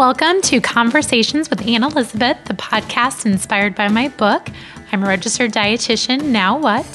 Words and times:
Welcome 0.00 0.40
to 0.44 0.62
Conversations 0.62 1.50
with 1.50 1.68
Anne 1.68 1.82
Elizabeth, 1.82 2.38
the 2.46 2.54
podcast 2.54 3.26
inspired 3.26 3.74
by 3.74 3.88
my 3.88 4.08
book. 4.08 4.48
I'm 4.90 5.04
a 5.04 5.06
registered 5.06 5.52
dietitian, 5.52 6.24
Now 6.24 6.56
What? 6.56 6.86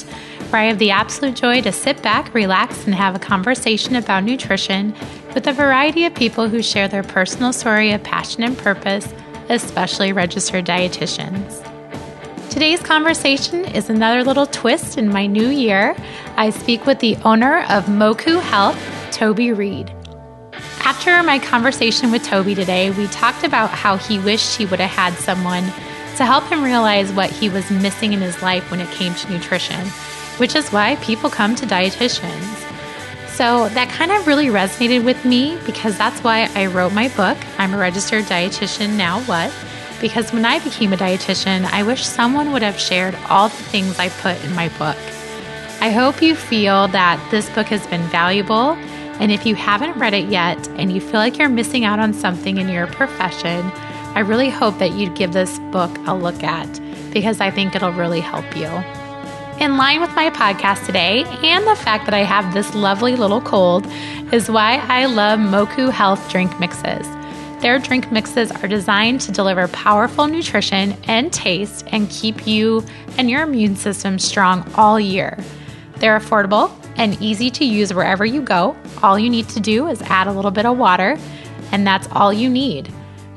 Where 0.50 0.64
I 0.64 0.66
have 0.66 0.80
the 0.80 0.90
absolute 0.90 1.36
joy 1.36 1.62
to 1.62 1.72
sit 1.72 2.02
back, 2.02 2.34
relax, 2.34 2.86
and 2.86 2.96
have 2.96 3.16
a 3.16 3.20
conversation 3.20 3.96
about 3.96 4.24
nutrition 4.24 4.96
with 5.36 5.46
a 5.46 5.54
variety 5.54 6.06
of 6.06 6.16
people 6.16 6.50
who 6.50 6.64
share 6.64 6.88
their 6.88 7.04
personal 7.04 7.54
story 7.54 7.92
of 7.92 8.02
passion 8.02 8.42
and 8.42 8.58
purpose, 8.58 9.14
especially 9.50 10.12
registered 10.12 10.66
dietitians. 10.66 11.62
Today's 12.50 12.82
conversation 12.82 13.66
is 13.66 13.88
another 13.88 14.24
little 14.24 14.48
twist 14.48 14.98
in 14.98 15.10
my 15.10 15.28
new 15.28 15.50
year. 15.50 15.96
I 16.38 16.50
speak 16.50 16.88
with 16.88 17.02
the 17.02 17.18
owner 17.18 17.66
of 17.70 17.86
Moku 17.86 18.42
Health, 18.42 18.82
Toby 19.12 19.54
Reed. 19.54 19.95
After 20.86 21.24
my 21.24 21.40
conversation 21.40 22.12
with 22.12 22.24
Toby 22.24 22.54
today, 22.54 22.92
we 22.92 23.08
talked 23.08 23.44
about 23.44 23.72
how 23.72 23.98
he 23.98 24.20
wished 24.20 24.56
he 24.56 24.68
would 24.68 24.80
have 24.80 24.92
had 24.92 25.14
someone 25.16 25.64
to 26.18 26.26
help 26.26 26.44
him 26.44 26.64
realize 26.64 27.12
what 27.12 27.32
he 27.32 27.50
was 27.50 27.72
missing 27.72 28.14
in 28.14 28.20
his 28.22 28.40
life 28.44 28.70
when 28.70 28.80
it 28.80 28.92
came 28.92 29.16
to 29.16 29.32
nutrition, 29.32 29.84
which 30.38 30.56
is 30.56 30.72
why 30.72 30.96
people 30.98 31.28
come 31.32 31.56
to 31.56 31.66
dietitians. 31.66 32.54
So 33.30 33.68
that 33.70 33.90
kind 33.90 34.12
of 34.12 34.28
really 34.28 34.46
resonated 34.46 35.04
with 35.04 35.26
me 35.26 35.58
because 35.66 35.98
that's 35.98 36.24
why 36.24 36.52
I 36.54 36.68
wrote 36.68 36.94
my 36.94 37.08
book, 37.10 37.40
I'm 37.58 37.74
a 37.74 37.78
registered 37.78 38.26
dietitian, 38.26 38.96
Now 38.96 39.22
What? 39.22 39.52
Because 40.00 40.32
when 40.32 40.46
I 40.46 40.60
became 40.60 40.94
a 40.94 40.98
dietitian, 40.98 41.66
I 41.66 41.82
wish 41.82 42.06
someone 42.06 42.52
would 42.52 42.62
have 42.62 42.80
shared 42.80 43.16
all 43.28 43.50
the 43.50 43.56
things 43.56 43.98
I 43.98 44.10
put 44.10 44.40
in 44.46 44.54
my 44.54 44.70
book. 44.78 44.98
I 45.82 45.90
hope 45.90 46.22
you 46.22 46.36
feel 46.36 46.88
that 46.90 47.20
this 47.32 47.50
book 47.50 47.68
has 47.68 47.88
been 47.88 48.04
valuable 48.04 48.78
and 49.20 49.32
if 49.32 49.46
you 49.46 49.56
haven't 49.56 49.98
read 49.98 50.14
it 50.14 50.30
yet 50.30 50.68
and 50.72 50.92
you 50.92 51.00
feel 51.00 51.20
like 51.20 51.38
you're 51.38 51.50
missing 51.50 51.86
out 51.86 52.00
on 52.00 52.14
something 52.14 52.58
in 52.58 52.68
your 52.68 52.88
profession, 52.88 53.72
I 54.14 54.20
really 54.20 54.50
hope 54.50 54.78
that 54.80 54.92
you'd 54.92 55.16
give 55.16 55.34
this 55.34 55.58
book 55.72 55.92
a 56.06 56.14
look 56.14 56.44
at 56.44 56.82
because 57.12 57.40
I 57.40 57.50
think 57.50 57.76
it'll 57.76 57.94
really 57.94 58.20
help 58.20 58.56
you. 58.56 58.68
In 59.64 59.78
line 59.78 60.02
with 60.02 60.14
my 60.16 60.30
podcast 60.32 60.86
today 60.86 61.24
and 61.44 61.66
the 61.66 61.78
fact 61.78 62.06
that 62.06 62.14
I 62.14 62.24
have 62.24 62.54
this 62.54 62.76
lovely 62.76 63.16
little 63.16 63.40
cold 63.40 63.88
is 64.34 64.52
why 64.52 64.84
I 64.90 65.06
love 65.06 65.40
Moku 65.40 65.92
Health 65.92 66.30
drink 66.30 66.60
mixes. 66.60 67.08
Their 67.62 67.80
drink 67.80 68.12
mixes 68.12 68.52
are 68.52 68.68
designed 68.68 69.22
to 69.22 69.32
deliver 69.32 69.70
powerful 69.70 70.28
nutrition 70.28 70.98
and 71.06 71.32
taste 71.32 71.86
and 71.88 72.10
keep 72.10 72.46
you 72.46 72.84
and 73.18 73.30
your 73.30 73.44
immune 73.44 73.78
system 73.78 74.20
strong 74.20 74.70
all 74.76 75.00
year. 75.00 75.38
They're 75.98 76.20
affordable 76.20 76.70
and 76.98 77.22
easy 77.22 77.50
to 77.52 77.66
use 77.66 77.94
wherever 77.94 78.26
you 78.26 78.42
go. 78.42 78.76
All 79.04 79.20
you 79.20 79.30
need 79.30 79.50
to 79.50 79.60
do 79.60 79.88
is 79.88 80.02
add 80.04 80.28
a 80.28 80.32
little 80.32 80.52
bit 80.52 80.66
of 80.66 80.78
water, 80.78 81.18
and 81.72 81.86
that's 81.86 82.08
all 82.12 82.32
you 82.32 82.50
need. 82.50 82.92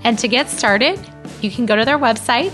And 0.04 0.18
to 0.18 0.28
get 0.28 0.48
started, 0.48 0.98
you 1.40 1.50
can 1.50 1.66
go 1.66 1.76
to 1.76 1.84
their 1.84 1.98
website, 1.98 2.50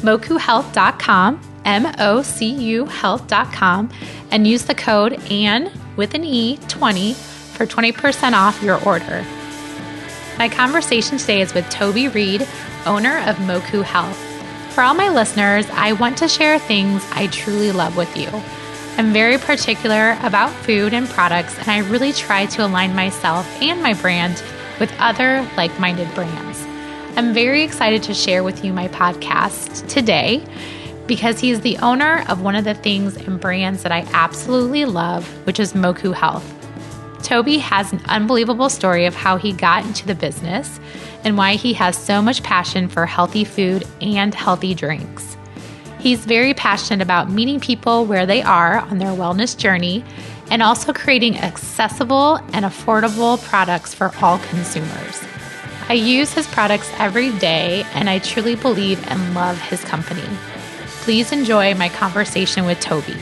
mokuhealth.com, 0.00 1.40
M 1.64 1.94
O 1.98 2.22
C 2.22 2.46
U 2.48 2.86
health.com, 2.86 3.90
and 4.30 4.46
use 4.46 4.64
the 4.64 4.74
code 4.74 5.14
ANN 5.30 5.72
with 5.96 6.14
an 6.14 6.24
E 6.24 6.56
20 6.68 7.14
for 7.14 7.66
20% 7.66 8.32
off 8.32 8.62
your 8.62 8.82
order. 8.84 9.24
My 10.38 10.48
conversation 10.48 11.18
today 11.18 11.40
is 11.40 11.52
with 11.52 11.68
Toby 11.68 12.08
Reed, 12.08 12.46
owner 12.86 13.18
of 13.26 13.36
Moku 13.36 13.82
Health. 13.82 14.16
For 14.72 14.82
all 14.82 14.94
my 14.94 15.08
listeners, 15.08 15.66
I 15.72 15.92
want 15.94 16.18
to 16.18 16.28
share 16.28 16.60
things 16.60 17.04
I 17.10 17.26
truly 17.26 17.72
love 17.72 17.96
with 17.96 18.16
you. 18.16 18.28
I'm 18.98 19.12
very 19.12 19.38
particular 19.38 20.18
about 20.24 20.50
food 20.50 20.92
and 20.92 21.08
products, 21.08 21.56
and 21.56 21.68
I 21.68 21.78
really 21.88 22.12
try 22.12 22.46
to 22.46 22.66
align 22.66 22.96
myself 22.96 23.46
and 23.62 23.80
my 23.80 23.94
brand 23.94 24.42
with 24.80 24.92
other 24.98 25.48
like 25.56 25.78
minded 25.78 26.12
brands. 26.16 26.66
I'm 27.16 27.32
very 27.32 27.62
excited 27.62 28.02
to 28.02 28.12
share 28.12 28.42
with 28.42 28.64
you 28.64 28.72
my 28.72 28.88
podcast 28.88 29.86
today 29.86 30.44
because 31.06 31.38
he's 31.38 31.60
the 31.60 31.78
owner 31.78 32.24
of 32.28 32.42
one 32.42 32.56
of 32.56 32.64
the 32.64 32.74
things 32.74 33.14
and 33.16 33.38
brands 33.38 33.84
that 33.84 33.92
I 33.92 34.00
absolutely 34.14 34.84
love, 34.84 35.28
which 35.46 35.60
is 35.60 35.74
Moku 35.74 36.12
Health. 36.12 36.44
Toby 37.22 37.58
has 37.58 37.92
an 37.92 38.00
unbelievable 38.06 38.68
story 38.68 39.06
of 39.06 39.14
how 39.14 39.36
he 39.36 39.52
got 39.52 39.84
into 39.84 40.08
the 40.08 40.16
business 40.16 40.80
and 41.22 41.38
why 41.38 41.54
he 41.54 41.72
has 41.74 41.96
so 41.96 42.20
much 42.20 42.42
passion 42.42 42.88
for 42.88 43.06
healthy 43.06 43.44
food 43.44 43.86
and 44.00 44.34
healthy 44.34 44.74
drinks. 44.74 45.37
He's 46.00 46.24
very 46.24 46.54
passionate 46.54 47.02
about 47.02 47.30
meeting 47.30 47.58
people 47.60 48.04
where 48.04 48.24
they 48.24 48.42
are 48.42 48.78
on 48.78 48.98
their 48.98 49.12
wellness 49.12 49.56
journey 49.56 50.04
and 50.50 50.62
also 50.62 50.92
creating 50.92 51.38
accessible 51.38 52.36
and 52.52 52.64
affordable 52.64 53.42
products 53.44 53.94
for 53.94 54.12
all 54.22 54.38
consumers. 54.38 55.22
I 55.88 55.94
use 55.94 56.32
his 56.32 56.46
products 56.46 56.90
every 56.98 57.32
day 57.38 57.84
and 57.94 58.08
I 58.08 58.18
truly 58.18 58.54
believe 58.54 59.04
and 59.08 59.34
love 59.34 59.60
his 59.60 59.82
company. 59.84 60.24
Please 61.02 61.32
enjoy 61.32 61.74
my 61.74 61.88
conversation 61.88 62.64
with 62.64 62.78
Toby. 62.80 63.16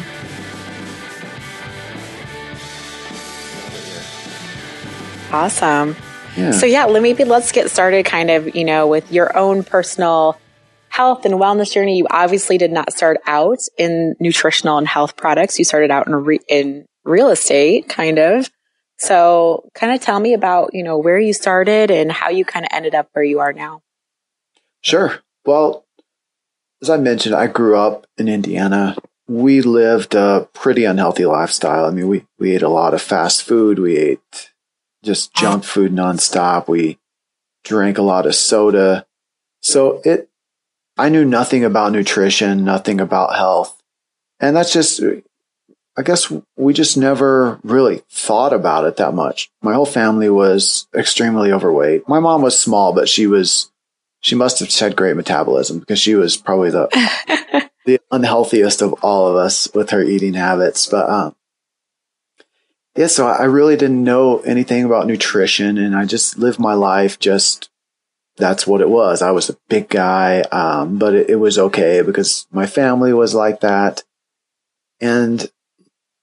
Awesome. 5.33 5.97
Yeah. 6.37 6.51
So 6.51 6.67
yeah, 6.67 6.85
let 6.85 7.03
maybe 7.03 7.25
let's 7.25 7.53
get 7.53 7.71
started 7.71 8.05
kind 8.05 8.31
of, 8.31 8.55
you 8.55 8.65
know, 8.65 8.87
with 8.87 9.11
your 9.11 9.37
own 9.37 9.63
personal 9.63 10.39
health 10.97 11.27
and 11.27 11.35
wellness 11.35 11.73
journey, 11.73 11.99
you 11.99 12.07
obviously 12.11 12.57
did 12.57 12.73
not 12.73 12.91
start 12.91 13.19
out 13.27 13.59
in 13.77 14.15
nutritional 14.19 14.79
and 14.79 14.89
health 14.89 15.15
products. 15.15 15.59
You 15.59 15.65
started 15.67 15.91
out 15.91 16.07
in 16.07 16.15
re- 16.15 16.41
in 16.49 16.87
real 17.05 17.29
estate, 17.29 17.87
kind 17.87 18.19
of. 18.19 18.51
So, 18.99 19.69
kind 19.75 19.93
of 19.93 20.01
tell 20.01 20.19
me 20.19 20.33
about 20.33 20.71
you 20.73 20.83
know 20.83 20.97
where 20.97 21.21
you 21.21 21.35
started 21.35 21.91
and 21.91 22.11
how 22.11 22.31
you 22.31 22.47
kind 22.47 22.65
of 22.65 22.71
ended 22.73 22.95
up 22.95 23.11
where 23.13 23.25
you 23.25 23.41
are 23.41 23.53
now. 23.53 23.83
Sure. 24.81 25.21
Well, 25.45 25.85
as 26.81 26.89
I 26.89 26.97
mentioned, 26.97 27.35
I 27.35 27.47
grew 27.47 27.77
up 27.77 28.07
in 28.17 28.27
Indiana. 28.27 28.97
We 29.29 29.61
lived 29.61 30.15
a 30.15 30.49
pretty 30.55 30.87
unhealthy 30.87 31.27
lifestyle. 31.27 31.85
I 31.85 31.91
mean, 31.91 32.09
we 32.09 32.25
we 32.39 32.55
ate 32.55 32.63
a 32.63 32.71
lot 32.71 32.95
of 32.95 33.03
fast 33.03 33.43
food. 33.43 33.79
We 33.79 33.99
ate 33.99 34.51
just 35.05 35.35
junk 35.35 35.65
food 35.65 35.93
nonstop. 35.93 36.69
We 36.69 36.99
drank 37.65 37.99
a 37.99 38.03
lot 38.03 38.25
of 38.25 38.35
soda. 38.35 39.05
So 39.61 40.01
it 40.03 40.31
I 40.97 41.09
knew 41.09 41.25
nothing 41.25 41.65
about 41.65 41.93
nutrition, 41.93 42.65
nothing 42.65 43.01
about 43.01 43.37
health. 43.37 43.81
And 44.41 44.57
that's 44.57 44.73
just, 44.73 45.01
I 45.97 46.03
guess 46.03 46.33
we 46.57 46.73
just 46.73 46.97
never 46.97 47.59
really 47.63 48.03
thought 48.11 48.53
about 48.53 48.85
it 48.85 48.97
that 48.97 49.15
much. 49.15 49.51
My 49.63 49.75
whole 49.75 49.87
family 49.87 50.31
was 50.31 50.87
extremely 50.95 51.53
overweight. 51.53 52.09
My 52.09 52.21
mom 52.21 52.43
was 52.43 52.59
small, 52.59 52.93
but 52.93 53.09
she 53.09 53.27
was, 53.27 53.71
she 54.21 54.35
must 54.35 54.61
have 54.61 54.75
had 54.75 54.97
great 54.97 55.17
metabolism 55.17 55.79
because 55.79 55.99
she 55.99 56.15
was 56.15 56.37
probably 56.37 56.71
the, 56.71 56.89
the 57.85 58.01
unhealthiest 58.11 58.81
of 58.81 58.95
all 59.03 59.29
of 59.29 59.37
us 59.37 59.69
with 59.75 59.91
her 59.91 60.03
eating 60.03 60.35
habits. 60.35 60.87
But, 60.87 61.09
um, 61.09 61.37
yeah, 62.97 63.09
so 63.09 63.27
I 63.27 63.45
really 63.45 63.77
didn't 63.77 64.03
know 64.03 64.39
anything 64.41 64.85
about 64.85 65.07
nutrition 65.07 65.77
and 65.77 65.95
I 65.95 66.07
just 66.07 66.39
lived 66.39 66.59
my 66.59 66.73
life 66.73 67.19
just 67.19 67.69
that's 68.37 68.67
what 68.67 68.81
it 68.81 68.89
was. 68.89 69.23
I 69.23 69.31
was 69.31 69.49
a 69.49 69.57
big 69.69 69.89
guy, 69.89 70.41
um, 70.43 70.99
but 70.99 71.15
it, 71.15 71.31
it, 71.31 71.37
was 71.37 71.59
okay 71.59 72.03
because 72.03 72.47
my 72.51 72.67
family 72.67 73.13
was 73.13 73.35
like 73.35 73.61
that. 73.61 74.03
And 75.01 75.51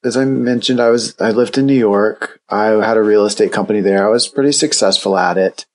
as 0.03 0.15
I 0.15 0.25
mentioned, 0.25 0.79
I 0.79 0.89
was 0.89 1.19
I 1.19 1.31
lived 1.31 1.57
in 1.57 1.65
New 1.65 1.73
York. 1.73 2.39
I 2.49 2.65
had 2.65 2.97
a 2.97 3.03
real 3.03 3.25
estate 3.25 3.51
company 3.51 3.81
there. 3.81 4.05
I 4.05 4.11
was 4.11 4.27
pretty 4.27 4.51
successful 4.51 5.17
at 5.17 5.37
it, 5.37 5.65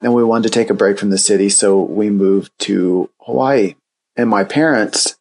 and 0.00 0.14
we 0.14 0.24
wanted 0.24 0.44
to 0.44 0.54
take 0.54 0.70
a 0.70 0.74
break 0.74 0.98
from 0.98 1.10
the 1.10 1.18
city, 1.18 1.48
so 1.48 1.80
we 1.80 2.10
moved 2.10 2.52
to 2.60 3.10
Hawaii. 3.20 3.74
And 4.16 4.30
my 4.30 4.44
parents 4.44 5.16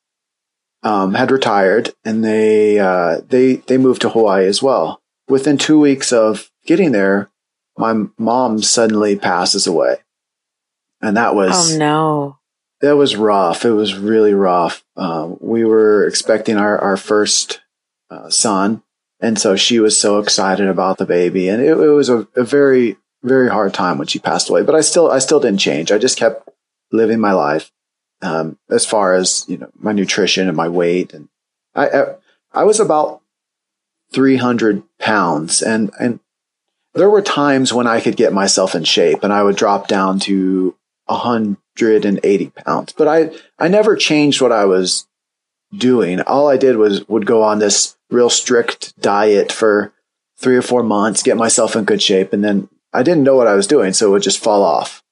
um, 0.84 1.14
had 1.14 1.32
retired, 1.32 1.94
and 2.04 2.24
they 2.24 2.80
uh, 2.80 3.22
they 3.28 3.56
they 3.56 3.78
moved 3.78 4.02
to 4.04 4.10
Hawaii 4.10 4.46
as 4.48 4.64
well. 4.64 5.02
Within 5.28 5.58
two 5.58 5.80
weeks 5.80 6.12
of 6.12 6.50
getting 6.66 6.92
there, 6.92 7.30
my 7.78 8.06
mom 8.18 8.62
suddenly 8.62 9.16
passes 9.16 9.68
away 9.68 10.03
and 11.04 11.18
that 11.18 11.36
was 11.36 11.76
oh 11.76 11.78
no, 11.78 12.38
that 12.82 12.96
was 12.96 13.16
rough. 13.16 13.66
It 13.66 13.72
was 13.72 13.98
really 13.98 14.34
rough. 14.34 14.84
Uh, 14.96 15.34
we 15.40 15.66
were 15.66 16.08
expecting 16.08 16.58
our 16.58 16.80
our 16.80 16.98
first 16.98 17.62
uh, 18.10 18.30
son, 18.30 18.82
and 19.20 19.38
so 19.38 19.56
she 19.56 19.80
was 19.80 20.00
so 20.00 20.20
excited 20.20 20.68
about 20.68 20.98
the 20.98 21.06
baby, 21.06 21.50
and 21.50 21.62
it, 21.62 21.72
it 21.72 21.90
was 21.90 22.10
a, 22.10 22.28
a, 22.36 22.44
very 22.44 22.98
very 23.22 23.50
hard 23.50 23.74
time 23.74 23.98
when 23.98 24.08
she 24.08 24.18
passed 24.18 24.50
away. 24.50 24.64
But 24.64 24.76
I 24.76 24.82
still 24.82 25.12
I 25.12 25.20
still 25.20 25.40
didn't 25.42 25.60
change. 25.60 25.92
I 25.92 25.98
just 25.98 26.18
kept 26.18 26.50
living 26.92 27.20
my 27.20 27.34
life 27.34 27.72
um, 28.22 28.58
as 28.70 28.86
far 28.86 29.14
as 29.14 29.46
you 29.48 29.58
know 29.58 29.70
my 29.78 29.92
nutrition 29.92 30.48
and 30.48 30.56
my 30.56 30.70
weight, 30.70 31.14
and 31.14 31.28
I 31.76 31.90
I, 31.90 32.06
I 32.54 32.64
was 32.64 32.80
about 32.80 33.22
three 34.14 34.38
hundred 34.38 34.84
pounds, 35.00 35.62
and 35.62 35.92
and 36.00 36.22
there 36.94 37.10
were 37.10 37.22
times 37.22 37.74
when 37.74 37.88
I 37.88 38.00
could 38.00 38.16
get 38.16 38.34
myself 38.34 38.76
in 38.76 38.84
shape 38.84 39.24
and 39.24 39.34
I 39.34 39.44
would 39.44 39.56
drop 39.56 39.88
down 39.88 40.20
to 40.20 40.76
180 41.06 42.50
pounds, 42.50 42.94
but 42.94 43.08
I, 43.08 43.32
I 43.60 43.68
never 43.68 43.96
changed 43.96 44.42
what 44.42 44.52
I 44.52 44.66
was 44.66 45.08
doing. 45.76 46.22
All 46.22 46.50
I 46.50 46.58
did 46.58 46.78
was 46.78 47.08
would 47.08 47.26
go 47.26 47.44
on 47.44 47.60
this 47.60 47.98
real 48.10 48.30
strict 48.30 49.00
diet 49.02 49.52
for 49.52 49.94
three 50.38 50.56
or 50.56 50.62
four 50.62 50.84
months, 50.84 51.24
get 51.24 51.38
myself 51.38 51.76
in 51.76 51.84
good 51.86 52.02
shape. 52.02 52.34
And 52.34 52.44
then 52.44 52.70
I 52.94 53.04
didn't 53.04 53.24
know 53.24 53.36
what 53.36 53.48
I 53.48 53.56
was 53.56 53.68
doing. 53.68 53.94
So 53.94 54.08
it 54.08 54.12
would 54.12 54.22
just 54.22 54.44
fall 54.44 54.64
off. 54.64 55.04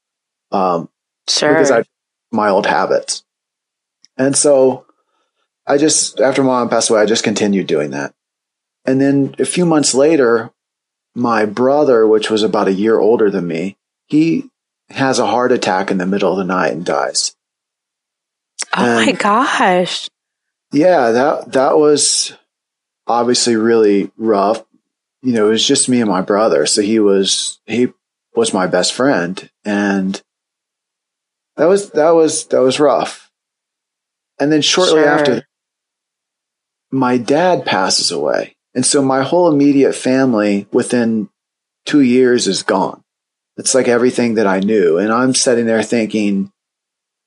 Um, 0.52 0.90
Sure. 1.30 1.54
because 1.54 1.72
I 1.72 1.84
my 2.32 2.50
old 2.50 2.66
habits. 2.66 3.24
And 4.18 4.36
so 4.36 4.86
I 5.66 5.78
just 5.78 6.20
after 6.20 6.44
mom 6.44 6.70
passed 6.70 6.90
away, 6.90 7.02
I 7.02 7.06
just 7.06 7.24
continued 7.24 7.68
doing 7.68 7.92
that. 7.92 8.14
And 8.86 9.00
then 9.00 9.36
a 9.40 9.46
few 9.46 9.66
months 9.66 9.94
later, 9.94 10.52
my 11.16 11.46
brother, 11.46 12.08
which 12.08 12.30
was 12.30 12.44
about 12.44 12.68
a 12.68 12.74
year 12.74 13.00
older 13.00 13.30
than 13.30 13.48
me, 13.48 13.78
he 14.08 14.50
has 14.92 15.20
a 15.20 15.28
heart 15.28 15.52
attack 15.52 15.92
in 15.92 15.98
the 15.98 16.06
middle 16.06 16.32
of 16.32 16.38
the 16.38 16.44
night 16.44 16.74
and 16.74 16.86
dies. 16.86 17.36
oh 18.76 19.06
my 19.06 19.12
gosh. 19.14 20.08
Yeah, 20.72 21.12
that 21.12 21.52
that 21.54 21.78
was 21.78 22.34
obviously 23.08 23.56
really 23.56 24.12
rough. 24.18 24.64
You 25.22 25.34
know, 25.34 25.48
it 25.48 25.52
was 25.52 25.68
just 25.68 25.90
me 25.90 26.00
and 26.02 26.10
my 26.10 26.22
brother, 26.22 26.66
so 26.66 26.82
he 26.82 27.00
was 27.00 27.60
he 27.66 27.90
was 28.36 28.54
my 28.54 28.68
best 28.68 28.94
friend, 28.94 29.50
and 29.66 30.22
that 31.58 31.66
was 31.66 31.92
that 31.92 32.12
was 32.12 32.46
that 32.48 32.62
was 32.62 32.80
rough. 32.80 33.30
And 34.40 34.52
then 34.52 34.62
shortly 34.62 35.02
Sure. 35.02 35.08
after, 35.08 35.44
my 36.92 37.18
dad 37.18 37.66
passes 37.66 38.10
away, 38.12 38.56
and 38.74 38.86
so 38.86 39.02
my 39.04 39.22
whole 39.24 39.52
immediate 39.52 39.94
family 39.94 40.68
within 40.72 41.30
two 41.86 42.02
years 42.02 42.48
is 42.48 42.64
gone. 42.64 43.04
It's 43.58 43.76
like 43.76 43.88
everything 43.88 44.36
that 44.36 44.48
I 44.48 44.60
knew, 44.60 44.98
and 44.98 45.12
I'm 45.12 45.34
sitting 45.34 45.66
there 45.66 45.84
thinking, 45.84 46.52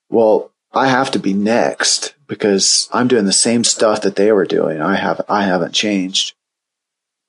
well, 0.09 0.51
I 0.73 0.87
have 0.87 1.11
to 1.11 1.19
be 1.19 1.33
next 1.33 2.15
because 2.27 2.89
I'm 2.91 3.07
doing 3.07 3.25
the 3.25 3.31
same 3.31 3.63
stuff 3.63 4.01
that 4.01 4.15
they 4.15 4.31
were 4.31 4.45
doing. 4.45 4.81
I 4.81 4.95
have 4.95 5.21
I 5.29 5.43
haven't 5.43 5.73
changed. 5.73 6.33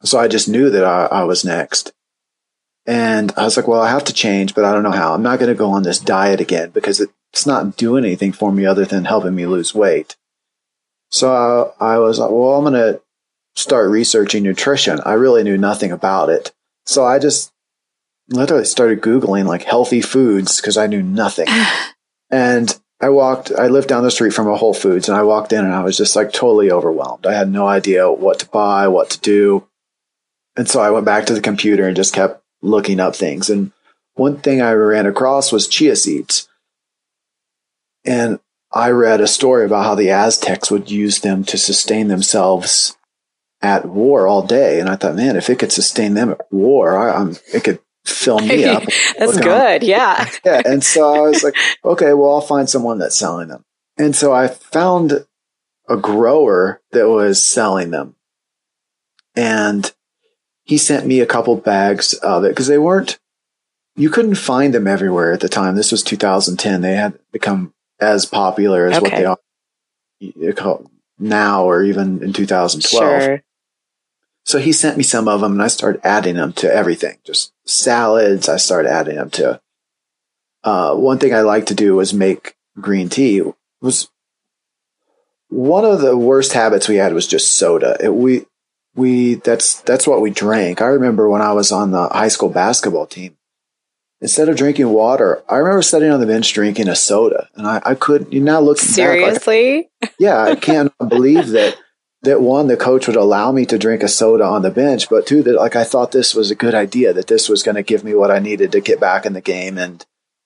So 0.02 0.18
I 0.18 0.28
just 0.28 0.48
knew 0.48 0.70
that 0.70 0.84
I, 0.84 1.06
I 1.06 1.24
was 1.24 1.44
next. 1.44 1.92
And 2.86 3.32
I 3.36 3.44
was 3.44 3.56
like, 3.56 3.66
well, 3.66 3.80
I 3.80 3.90
have 3.90 4.04
to 4.04 4.12
change, 4.12 4.54
but 4.54 4.64
I 4.64 4.72
don't 4.72 4.84
know 4.84 4.92
how. 4.92 5.12
I'm 5.12 5.22
not 5.22 5.40
going 5.40 5.48
to 5.48 5.58
go 5.58 5.70
on 5.70 5.82
this 5.82 5.98
diet 5.98 6.40
again 6.40 6.70
because 6.70 7.00
it's 7.00 7.46
not 7.46 7.76
doing 7.76 8.04
anything 8.04 8.32
for 8.32 8.52
me 8.52 8.64
other 8.64 8.84
than 8.84 9.04
helping 9.04 9.34
me 9.34 9.46
lose 9.46 9.74
weight. 9.74 10.16
So 11.10 11.74
I, 11.80 11.94
I 11.94 11.98
was 11.98 12.18
like, 12.18 12.30
well, 12.30 12.54
I'm 12.54 12.64
going 12.64 12.74
to 12.74 13.00
start 13.56 13.90
researching 13.90 14.44
nutrition. 14.44 15.00
I 15.04 15.14
really 15.14 15.42
knew 15.42 15.58
nothing 15.58 15.90
about 15.90 16.28
it. 16.28 16.52
So 16.84 17.04
I 17.04 17.18
just 17.18 17.52
literally 18.28 18.64
started 18.64 19.00
Googling 19.00 19.46
like 19.46 19.62
healthy 19.62 20.00
foods 20.00 20.60
because 20.60 20.76
I 20.76 20.86
knew 20.86 21.02
nothing. 21.02 21.48
And 22.28 22.76
I 23.00 23.10
walked, 23.10 23.52
I 23.52 23.68
lived 23.68 23.88
down 23.88 24.02
the 24.02 24.10
street 24.10 24.32
from 24.32 24.48
a 24.48 24.56
Whole 24.56 24.74
Foods 24.74 25.08
and 25.08 25.16
I 25.16 25.22
walked 25.22 25.52
in 25.52 25.64
and 25.64 25.72
I 25.72 25.84
was 25.84 25.96
just 25.96 26.16
like 26.16 26.32
totally 26.32 26.72
overwhelmed. 26.72 27.24
I 27.24 27.34
had 27.34 27.48
no 27.48 27.68
idea 27.68 28.10
what 28.10 28.40
to 28.40 28.48
buy, 28.48 28.88
what 28.88 29.10
to 29.10 29.20
do. 29.20 29.68
And 30.56 30.68
so 30.68 30.80
I 30.80 30.90
went 30.90 31.04
back 31.04 31.26
to 31.26 31.34
the 31.34 31.40
computer 31.40 31.86
and 31.86 31.94
just 31.94 32.12
kept 32.12 32.42
looking 32.62 32.98
up 32.98 33.14
things. 33.14 33.48
And 33.48 33.70
one 34.14 34.38
thing 34.38 34.60
I 34.60 34.72
ran 34.72 35.06
across 35.06 35.52
was 35.52 35.68
chia 35.68 35.94
seeds. 35.94 36.48
And 38.04 38.40
I 38.72 38.90
read 38.90 39.20
a 39.20 39.26
story 39.26 39.64
about 39.64 39.84
how 39.84 39.94
the 39.94 40.10
Aztecs 40.10 40.70
would 40.70 40.90
use 40.90 41.20
them 41.20 41.44
to 41.44 41.58
sustain 41.58 42.08
themselves 42.08 42.96
at 43.62 43.86
war 43.86 44.26
all 44.26 44.42
day. 44.42 44.80
And 44.80 44.88
I 44.88 44.96
thought, 44.96 45.16
man, 45.16 45.36
if 45.36 45.48
it 45.48 45.58
could 45.58 45.72
sustain 45.72 46.14
them 46.14 46.32
at 46.32 46.52
war, 46.52 46.96
I, 46.96 47.12
I'm, 47.12 47.36
it 47.52 47.62
could 47.62 47.78
fill 48.06 48.38
me 48.38 48.64
up. 48.64 48.82
That's 49.18 49.38
good. 49.38 49.82
Yeah. 49.82 50.28
yeah. 50.44 50.62
And 50.64 50.82
so 50.82 51.14
I 51.14 51.20
was 51.20 51.42
like, 51.42 51.56
okay, 51.84 52.12
well, 52.12 52.34
I'll 52.34 52.40
find 52.40 52.68
someone 52.68 52.98
that's 52.98 53.16
selling 53.16 53.48
them. 53.48 53.64
And 53.98 54.14
so 54.14 54.32
I 54.32 54.48
found 54.48 55.26
a 55.88 55.96
grower 55.96 56.80
that 56.92 57.08
was 57.08 57.42
selling 57.42 57.90
them. 57.90 58.14
And 59.34 59.92
he 60.64 60.78
sent 60.78 61.06
me 61.06 61.20
a 61.20 61.26
couple 61.26 61.56
bags 61.56 62.14
of 62.14 62.44
it 62.44 62.50
because 62.50 62.66
they 62.66 62.78
weren't, 62.78 63.18
you 63.94 64.10
couldn't 64.10 64.34
find 64.34 64.74
them 64.74 64.86
everywhere 64.86 65.32
at 65.32 65.40
the 65.40 65.48
time. 65.48 65.76
This 65.76 65.92
was 65.92 66.02
2010. 66.02 66.80
They 66.80 66.94
had 66.94 67.18
become 67.32 67.72
as 68.00 68.26
popular 68.26 68.86
as 68.86 69.00
what 69.00 69.12
they 69.12 69.24
are 69.24 69.38
now 71.18 71.64
or 71.64 71.82
even 71.82 72.22
in 72.22 72.32
2012. 72.32 73.22
Sure. 73.22 73.42
So 74.46 74.60
he 74.60 74.72
sent 74.72 74.96
me 74.96 75.02
some 75.02 75.26
of 75.26 75.40
them 75.40 75.52
and 75.52 75.62
I 75.62 75.66
started 75.66 76.00
adding 76.04 76.36
them 76.36 76.52
to 76.54 76.72
everything, 76.72 77.18
just 77.24 77.52
salads. 77.64 78.48
I 78.48 78.58
started 78.58 78.88
adding 78.88 79.16
them 79.16 79.28
to, 79.30 79.60
uh, 80.62 80.94
one 80.94 81.18
thing 81.18 81.34
I 81.34 81.40
like 81.40 81.66
to 81.66 81.74
do 81.74 81.96
was 81.96 82.14
make 82.14 82.54
green 82.80 83.08
tea 83.08 83.38
It 83.38 83.54
was 83.80 84.08
one 85.48 85.84
of 85.84 86.00
the 86.00 86.16
worst 86.16 86.52
habits 86.52 86.88
we 86.88 86.96
had 86.96 87.12
was 87.12 87.26
just 87.26 87.56
soda. 87.56 87.96
It, 88.00 88.14
we, 88.14 88.46
we, 88.94 89.34
that's, 89.34 89.80
that's 89.80 90.06
what 90.06 90.20
we 90.20 90.30
drank. 90.30 90.80
I 90.80 90.86
remember 90.86 91.28
when 91.28 91.42
I 91.42 91.52
was 91.52 91.72
on 91.72 91.90
the 91.90 92.08
high 92.08 92.28
school 92.28 92.48
basketball 92.48 93.06
team, 93.06 93.36
instead 94.20 94.48
of 94.48 94.56
drinking 94.56 94.90
water, 94.90 95.42
I 95.48 95.56
remember 95.56 95.82
sitting 95.82 96.12
on 96.12 96.20
the 96.20 96.26
bench 96.26 96.52
drinking 96.52 96.86
a 96.86 96.94
soda 96.94 97.48
and 97.56 97.66
I, 97.66 97.82
I 97.84 97.94
could, 97.96 98.32
you 98.32 98.40
now 98.40 98.60
looking 98.60 98.86
back, 98.86 99.20
like, 99.20 99.42
Seriously? 99.42 99.90
yeah, 100.20 100.40
I 100.40 100.54
can't 100.54 100.92
believe 101.08 101.48
that 101.48 101.76
that 102.26 102.40
one, 102.40 102.68
the 102.68 102.76
coach 102.76 103.06
would 103.06 103.16
allow 103.16 103.50
me 103.50 103.66
to 103.66 103.78
drink 103.78 104.02
a 104.02 104.08
soda 104.08 104.44
on 104.44 104.62
the 104.62 104.70
bench, 104.70 105.08
but 105.08 105.26
two, 105.26 105.42
that 105.42 105.56
like 105.56 105.74
I 105.74 105.84
thought 105.84 106.12
this 106.12 106.34
was 106.34 106.50
a 106.50 106.54
good 106.54 106.74
idea, 106.74 107.12
that 107.12 107.26
this 107.26 107.48
was 107.48 107.62
going 107.62 107.74
to 107.74 107.82
give 107.82 108.04
me 108.04 108.14
what 108.14 108.30
I 108.30 108.38
needed 108.38 108.72
to 108.72 108.80
get 108.80 109.00
back 109.00 109.26
in 109.26 109.32
the 109.32 109.40
game 109.40 109.78
and 109.78 110.04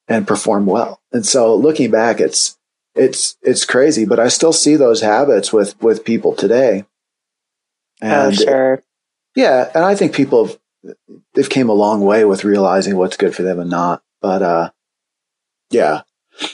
and 0.08 0.26
perform 0.26 0.66
well. 0.66 1.00
And 1.12 1.26
so 1.26 1.54
looking 1.54 1.90
back, 1.90 2.20
it's 2.20 2.58
it's 2.94 3.36
it's 3.42 3.64
crazy, 3.64 4.04
but 4.04 4.20
I 4.20 4.28
still 4.28 4.52
see 4.52 4.76
those 4.76 5.02
habits 5.02 5.52
with 5.52 5.80
with 5.82 6.04
people 6.04 6.34
today. 6.34 6.84
oh, 8.02 8.30
sure. 8.30 8.82
yeah, 9.36 9.70
and 9.74 9.84
I 9.84 9.94
think 9.94 10.14
people 10.14 10.46
have 10.46 10.58
they've 11.34 11.50
came 11.50 11.68
a 11.68 11.74
long 11.74 12.00
way 12.00 12.24
with 12.24 12.44
realizing 12.44 12.96
what's 12.96 13.16
good 13.16 13.34
for 13.34 13.42
them 13.42 13.60
and 13.60 13.70
not. 13.70 14.02
But 14.20 14.42
uh 14.42 14.70
yeah. 15.70 16.02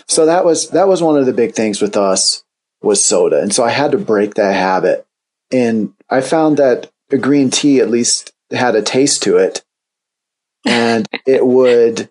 So 0.09 0.27
that 0.27 0.45
was 0.45 0.71
that 0.71 0.89
was 0.89 1.03
one 1.03 1.19
of 1.19 1.27
the 1.27 1.33
big 1.33 1.55
things 1.55 1.81
with 1.81 1.97
us 1.97 2.45
was 2.83 3.03
soda. 3.03 3.41
And 3.41 3.53
so 3.53 3.65
I 3.65 3.71
had 3.71 3.93
to 3.93 3.99
break 3.99 4.35
that 4.35 4.55
habit. 4.55 5.06
And 5.53 5.95
I 6.11 6.21
found 6.21 6.57
that 6.57 6.91
a 7.11 7.19
green 7.19 7.51
tea 7.51 7.81
at 7.81 7.91
least 7.91 8.33
had 8.51 8.75
a 8.75 8.83
taste 8.83 9.23
to 9.25 9.37
it. 9.37 9.65
And 10.65 11.07
it 11.27 11.47
would 11.47 12.11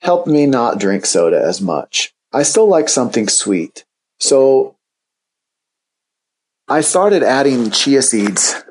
help 0.00 0.26
me 0.26 0.46
not 0.46 0.78
drink 0.78 1.06
soda 1.06 1.42
as 1.42 1.60
much. 1.60 2.12
I 2.32 2.42
still 2.42 2.66
like 2.68 2.88
something 2.88 3.28
sweet. 3.28 3.84
So 4.18 4.76
I 6.68 6.82
started 6.82 7.22
adding 7.22 7.70
chia 7.70 8.02
seeds 8.02 8.62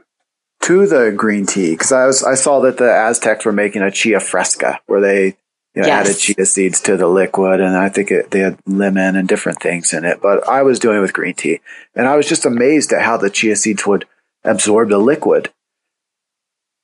to 0.61 0.87
the 0.87 1.11
green 1.15 1.45
tea 1.45 1.71
because 1.71 1.91
I 1.91 2.05
was 2.05 2.23
I 2.23 2.35
saw 2.35 2.59
that 2.61 2.77
the 2.77 2.91
Aztecs 2.91 3.45
were 3.45 3.51
making 3.51 3.81
a 3.81 3.91
chia 3.91 4.19
fresca 4.19 4.79
where 4.87 5.01
they 5.01 5.37
you 5.79 5.83
know, 5.85 5.87
Yes. 5.87 6.09
added 6.09 6.19
chia 6.19 6.45
seeds 6.45 6.81
to 6.81 6.97
the 6.97 7.07
liquid, 7.07 7.61
and 7.61 7.77
I 7.77 7.87
think 7.87 8.11
it, 8.11 8.31
they 8.31 8.39
had 8.39 8.59
lemon 8.65 9.15
and 9.15 9.29
different 9.29 9.61
things 9.61 9.93
in 9.93 10.03
it. 10.03 10.19
But 10.21 10.45
I 10.45 10.61
was 10.61 10.77
doing 10.77 10.97
it 10.97 11.01
with 11.01 11.13
green 11.13 11.35
tea, 11.35 11.61
and 11.95 12.05
I 12.05 12.17
was 12.17 12.27
just 12.27 12.45
amazed 12.45 12.91
at 12.91 13.03
how 13.03 13.15
the 13.15 13.29
chia 13.29 13.55
seeds 13.55 13.87
would 13.87 14.03
absorb 14.43 14.89
the 14.89 14.97
liquid. 14.97 15.53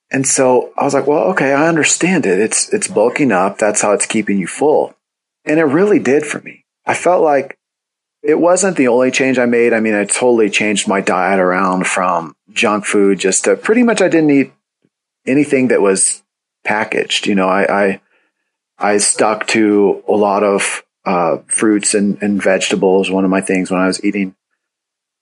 And 0.10 0.26
so 0.26 0.72
I 0.78 0.86
was 0.86 0.94
like, 0.94 1.08
well, 1.08 1.24
okay, 1.32 1.52
I 1.52 1.68
understand 1.68 2.26
it. 2.26 2.40
It's 2.40 2.72
it's 2.74 2.88
bulking 2.88 3.34
up. 3.34 3.58
That's 3.58 3.82
how 3.82 3.92
it's 3.92 4.06
keeping 4.06 4.38
you 4.38 4.48
full, 4.48 4.96
and 5.44 5.60
it 5.60 5.66
really 5.66 6.00
did 6.00 6.26
for 6.26 6.40
me. 6.40 6.64
I 6.86 6.94
felt 6.94 7.22
like 7.22 7.58
it 8.24 8.40
wasn't 8.40 8.78
the 8.78 8.88
only 8.88 9.12
change 9.12 9.38
I 9.38 9.46
made. 9.46 9.74
I 9.74 9.82
mean, 9.82 9.94
I 9.94 10.06
totally 10.06 10.50
changed 10.50 10.88
my 10.88 11.02
diet 11.02 11.40
around 11.42 11.86
from 11.86 12.34
junk 12.54 12.86
food 12.86 13.20
just 13.20 13.44
to 13.44 13.58
pretty 13.58 13.84
much 13.84 14.02
I 14.02 14.08
didn't 14.08 14.30
eat 14.32 14.54
anything 15.28 15.68
that 15.68 15.82
was 15.82 16.24
packaged. 16.64 17.28
You 17.28 17.36
know, 17.36 17.50
I 17.50 17.84
I, 17.84 18.02
I 18.78 18.98
stuck 18.98 19.48
to 19.48 20.04
a 20.08 20.14
lot 20.14 20.44
of 20.44 20.84
uh, 21.06 21.38
fruits 21.48 21.94
and, 21.94 22.22
and 22.22 22.42
vegetables. 22.42 23.10
One 23.10 23.24
of 23.24 23.30
my 23.32 23.42
things 23.42 23.72
when 23.72 23.80
I 23.80 23.88
was 23.88 24.04
eating 24.04 24.36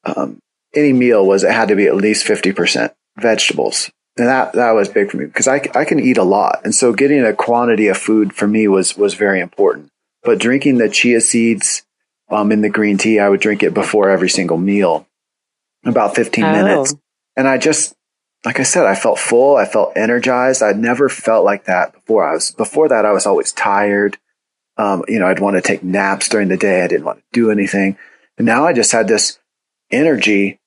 um, 0.05 0.39
any 0.74 0.93
meal 0.93 1.25
was 1.25 1.43
it 1.43 1.51
had 1.51 1.67
to 1.69 1.75
be 1.75 1.86
at 1.88 1.95
least 1.95 2.25
fifty 2.25 2.51
percent 2.51 2.93
vegetables. 3.17 3.89
And 4.15 4.27
that, 4.27 4.53
that 4.53 4.72
was 4.72 4.89
big 4.89 5.10
for 5.10 5.17
me 5.17 5.25
because 5.25 5.48
I, 5.48 5.55
I 5.74 5.86
can 5.86 6.00
eat 6.00 6.17
a 6.19 6.24
lot. 6.24 6.62
And 6.63 6.75
so 6.75 6.93
getting 6.93 7.25
a 7.25 7.33
quantity 7.33 7.88
of 7.88 7.98
food 7.98 8.31
for 8.33 8.48
me 8.48 8.67
was, 8.67 8.95
was 8.95 9.15
very 9.15 9.39
important. 9.39 9.89
But 10.22 10.38
drinking 10.38 10.77
the 10.77 10.88
chia 10.88 11.19
seeds, 11.19 11.81
um, 12.29 12.51
in 12.51 12.62
the 12.62 12.69
green 12.69 13.00
tea, 13.00 13.19
I 13.19 13.27
would 13.27 13.39
drink 13.39 13.63
it 13.63 13.74
before 13.74 14.12
every 14.12 14.29
single 14.29 14.57
meal, 14.57 15.07
about 15.83 16.15
15 16.15 16.43
Oh. 16.43 16.51
minutes. 16.51 16.93
And 17.36 17.48
I 17.48 17.57
just, 17.57 17.95
like 18.46 18.60
I 18.60 18.64
said, 18.64 18.86
I 18.86 18.96
felt 18.96 19.20
full. 19.20 19.56
I 19.56 19.66
felt 19.66 19.94
energized. 19.96 20.62
I'd 20.62 20.78
never 20.78 21.10
felt 21.10 21.46
like 21.46 21.66
that 21.66 21.94
before. 21.94 22.28
I 22.28 22.34
was, 22.34 22.52
before 22.52 22.90
that, 22.90 23.06
I 23.06 23.12
was 23.12 23.26
always 23.26 23.52
tired. 23.52 24.18
Um, 24.78 25.04
you 25.08 25.20
know, 25.20 25.28
I'd 25.28 25.40
want 25.40 25.56
to 25.56 25.62
take 25.62 25.84
naps 25.84 26.28
during 26.28 26.50
the 26.50 26.58
day. 26.58 26.84
I 26.84 26.88
didn't 26.88 27.06
want 27.06 27.20
to 27.20 27.24
do 27.32 27.52
anything. 27.52 27.98
And 28.38 28.46
now 28.46 28.66
I 28.66 28.74
just 28.74 28.92
had 28.92 29.08
this 29.08 29.40
energy, 29.92 30.60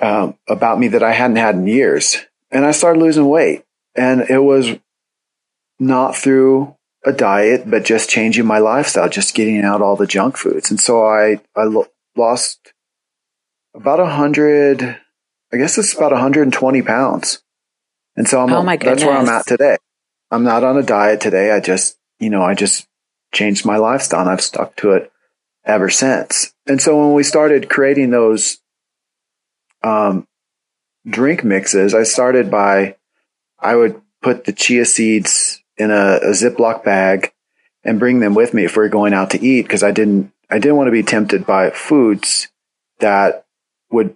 um, 0.00 0.36
about 0.48 0.78
me 0.78 0.88
that 0.88 1.02
I 1.02 1.12
hadn't 1.12 1.36
had 1.36 1.56
in 1.56 1.66
years. 1.66 2.18
And 2.50 2.64
I 2.64 2.70
started 2.70 3.00
losing 3.00 3.28
weight. 3.28 3.64
And 3.94 4.22
it 4.22 4.38
was 4.38 4.76
not 5.78 6.14
through 6.14 6.76
a 7.04 7.12
diet, 7.12 7.68
but 7.68 7.84
just 7.84 8.10
changing 8.10 8.46
my 8.46 8.58
lifestyle, 8.58 9.08
just 9.08 9.34
getting 9.34 9.62
out 9.62 9.82
all 9.82 9.96
the 9.96 10.06
junk 10.06 10.36
foods. 10.36 10.70
And 10.70 10.78
so 10.78 11.04
I, 11.04 11.40
I 11.56 11.64
lo- 11.64 11.88
lost 12.16 12.72
about 13.74 14.00
a 14.00 14.06
hundred, 14.06 15.00
I 15.52 15.56
guess 15.56 15.78
it's 15.78 15.94
about 15.94 16.12
120 16.12 16.82
pounds. 16.82 17.42
And 18.16 18.28
so 18.28 18.42
I'm, 18.42 18.52
Oh 18.52 18.62
my 18.62 18.76
that's 18.76 19.04
where 19.04 19.16
I'm 19.16 19.28
at 19.28 19.46
today. 19.46 19.76
I'm 20.30 20.44
not 20.44 20.62
on 20.64 20.76
a 20.76 20.82
diet 20.82 21.20
today. 21.20 21.50
I 21.50 21.60
just, 21.60 21.96
you 22.18 22.30
know, 22.30 22.42
I 22.42 22.54
just 22.54 22.86
changed 23.32 23.64
my 23.64 23.76
lifestyle 23.76 24.20
and 24.20 24.30
I've 24.30 24.40
stuck 24.40 24.76
to 24.76 24.92
it 24.92 25.12
ever 25.64 25.90
since. 25.90 26.52
And 26.66 26.80
so 26.80 26.98
when 26.98 27.14
we 27.14 27.22
started 27.22 27.68
creating 27.68 28.10
those, 28.10 28.58
um, 29.82 30.26
drink 31.08 31.42
mixes, 31.42 31.94
I 31.94 32.04
started 32.04 32.50
by, 32.50 32.96
I 33.58 33.74
would 33.74 34.00
put 34.22 34.44
the 34.44 34.52
chia 34.52 34.84
seeds 34.84 35.62
in 35.76 35.90
a, 35.90 36.18
a 36.22 36.30
Ziploc 36.30 36.84
bag 36.84 37.32
and 37.82 37.98
bring 37.98 38.20
them 38.20 38.34
with 38.34 38.52
me 38.52 38.64
if 38.64 38.76
we 38.76 38.84
are 38.84 38.88
going 38.88 39.14
out 39.14 39.30
to 39.30 39.44
eat 39.44 39.62
because 39.62 39.82
I 39.82 39.90
didn't, 39.90 40.32
I 40.50 40.58
didn't 40.58 40.76
want 40.76 40.88
to 40.88 40.92
be 40.92 41.02
tempted 41.02 41.46
by 41.46 41.70
foods 41.70 42.48
that 42.98 43.46
would, 43.90 44.14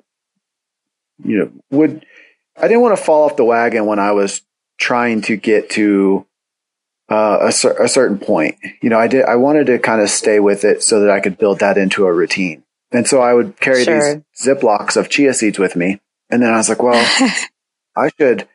you 1.22 1.38
know, 1.38 1.50
would, 1.70 2.06
I 2.56 2.62
didn't 2.62 2.82
want 2.82 2.96
to 2.96 3.02
fall 3.02 3.24
off 3.24 3.36
the 3.36 3.44
wagon 3.44 3.86
when 3.86 3.98
I 3.98 4.12
was 4.12 4.42
trying 4.78 5.22
to 5.22 5.36
get 5.36 5.70
to 5.70 6.26
uh, 7.08 7.38
a, 7.40 7.82
a, 7.82 7.88
certain 7.88 8.18
point. 8.18 8.56
You 8.82 8.90
know, 8.90 8.98
I 8.98 9.06
did, 9.06 9.24
I 9.24 9.36
wanted 9.36 9.66
to 9.66 9.78
kind 9.78 10.00
of 10.00 10.08
stay 10.08 10.40
with 10.40 10.64
it 10.64 10.82
so 10.82 11.00
that 11.00 11.10
I 11.10 11.20
could 11.20 11.38
build 11.38 11.60
that 11.60 11.78
into 11.78 12.06
a 12.06 12.12
routine. 12.12 12.64
And 12.92 13.06
so 13.06 13.20
I 13.20 13.34
would 13.34 13.60
carry 13.60 13.84
sure. 13.84 14.14
these 14.14 14.24
Ziplocs 14.42 14.96
of 14.96 15.08
chia 15.08 15.34
seeds 15.34 15.58
with 15.58 15.76
me. 15.76 16.00
And 16.30 16.42
then 16.42 16.52
I 16.52 16.56
was 16.56 16.68
like, 16.68 16.82
well, 16.82 16.94
I 17.96 18.10
should, 18.18 18.48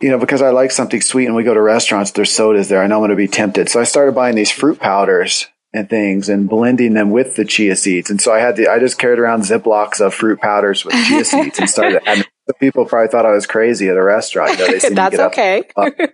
you 0.00 0.10
know, 0.10 0.18
because 0.18 0.42
I 0.42 0.50
like 0.50 0.70
something 0.70 1.00
sweet 1.00 1.26
and 1.26 1.34
we 1.34 1.44
go 1.44 1.54
to 1.54 1.60
restaurants, 1.60 2.10
there's 2.10 2.32
sodas 2.32 2.68
there. 2.68 2.82
I 2.82 2.86
know 2.86 2.96
I'm 2.96 3.00
going 3.00 3.10
to 3.10 3.16
be 3.16 3.28
tempted. 3.28 3.68
So 3.68 3.80
I 3.80 3.84
started 3.84 4.14
buying 4.14 4.34
these 4.34 4.50
fruit 4.50 4.78
powders 4.78 5.46
and 5.74 5.90
things 5.90 6.28
and 6.28 6.48
blending 6.48 6.94
them 6.94 7.10
with 7.10 7.34
the 7.34 7.44
chia 7.44 7.74
seeds. 7.74 8.08
And 8.08 8.20
so 8.20 8.32
I 8.32 8.38
had 8.38 8.56
the, 8.56 8.68
I 8.68 8.78
just 8.78 8.96
carried 8.96 9.18
around 9.18 9.42
Ziplocs 9.42 10.00
of 10.00 10.14
fruit 10.14 10.40
powders 10.40 10.84
with 10.84 10.94
chia 11.06 11.24
seeds 11.24 11.58
and 11.58 11.68
started 11.68 12.00
adding. 12.06 12.24
People 12.60 12.86
probably 12.86 13.08
thought 13.08 13.26
I 13.26 13.32
was 13.32 13.46
crazy 13.46 13.88
at 13.88 13.96
a 13.96 14.02
restaurant. 14.02 14.52
You 14.52 14.58
know, 14.58 14.78
they 14.78 14.88
That's 14.94 15.18
okay. 15.18 15.64
Up, 15.76 15.92
up, 15.98 16.10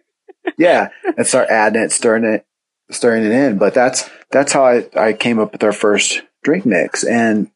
yeah, 0.56 0.88
and 1.04 1.26
start 1.26 1.50
adding 1.50 1.82
it, 1.82 1.92
stirring 1.92 2.24
it, 2.24 2.46
stirring 2.90 3.24
it 3.24 3.32
in. 3.32 3.58
But 3.58 3.74
that's 3.74 4.08
that's 4.30 4.52
how 4.52 4.64
I 4.64 4.86
I 4.96 5.12
came 5.12 5.38
up 5.40 5.52
with 5.52 5.64
our 5.64 5.72
first 5.72 6.22
drink 6.44 6.64
mix, 6.64 7.02
and 7.02 7.50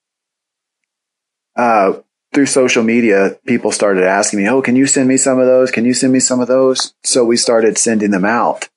uh, 1.56 2.00
through 2.34 2.46
social 2.46 2.82
media, 2.82 3.38
people 3.46 3.70
started 3.70 4.02
asking 4.02 4.40
me, 4.40 4.48
"Oh, 4.48 4.60
can 4.60 4.74
you 4.74 4.86
send 4.86 5.08
me 5.08 5.16
some 5.16 5.38
of 5.38 5.46
those? 5.46 5.70
Can 5.70 5.84
you 5.84 5.94
send 5.94 6.12
me 6.12 6.18
some 6.18 6.40
of 6.40 6.48
those?" 6.48 6.94
So 7.04 7.24
we 7.24 7.36
started 7.36 7.78
sending 7.78 8.10
them 8.10 8.24
out. 8.24 8.68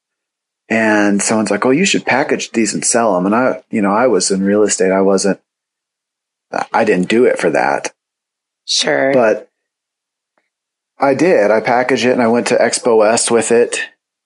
And 0.70 1.22
someone's 1.22 1.50
like, 1.50 1.66
"Oh, 1.66 1.72
you 1.72 1.86
should 1.86 2.06
package 2.06 2.52
these 2.52 2.74
and 2.74 2.86
sell 2.86 3.16
them." 3.16 3.26
And 3.26 3.36
I, 3.36 3.64
you 3.70 3.82
know, 3.82 3.92
I 3.92 4.08
was 4.08 4.32
in 4.32 4.44
real 4.44 4.64
estate. 4.64 4.92
I 4.92 5.02
wasn't. 5.02 5.40
I 6.74 6.84
didn't 6.84 7.10
do 7.10 7.26
it 7.26 7.40
for 7.40 7.50
that. 7.52 7.94
Sure. 8.66 9.14
But 9.14 9.50
I 11.00 11.14
did. 11.14 11.52
I 11.52 11.62
packaged 11.62 12.06
it 12.06 12.14
and 12.14 12.22
I 12.22 12.28
went 12.28 12.48
to 12.48 12.58
Expo 12.58 12.98
West 12.98 13.30
with 13.30 13.52
it 13.52 13.82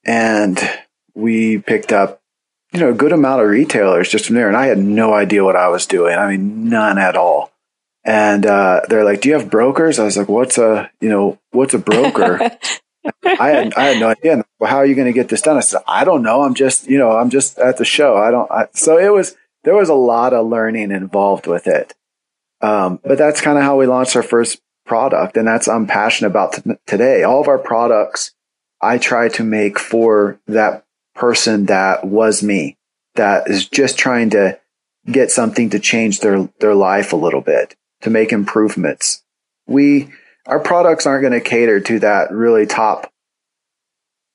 and 0.05 0.59
we 1.13 1.57
picked 1.57 1.91
up, 1.91 2.21
you 2.71 2.79
know, 2.79 2.89
a 2.89 2.93
good 2.93 3.11
amount 3.11 3.41
of 3.41 3.49
retailers 3.49 4.09
just 4.09 4.25
from 4.25 4.35
there. 4.35 4.47
And 4.47 4.57
I 4.57 4.67
had 4.67 4.77
no 4.77 5.13
idea 5.13 5.43
what 5.43 5.55
I 5.55 5.67
was 5.67 5.85
doing. 5.85 6.17
I 6.17 6.29
mean, 6.29 6.69
none 6.69 6.97
at 6.97 7.17
all. 7.17 7.51
And 8.03 8.45
uh, 8.45 8.81
they're 8.89 9.05
like, 9.05 9.21
"Do 9.21 9.29
you 9.29 9.35
have 9.35 9.51
brokers?" 9.51 9.99
I 9.99 10.05
was 10.05 10.17
like, 10.17 10.27
"What's 10.27 10.57
a, 10.57 10.89
you 11.01 11.09
know, 11.09 11.37
what's 11.51 11.75
a 11.75 11.77
broker?" 11.77 12.39
I 13.23 13.49
had 13.49 13.73
I 13.73 13.83
had 13.83 13.99
no 13.99 14.09
idea. 14.09 14.43
Well, 14.59 14.69
how 14.69 14.77
are 14.77 14.85
you 14.85 14.95
going 14.95 15.07
to 15.07 15.13
get 15.13 15.29
this 15.29 15.41
done? 15.41 15.57
I 15.57 15.61
said, 15.61 15.81
"I 15.87 16.03
don't 16.03 16.23
know. 16.23 16.43
I'm 16.43 16.53
just, 16.53 16.87
you 16.87 16.97
know, 16.97 17.11
I'm 17.11 17.29
just 17.29 17.57
at 17.57 17.77
the 17.77 17.85
show. 17.85 18.17
I 18.17 18.31
don't." 18.31 18.49
I, 18.51 18.67
so 18.73 18.97
it 18.97 19.11
was 19.11 19.35
there 19.63 19.75
was 19.75 19.89
a 19.89 19.95
lot 19.95 20.33
of 20.33 20.47
learning 20.47 20.91
involved 20.91 21.47
with 21.47 21.67
it. 21.67 21.93
Um, 22.61 22.99
but 23.03 23.17
that's 23.17 23.41
kind 23.41 23.57
of 23.57 23.63
how 23.63 23.77
we 23.77 23.87
launched 23.87 24.15
our 24.15 24.23
first 24.23 24.61
product, 24.85 25.37
and 25.37 25.47
that's 25.47 25.67
I'm 25.67 25.87
passionate 25.87 26.29
about 26.29 26.53
t- 26.53 26.71
today. 26.85 27.23
All 27.23 27.41
of 27.41 27.47
our 27.47 27.57
products 27.57 28.33
I 28.81 28.97
try 28.97 29.29
to 29.29 29.43
make 29.43 29.79
for 29.79 30.39
that 30.47 30.83
person 31.15 31.67
that 31.67 32.05
was 32.05 32.41
me, 32.41 32.77
that 33.15 33.47
is 33.47 33.67
just 33.67 33.97
trying 33.97 34.31
to 34.31 34.59
get 35.05 35.31
something 35.31 35.69
to 35.71 35.79
change 35.79 36.19
their, 36.19 36.49
their 36.59 36.75
life 36.75 37.13
a 37.13 37.17
little 37.17 37.41
bit, 37.41 37.75
to 38.01 38.09
make 38.09 38.31
improvements. 38.31 39.23
We, 39.67 40.11
our 40.45 40.59
products 40.59 41.05
aren't 41.05 41.21
going 41.21 41.33
to 41.33 41.41
cater 41.41 41.79
to 41.79 41.99
that 41.99 42.31
really 42.31 42.65
top 42.65 43.11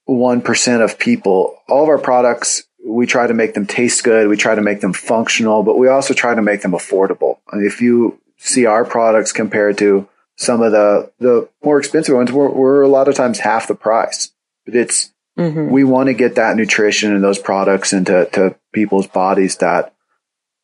1% 0.09 0.85
of 0.85 0.99
people. 0.99 1.59
All 1.69 1.83
of 1.83 1.89
our 1.89 1.99
products, 1.99 2.65
we 2.85 3.07
try 3.07 3.27
to 3.27 3.35
make 3.35 3.55
them 3.55 3.67
taste 3.67 4.05
good. 4.05 4.29
We 4.29 4.37
try 4.37 4.55
to 4.55 4.63
make 4.63 4.81
them 4.81 4.93
functional, 4.93 5.63
but 5.63 5.79
we 5.79 5.89
also 5.89 6.15
try 6.15 6.35
to 6.35 6.43
make 6.43 6.63
them 6.63 6.73
affordable. 6.73 7.39
And 7.51 7.67
if 7.67 7.81
you 7.81 8.21
see 8.37 8.67
our 8.67 8.85
products 8.85 9.33
compared 9.33 9.79
to 9.79 10.09
some 10.37 10.63
of 10.63 10.73
the, 10.73 11.11
the 11.19 11.49
more 11.65 11.79
expensive 11.79 12.15
ones, 12.15 12.31
we're, 12.31 12.51
we're 12.51 12.83
a 12.83 12.89
lot 12.89 13.09
of 13.09 13.15
times 13.15 13.41
half 13.41 13.67
the 13.67 13.75
price. 13.75 14.33
But 14.65 14.77
it's, 14.77 15.13
mm-hmm. 15.39 15.71
we 15.71 15.83
want 15.83 16.09
to 16.09 16.15
get 16.15 16.37
that 16.37 16.57
nutrition 16.57 17.13
and 17.13 17.25
those 17.25 17.39
products 17.39 17.93
into 17.93 18.29
to 18.33 18.55
people's 18.73 19.07
bodies 19.07 19.57
that 19.57 19.95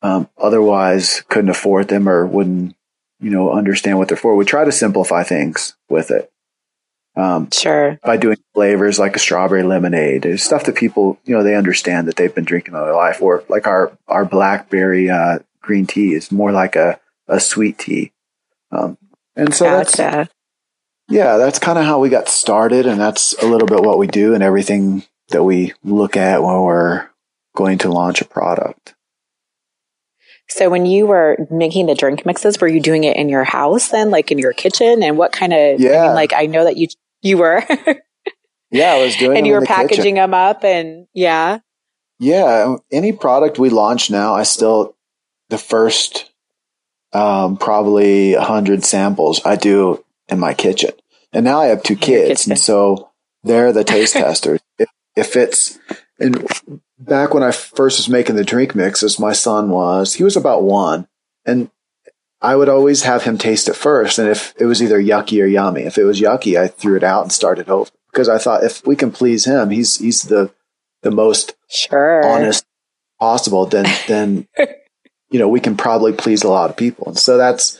um, 0.01 0.29
otherwise 0.37 1.21
couldn't 1.29 1.49
afford 1.49 1.87
them 1.87 2.07
or 2.07 2.25
wouldn't, 2.25 2.75
you 3.23 3.29
know, 3.29 3.51
understand 3.51 3.97
what 3.97 4.09
they're 4.09 4.17
for. 4.17 4.35
We 4.35 4.45
try 4.45 4.65
to 4.65 4.71
simplify 4.71 5.23
things 5.23 5.75
with 5.89 6.11
it. 6.11 6.31
Um, 7.15 7.49
sure. 7.51 7.99
By 8.03 8.17
doing 8.17 8.37
flavors 8.53 8.99
like 8.99 9.15
a 9.15 9.19
strawberry 9.19 9.63
lemonade, 9.63 10.25
it's 10.25 10.43
stuff 10.43 10.65
that 10.65 10.75
people, 10.75 11.19
you 11.25 11.35
know, 11.35 11.43
they 11.43 11.55
understand 11.55 12.07
that 12.07 12.15
they've 12.15 12.33
been 12.33 12.43
drinking 12.43 12.75
all 12.75 12.85
their 12.85 12.95
life. 12.95 13.21
Or 13.21 13.43
like 13.49 13.67
our 13.67 13.97
our 14.07 14.25
blackberry 14.25 15.09
uh, 15.09 15.39
green 15.61 15.85
tea 15.85 16.13
is 16.13 16.31
more 16.31 16.51
like 16.51 16.75
a 16.75 16.99
a 17.27 17.39
sweet 17.39 17.77
tea. 17.77 18.11
Um, 18.71 18.97
and 19.35 19.53
so 19.53 19.65
gotcha. 19.65 19.97
that's 19.97 20.33
yeah, 21.09 21.37
that's 21.37 21.59
kind 21.59 21.77
of 21.77 21.85
how 21.85 21.99
we 21.99 22.09
got 22.09 22.27
started. 22.27 22.87
And 22.87 22.99
that's 22.99 23.33
a 23.43 23.47
little 23.47 23.67
bit 23.67 23.83
what 23.83 23.99
we 23.99 24.07
do 24.07 24.33
and 24.33 24.43
everything 24.43 25.03
that 25.29 25.43
we 25.43 25.73
look 25.83 26.17
at 26.17 26.41
when 26.41 26.61
we're 26.61 27.07
going 27.55 27.77
to 27.79 27.91
launch 27.91 28.21
a 28.21 28.25
product. 28.25 28.92
So 30.49 30.69
when 30.69 30.85
you 30.85 31.07
were 31.07 31.37
making 31.49 31.87
the 31.87 31.95
drink 31.95 32.25
mixes, 32.25 32.59
were 32.59 32.67
you 32.67 32.79
doing 32.81 33.03
it 33.03 33.17
in 33.17 33.29
your 33.29 33.43
house 33.43 33.89
then, 33.89 34.11
like 34.11 34.31
in 34.31 34.37
your 34.37 34.53
kitchen? 34.53 35.01
And 35.01 35.17
what 35.17 35.31
kind 35.31 35.53
of, 35.53 35.79
yeah. 35.79 36.03
I 36.03 36.05
mean, 36.07 36.15
like, 36.15 36.33
I 36.33 36.45
know 36.45 36.65
that 36.65 36.77
you, 36.77 36.87
you 37.21 37.37
were. 37.37 37.63
yeah, 38.71 38.93
I 38.93 39.03
was 39.03 39.15
doing 39.15 39.37
And 39.37 39.47
you 39.47 39.53
were 39.53 39.65
packaging 39.65 39.97
kitchen. 39.97 40.15
them 40.15 40.33
up 40.33 40.63
and 40.63 41.07
yeah. 41.13 41.59
Yeah. 42.19 42.75
Any 42.91 43.13
product 43.13 43.57
we 43.57 43.69
launch 43.69 44.11
now, 44.11 44.35
I 44.35 44.43
still, 44.43 44.95
the 45.49 45.57
first, 45.57 46.31
um, 47.13 47.57
probably 47.57 48.33
a 48.33 48.41
hundred 48.41 48.83
samples 48.83 49.41
I 49.45 49.55
do 49.55 50.03
in 50.27 50.39
my 50.39 50.53
kitchen. 50.53 50.91
And 51.31 51.45
now 51.45 51.59
I 51.59 51.67
have 51.67 51.83
two 51.83 51.95
kids. 51.95 52.47
And 52.47 52.59
so 52.59 53.11
they're 53.43 53.73
the 53.73 53.83
taste 53.83 54.13
testers. 54.13 54.59
If, 54.77 54.89
if 55.15 55.35
it's, 55.35 55.79
and 56.19 56.47
back 56.97 57.33
when 57.33 57.43
I 57.43 57.51
first 57.51 57.99
was 57.99 58.09
making 58.09 58.35
the 58.35 58.43
drink 58.43 58.75
mixes, 58.75 59.19
my 59.19 59.33
son 59.33 59.69
was, 59.69 60.15
he 60.15 60.23
was 60.23 60.37
about 60.37 60.63
one 60.63 61.07
and 61.45 61.69
I 62.41 62.55
would 62.55 62.69
always 62.69 63.03
have 63.03 63.23
him 63.23 63.37
taste 63.37 63.69
it 63.69 63.75
first. 63.75 64.19
And 64.19 64.29
if 64.29 64.53
it 64.59 64.65
was 64.65 64.83
either 64.83 65.01
yucky 65.01 65.41
or 65.41 65.45
yummy, 65.45 65.83
if 65.83 65.97
it 65.97 66.03
was 66.03 66.19
yucky, 66.19 66.59
I 66.59 66.67
threw 66.67 66.97
it 66.97 67.03
out 67.03 67.23
and 67.23 67.31
started 67.31 67.69
over 67.69 67.89
because 68.11 68.29
I 68.29 68.37
thought 68.37 68.63
if 68.63 68.85
we 68.85 68.95
can 68.95 69.11
please 69.11 69.45
him, 69.45 69.69
he's, 69.69 69.97
he's 69.97 70.23
the, 70.23 70.53
the 71.01 71.11
most 71.11 71.55
sure. 71.69 72.25
honest 72.25 72.65
possible, 73.19 73.65
then, 73.65 73.85
then, 74.07 74.47
you 75.31 75.39
know, 75.39 75.47
we 75.47 75.61
can 75.61 75.77
probably 75.77 76.13
please 76.13 76.43
a 76.43 76.49
lot 76.49 76.69
of 76.69 76.77
people. 76.77 77.07
And 77.07 77.17
so 77.17 77.37
that's, 77.37 77.79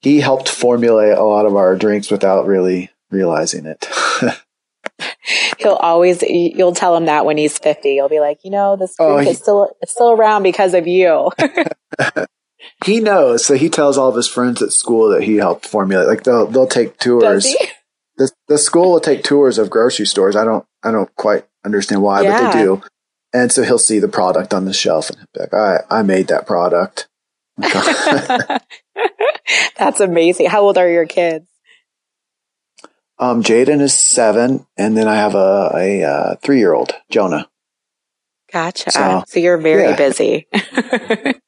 he 0.00 0.20
helped 0.20 0.48
formulate 0.48 1.16
a 1.16 1.22
lot 1.22 1.46
of 1.46 1.54
our 1.54 1.76
drinks 1.76 2.10
without 2.10 2.46
really 2.46 2.90
realizing 3.10 3.66
it. 3.66 3.88
He'll 5.58 5.72
always 5.72 6.22
you'll 6.22 6.74
tell 6.74 6.96
him 6.96 7.06
that 7.06 7.24
when 7.24 7.36
he's 7.36 7.58
50. 7.58 7.90
You'll 7.90 8.08
be 8.08 8.20
like, 8.20 8.38
"You 8.44 8.50
know, 8.50 8.76
this 8.76 8.94
oh, 8.98 9.14
drink 9.14 9.20
oh, 9.20 9.24
he, 9.24 9.30
is 9.30 9.38
still 9.38 9.76
it's 9.80 9.92
still 9.92 10.12
around 10.12 10.42
because 10.42 10.74
of 10.74 10.86
you." 10.86 11.30
he 12.84 13.00
knows. 13.00 13.44
So 13.44 13.54
he 13.54 13.68
tells 13.68 13.98
all 13.98 14.08
of 14.08 14.16
his 14.16 14.28
friends 14.28 14.62
at 14.62 14.72
school 14.72 15.10
that 15.10 15.22
he 15.22 15.36
helped 15.36 15.66
formulate. 15.66 16.08
Like 16.08 16.24
they'll 16.24 16.46
they'll 16.46 16.66
take 16.66 16.98
tours. 16.98 17.54
The 18.16 18.30
the 18.48 18.58
school 18.58 18.92
will 18.92 19.00
take 19.00 19.24
tours 19.24 19.58
of 19.58 19.70
grocery 19.70 20.06
stores. 20.06 20.36
I 20.36 20.44
don't 20.44 20.64
I 20.82 20.90
don't 20.90 21.14
quite 21.16 21.46
understand 21.64 22.02
why, 22.02 22.22
yeah. 22.22 22.40
but 22.40 22.52
they 22.52 22.62
do. 22.62 22.82
And 23.34 23.50
so 23.50 23.62
he'll 23.62 23.78
see 23.78 23.98
the 23.98 24.08
product 24.08 24.52
on 24.52 24.66
the 24.66 24.74
shelf 24.74 25.10
and 25.10 25.18
be 25.32 25.40
like, 25.40 25.54
"I 25.54 25.78
I 25.90 26.02
made 26.02 26.28
that 26.28 26.46
product." 26.46 27.08
Oh 27.62 28.58
That's 29.76 30.00
amazing. 30.00 30.48
How 30.48 30.62
old 30.62 30.78
are 30.78 30.88
your 30.88 31.06
kids? 31.06 31.46
Um, 33.22 33.40
Jaden 33.40 33.80
is 33.80 33.94
seven, 33.94 34.66
and 34.76 34.96
then 34.96 35.06
I 35.06 35.14
have 35.14 35.36
a, 35.36 35.70
a, 35.76 36.02
uh, 36.02 36.36
three 36.42 36.58
year 36.58 36.74
old, 36.74 36.90
Jonah. 37.08 37.48
Gotcha. 38.52 38.90
So, 38.90 39.22
so 39.28 39.38
you're 39.38 39.58
very 39.58 39.90
yeah. 39.90 39.96
busy. 39.96 40.48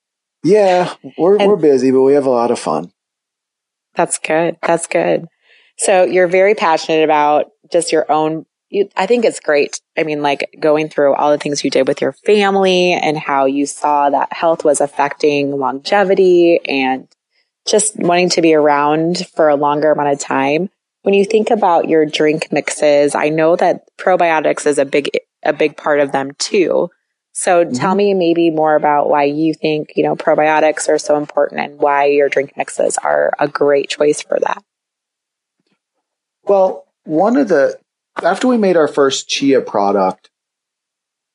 yeah, 0.44 0.94
we're, 1.18 1.36
and 1.36 1.48
we're 1.48 1.56
busy, 1.56 1.90
but 1.90 2.02
we 2.02 2.12
have 2.12 2.26
a 2.26 2.30
lot 2.30 2.52
of 2.52 2.60
fun. 2.60 2.92
That's 3.96 4.18
good. 4.18 4.56
That's 4.62 4.86
good. 4.86 5.26
So 5.76 6.04
you're 6.04 6.28
very 6.28 6.54
passionate 6.54 7.02
about 7.02 7.46
just 7.72 7.90
your 7.90 8.10
own. 8.10 8.46
You, 8.68 8.88
I 8.96 9.06
think 9.06 9.24
it's 9.24 9.40
great. 9.40 9.80
I 9.98 10.04
mean, 10.04 10.22
like 10.22 10.54
going 10.60 10.88
through 10.88 11.16
all 11.16 11.32
the 11.32 11.38
things 11.38 11.64
you 11.64 11.70
did 11.70 11.88
with 11.88 12.00
your 12.00 12.12
family 12.12 12.92
and 12.92 13.18
how 13.18 13.46
you 13.46 13.66
saw 13.66 14.10
that 14.10 14.32
health 14.32 14.64
was 14.64 14.80
affecting 14.80 15.50
longevity 15.58 16.60
and 16.68 17.08
just 17.66 17.98
wanting 17.98 18.28
to 18.28 18.42
be 18.42 18.54
around 18.54 19.26
for 19.34 19.48
a 19.48 19.56
longer 19.56 19.90
amount 19.90 20.12
of 20.12 20.20
time. 20.20 20.70
When 21.04 21.12
you 21.12 21.26
think 21.26 21.50
about 21.50 21.86
your 21.86 22.06
drink 22.06 22.50
mixes, 22.50 23.14
I 23.14 23.28
know 23.28 23.56
that 23.56 23.84
probiotics 23.98 24.66
is 24.66 24.78
a 24.78 24.86
big, 24.86 25.10
a 25.42 25.52
big 25.52 25.76
part 25.76 26.00
of 26.00 26.12
them 26.12 26.30
too. 26.38 26.88
So 27.32 27.62
mm-hmm. 27.62 27.74
tell 27.74 27.94
me 27.94 28.14
maybe 28.14 28.48
more 28.48 28.74
about 28.74 29.10
why 29.10 29.24
you 29.24 29.52
think, 29.52 29.92
you 29.96 30.02
know, 30.02 30.16
probiotics 30.16 30.88
are 30.88 30.98
so 30.98 31.18
important 31.18 31.60
and 31.60 31.78
why 31.78 32.06
your 32.06 32.30
drink 32.30 32.56
mixes 32.56 32.96
are 32.96 33.34
a 33.38 33.46
great 33.46 33.90
choice 33.90 34.22
for 34.22 34.40
that. 34.40 34.64
Well, 36.44 36.86
one 37.04 37.36
of 37.36 37.48
the, 37.48 37.78
after 38.22 38.48
we 38.48 38.56
made 38.56 38.78
our 38.78 38.88
first 38.88 39.28
chia 39.28 39.60
product, 39.60 40.30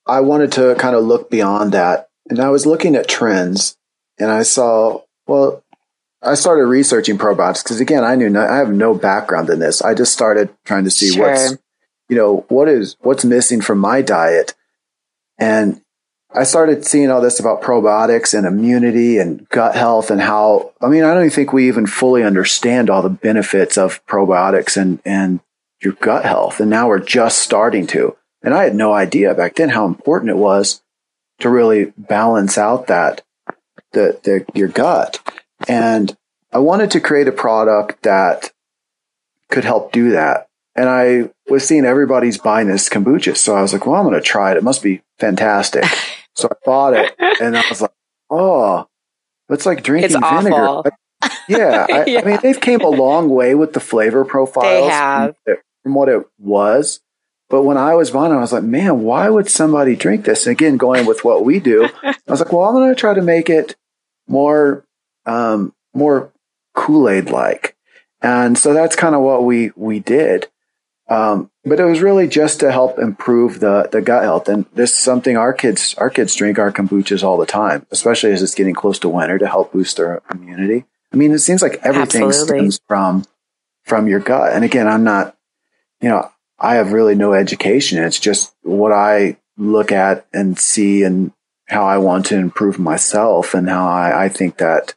I 0.07 0.21
wanted 0.21 0.51
to 0.53 0.73
kind 0.79 0.95
of 0.95 1.03
look 1.03 1.29
beyond 1.29 1.73
that. 1.73 2.09
And 2.27 2.39
I 2.39 2.49
was 2.49 2.65
looking 2.65 2.95
at 2.95 3.07
trends 3.07 3.77
and 4.17 4.31
I 4.31 4.41
saw, 4.41 5.01
well, 5.27 5.63
I 6.21 6.35
started 6.35 6.65
researching 6.65 7.17
probiotics 7.17 7.63
because 7.63 7.79
again, 7.79 8.03
I 8.03 8.15
knew 8.15 8.29
no, 8.29 8.45
I 8.45 8.57
have 8.57 8.71
no 8.71 8.93
background 8.93 9.49
in 9.49 9.59
this. 9.59 9.81
I 9.81 9.93
just 9.93 10.13
started 10.13 10.49
trying 10.65 10.83
to 10.83 10.91
see 10.91 11.11
sure. 11.11 11.29
what's, 11.29 11.57
you 12.09 12.17
know, 12.17 12.45
what 12.49 12.67
is, 12.67 12.97
what's 13.01 13.23
missing 13.23 13.61
from 13.61 13.79
my 13.79 14.01
diet. 14.01 14.53
And 15.37 15.81
I 16.31 16.43
started 16.43 16.85
seeing 16.85 17.09
all 17.09 17.21
this 17.21 17.39
about 17.39 17.61
probiotics 17.61 18.37
and 18.37 18.45
immunity 18.45 19.17
and 19.17 19.47
gut 19.49 19.75
health 19.75 20.11
and 20.11 20.21
how, 20.21 20.73
I 20.81 20.87
mean, 20.87 21.03
I 21.03 21.13
don't 21.13 21.23
even 21.23 21.31
think 21.31 21.53
we 21.53 21.67
even 21.67 21.87
fully 21.87 22.23
understand 22.23 22.89
all 22.89 23.01
the 23.01 23.09
benefits 23.09 23.77
of 23.77 24.05
probiotics 24.05 24.79
and, 24.79 24.99
and 25.05 25.39
your 25.81 25.93
gut 25.93 26.25
health. 26.25 26.59
And 26.59 26.69
now 26.69 26.89
we're 26.89 26.99
just 26.99 27.39
starting 27.39 27.87
to. 27.87 28.15
And 28.43 28.53
I 28.53 28.65
had 28.65 28.75
no 28.75 28.93
idea 28.93 29.33
back 29.33 29.55
then 29.55 29.69
how 29.69 29.85
important 29.85 30.29
it 30.29 30.37
was 30.37 30.81
to 31.39 31.49
really 31.49 31.93
balance 31.97 32.57
out 32.57 32.87
that, 32.87 33.23
the, 33.93 34.19
the, 34.23 34.45
your 34.53 34.67
gut. 34.67 35.19
And 35.69 36.15
I 36.51 36.59
wanted 36.59 36.91
to 36.91 36.99
create 36.99 37.27
a 37.27 37.31
product 37.31 38.03
that 38.03 38.51
could 39.49 39.63
help 39.63 39.91
do 39.91 40.11
that. 40.11 40.47
And 40.75 40.87
I 40.87 41.29
was 41.49 41.67
seeing 41.67 41.85
everybody's 41.85 42.37
buying 42.37 42.67
this 42.67 42.89
kombucha. 42.89 43.35
So 43.35 43.55
I 43.55 43.61
was 43.61 43.73
like, 43.73 43.85
well, 43.85 43.95
I'm 43.95 44.05
going 44.05 44.15
to 44.15 44.21
try 44.21 44.51
it. 44.51 44.57
It 44.57 44.63
must 44.63 44.83
be 44.83 45.01
fantastic. 45.17 45.83
so 46.35 46.47
I 46.49 46.55
bought 46.65 46.93
it 46.93 47.15
and 47.41 47.57
I 47.57 47.63
was 47.69 47.81
like, 47.81 47.91
oh, 48.29 48.87
it's 49.49 49.65
like 49.65 49.83
drinking 49.83 50.15
it's 50.15 50.29
vinegar. 50.29 50.83
yeah, 51.49 51.85
I, 51.89 52.05
yeah. 52.05 52.21
I, 52.21 52.23
mean, 52.23 52.39
they've 52.41 52.61
came 52.61 52.81
a 52.81 52.89
long 52.89 53.29
way 53.29 53.55
with 53.55 53.73
the 53.73 53.79
flavor 53.79 54.23
profiles 54.23 55.35
from, 55.45 55.57
from 55.83 55.93
what 55.93 56.07
it 56.07 56.25
was. 56.37 57.01
But 57.49 57.63
when 57.63 57.77
I 57.77 57.95
was 57.95 58.11
buying 58.11 58.31
it, 58.31 58.35
I 58.35 58.41
was 58.41 58.53
like, 58.53 58.63
man, 58.63 59.01
why 59.01 59.27
would 59.27 59.49
somebody 59.49 59.95
drink 59.95 60.25
this? 60.25 60.45
And 60.45 60.51
again, 60.51 60.77
going 60.77 61.07
with 61.07 61.25
what 61.25 61.43
we 61.43 61.59
do, 61.59 61.89
I 62.03 62.15
was 62.27 62.39
like, 62.39 62.53
well, 62.53 62.65
I'm 62.65 62.75
going 62.75 62.93
to 62.93 62.99
try 62.99 63.15
to 63.15 63.23
make 63.23 63.49
it 63.49 63.75
more, 64.27 64.85
um, 65.25 65.73
more 65.93 66.31
Kool-Aid 66.75 67.29
like. 67.29 67.75
And 68.21 68.57
so 68.57 68.73
that's 68.73 68.95
kind 68.95 69.15
of 69.15 69.21
what 69.21 69.43
we, 69.43 69.71
we 69.75 69.99
did. 69.99 70.47
Um, 71.07 71.49
but 71.65 71.79
it 71.79 71.85
was 71.85 72.01
really 72.01 72.27
just 72.27 72.59
to 72.59 72.71
help 72.71 72.99
improve 72.99 73.59
the, 73.59 73.89
the 73.91 74.01
gut 74.01 74.23
health. 74.23 74.47
And 74.47 74.65
this 74.73 74.91
is 74.91 74.97
something 74.97 75.37
our 75.37 75.53
kids, 75.53 75.95
our 75.97 76.09
kids 76.09 76.35
drink 76.35 76.59
our 76.59 76.71
kombuchas 76.71 77.23
all 77.23 77.37
the 77.37 77.45
time, 77.45 77.87
especially 77.91 78.31
as 78.31 78.43
it's 78.43 78.55
getting 78.55 78.75
close 78.75 78.99
to 78.99 79.09
winter 79.09 79.39
to 79.39 79.47
help 79.47 79.73
boost 79.73 79.97
their 79.97 80.21
immunity. 80.31 80.85
I 81.11 81.15
mean, 81.15 81.31
it 81.31 81.39
seems 81.39 81.61
like 81.61 81.79
everything 81.83 82.23
Absolutely. 82.23 82.59
stems 82.59 82.81
from, 82.87 83.25
from 83.83 84.07
your 84.07 84.19
gut. 84.19 84.53
And 84.53 84.63
again, 84.63 84.87
I'm 84.87 85.03
not, 85.03 85.35
you 85.99 86.09
know, 86.09 86.29
I 86.59 86.75
have 86.75 86.91
really 86.91 87.15
no 87.15 87.33
education. 87.33 88.03
It's 88.03 88.19
just 88.19 88.53
what 88.61 88.91
I 88.91 89.37
look 89.57 89.91
at 89.91 90.27
and 90.33 90.59
see 90.59 91.03
and 91.03 91.31
how 91.67 91.85
I 91.85 91.97
want 91.97 92.27
to 92.27 92.35
improve 92.35 92.77
myself 92.77 93.53
and 93.53 93.67
how 93.67 93.87
I, 93.87 94.25
I 94.25 94.29
think 94.29 94.57
that 94.57 94.93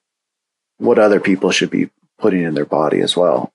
what 0.83 0.99
other 0.99 1.21
people 1.21 1.51
should 1.51 1.71
be 1.71 1.91
putting 2.19 2.43
in 2.43 2.55
their 2.55 2.67
body 2.67 3.01
as 3.01 3.17
well. 3.17 3.53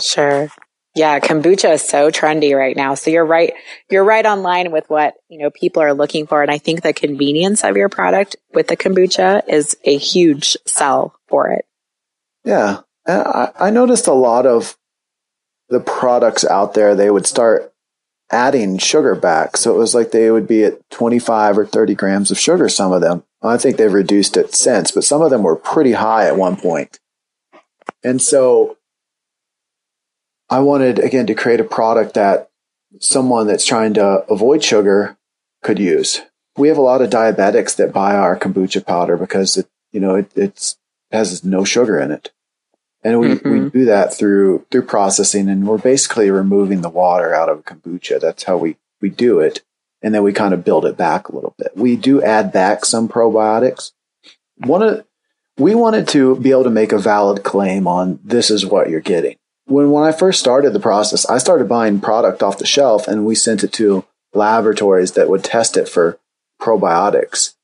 Sure. 0.00 0.48
Yeah, 0.94 1.20
kombucha 1.20 1.74
is 1.74 1.82
so 1.82 2.10
trendy 2.10 2.56
right 2.56 2.74
now. 2.74 2.94
So 2.94 3.10
you're 3.10 3.26
right. 3.26 3.52
You're 3.90 4.04
right 4.04 4.24
on 4.24 4.42
line 4.42 4.72
with 4.72 4.88
what, 4.88 5.14
you 5.28 5.38
know, 5.38 5.50
people 5.50 5.82
are 5.82 5.92
looking 5.92 6.26
for. 6.26 6.40
And 6.40 6.50
I 6.50 6.56
think 6.56 6.80
the 6.80 6.94
convenience 6.94 7.64
of 7.64 7.76
your 7.76 7.90
product 7.90 8.36
with 8.54 8.68
the 8.68 8.78
kombucha 8.78 9.42
is 9.46 9.76
a 9.84 9.96
huge 9.96 10.56
sell 10.64 11.14
for 11.28 11.50
it. 11.50 11.66
Yeah. 12.44 12.80
I, 13.06 13.50
I 13.58 13.70
noticed 13.70 14.06
a 14.06 14.14
lot 14.14 14.46
of 14.46 14.78
the 15.68 15.80
products 15.80 16.46
out 16.46 16.72
there, 16.72 16.94
they 16.94 17.10
would 17.10 17.26
start 17.26 17.74
adding 18.30 18.78
sugar 18.78 19.14
back. 19.14 19.58
So 19.58 19.74
it 19.74 19.78
was 19.78 19.94
like 19.94 20.12
they 20.12 20.30
would 20.30 20.48
be 20.48 20.64
at 20.64 20.88
25 20.90 21.58
or 21.58 21.66
30 21.66 21.94
grams 21.94 22.30
of 22.30 22.38
sugar, 22.38 22.70
some 22.70 22.92
of 22.92 23.02
them. 23.02 23.22
I 23.42 23.58
think 23.58 23.76
they've 23.76 23.92
reduced 23.92 24.36
it 24.36 24.54
since, 24.54 24.90
but 24.90 25.04
some 25.04 25.22
of 25.22 25.30
them 25.30 25.42
were 25.42 25.56
pretty 25.56 25.92
high 25.92 26.26
at 26.26 26.36
one 26.36 26.56
point. 26.56 26.98
And 28.02 28.20
so 28.20 28.78
I 30.48 30.60
wanted, 30.60 30.98
again, 30.98 31.26
to 31.26 31.34
create 31.34 31.60
a 31.60 31.64
product 31.64 32.14
that 32.14 32.50
someone 33.00 33.46
that's 33.46 33.66
trying 33.66 33.94
to 33.94 34.24
avoid 34.30 34.64
sugar 34.64 35.16
could 35.62 35.78
use. 35.78 36.22
We 36.56 36.68
have 36.68 36.78
a 36.78 36.82
lot 36.82 37.02
of 37.02 37.10
diabetics 37.10 37.76
that 37.76 37.92
buy 37.92 38.16
our 38.16 38.38
kombucha 38.38 38.86
powder 38.86 39.16
because 39.16 39.56
it, 39.56 39.68
you 39.92 40.00
know, 40.00 40.14
it 40.14 40.30
it's, 40.34 40.78
has 41.12 41.44
no 41.44 41.64
sugar 41.64 41.98
in 41.98 42.10
it. 42.10 42.32
And 43.02 43.20
we, 43.20 43.28
mm-hmm. 43.28 43.50
we 43.50 43.70
do 43.70 43.84
that 43.84 44.14
through, 44.14 44.66
through 44.70 44.82
processing 44.82 45.48
and 45.48 45.66
we're 45.66 45.78
basically 45.78 46.30
removing 46.30 46.80
the 46.80 46.88
water 46.88 47.34
out 47.34 47.48
of 47.48 47.64
kombucha. 47.64 48.20
That's 48.20 48.44
how 48.44 48.56
we, 48.56 48.76
we 49.00 49.10
do 49.10 49.40
it. 49.40 49.62
And 50.02 50.14
then 50.14 50.22
we 50.22 50.32
kind 50.32 50.54
of 50.54 50.64
build 50.64 50.84
it 50.84 50.96
back 50.96 51.28
a 51.28 51.34
little 51.34 51.54
bit. 51.58 51.72
We 51.74 51.96
do 51.96 52.22
add 52.22 52.52
back 52.52 52.84
some 52.84 53.08
probiotics. 53.08 53.92
One 54.58 54.82
of, 54.82 55.04
we 55.58 55.74
wanted 55.74 56.06
to 56.08 56.36
be 56.36 56.50
able 56.50 56.64
to 56.64 56.70
make 56.70 56.92
a 56.92 56.98
valid 56.98 57.42
claim 57.42 57.88
on 57.88 58.20
this 58.22 58.50
is 58.50 58.66
what 58.66 58.90
you're 58.90 59.00
getting. 59.00 59.36
When, 59.64 59.90
when 59.90 60.04
I 60.04 60.12
first 60.12 60.38
started 60.38 60.72
the 60.72 60.80
process, 60.80 61.26
I 61.26 61.38
started 61.38 61.68
buying 61.68 62.00
product 62.00 62.42
off 62.42 62.58
the 62.58 62.66
shelf 62.66 63.08
and 63.08 63.24
we 63.24 63.34
sent 63.34 63.64
it 63.64 63.72
to 63.74 64.04
laboratories 64.34 65.12
that 65.12 65.28
would 65.28 65.42
test 65.42 65.76
it 65.76 65.88
for 65.88 66.18
probiotics. 66.60 67.54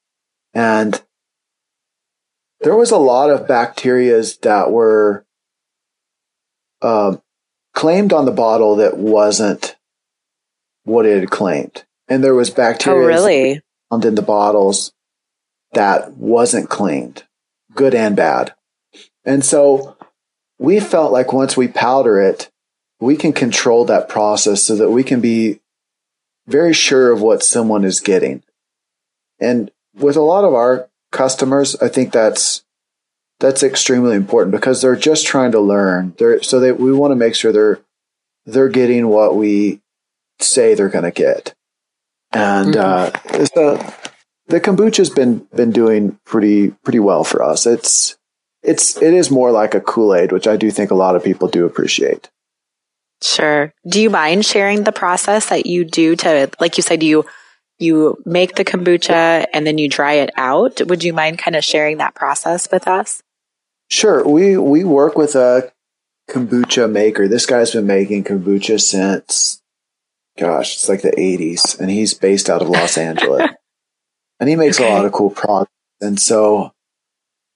And 0.54 1.00
there 2.60 2.76
was 2.76 2.90
a 2.90 2.98
lot 2.98 3.30
of 3.30 3.46
bacterias 3.46 4.40
that 4.40 4.70
were 4.70 5.24
uh, 6.80 7.16
claimed 7.74 8.12
on 8.12 8.24
the 8.24 8.32
bottle 8.32 8.76
that 8.76 8.96
wasn't 8.96 9.76
what 10.84 11.06
it 11.06 11.20
had 11.20 11.30
claimed. 11.30 11.84
And 12.12 12.22
there 12.22 12.34
was 12.34 12.50
bacteria 12.50 13.04
oh, 13.04 13.06
really? 13.06 13.62
found 13.88 14.04
in 14.04 14.16
the 14.16 14.20
bottles 14.20 14.92
that 15.72 16.12
wasn't 16.12 16.68
cleaned, 16.68 17.24
good 17.74 17.94
and 17.94 18.14
bad. 18.14 18.52
And 19.24 19.42
so 19.42 19.96
we 20.58 20.78
felt 20.78 21.10
like 21.10 21.32
once 21.32 21.56
we 21.56 21.68
powder 21.68 22.20
it, 22.20 22.50
we 23.00 23.16
can 23.16 23.32
control 23.32 23.86
that 23.86 24.10
process 24.10 24.62
so 24.62 24.76
that 24.76 24.90
we 24.90 25.02
can 25.02 25.22
be 25.22 25.60
very 26.46 26.74
sure 26.74 27.10
of 27.10 27.22
what 27.22 27.42
someone 27.42 27.82
is 27.82 28.00
getting. 28.00 28.42
And 29.40 29.70
with 29.94 30.16
a 30.16 30.20
lot 30.20 30.44
of 30.44 30.52
our 30.52 30.90
customers, 31.12 31.76
I 31.76 31.88
think 31.88 32.12
that's 32.12 32.62
that's 33.40 33.62
extremely 33.62 34.16
important 34.16 34.52
because 34.52 34.82
they're 34.82 34.96
just 34.96 35.26
trying 35.26 35.52
to 35.52 35.60
learn. 35.60 36.14
They're, 36.18 36.42
so 36.42 36.60
they, 36.60 36.72
we 36.72 36.92
want 36.92 37.12
to 37.12 37.16
make 37.16 37.34
sure 37.34 37.52
they're, 37.52 37.80
they're 38.44 38.68
getting 38.68 39.08
what 39.08 39.34
we 39.34 39.80
say 40.40 40.74
they're 40.74 40.90
going 40.90 41.04
to 41.04 41.10
get. 41.10 41.54
And, 42.32 42.74
mm-hmm. 42.74 43.42
uh, 43.42 43.44
so 43.44 43.76
the 44.46 44.60
kombucha's 44.60 45.10
been, 45.10 45.46
been 45.54 45.70
doing 45.70 46.18
pretty, 46.24 46.70
pretty 46.70 46.98
well 46.98 47.24
for 47.24 47.42
us. 47.42 47.66
It's, 47.66 48.16
it's, 48.62 49.00
it 49.00 49.14
is 49.14 49.30
more 49.30 49.50
like 49.50 49.74
a 49.74 49.80
Kool-Aid, 49.80 50.32
which 50.32 50.46
I 50.46 50.56
do 50.56 50.70
think 50.70 50.90
a 50.90 50.96
lot 50.96 51.16
of 51.16 51.24
people 51.24 51.48
do 51.48 51.66
appreciate. 51.66 52.30
Sure. 53.22 53.72
Do 53.88 54.00
you 54.00 54.10
mind 54.10 54.44
sharing 54.44 54.84
the 54.84 54.92
process 54.92 55.48
that 55.48 55.66
you 55.66 55.84
do 55.84 56.16
to, 56.16 56.50
like 56.60 56.76
you 56.76 56.82
said, 56.82 57.02
you, 57.02 57.24
you 57.78 58.22
make 58.24 58.54
the 58.54 58.64
kombucha 58.64 59.46
and 59.52 59.66
then 59.66 59.78
you 59.78 59.88
dry 59.88 60.14
it 60.14 60.30
out. 60.36 60.80
Would 60.86 61.02
you 61.02 61.12
mind 61.12 61.38
kind 61.38 61.56
of 61.56 61.64
sharing 61.64 61.98
that 61.98 62.14
process 62.14 62.68
with 62.70 62.86
us? 62.86 63.22
Sure. 63.90 64.26
We 64.26 64.56
we 64.56 64.84
work 64.84 65.16
with 65.16 65.34
a 65.34 65.72
kombucha 66.30 66.90
maker. 66.90 67.28
This 67.28 67.44
guy's 67.44 67.72
been 67.72 67.86
making 67.86 68.24
kombucha 68.24 68.80
since 68.80 69.61
gosh, 70.38 70.74
it's 70.74 70.88
like 70.88 71.02
the 71.02 71.10
80s 71.10 71.78
and 71.78 71.90
he's 71.90 72.14
based 72.14 72.48
out 72.48 72.62
of 72.62 72.68
Los 72.68 72.96
Angeles. 72.96 73.50
and 74.40 74.48
he 74.48 74.56
makes 74.56 74.80
okay. 74.80 74.90
a 74.90 74.92
lot 74.92 75.04
of 75.04 75.12
cool 75.12 75.30
products. 75.30 75.72
And 76.00 76.20
so 76.20 76.72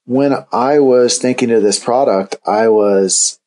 when 0.05 0.35
I 0.53 0.79
was 0.79 1.19
thinking 1.19 1.51
of 1.51 1.63
this 1.63 1.79
product, 1.79 2.37
I 2.47 2.69
was 2.69 3.41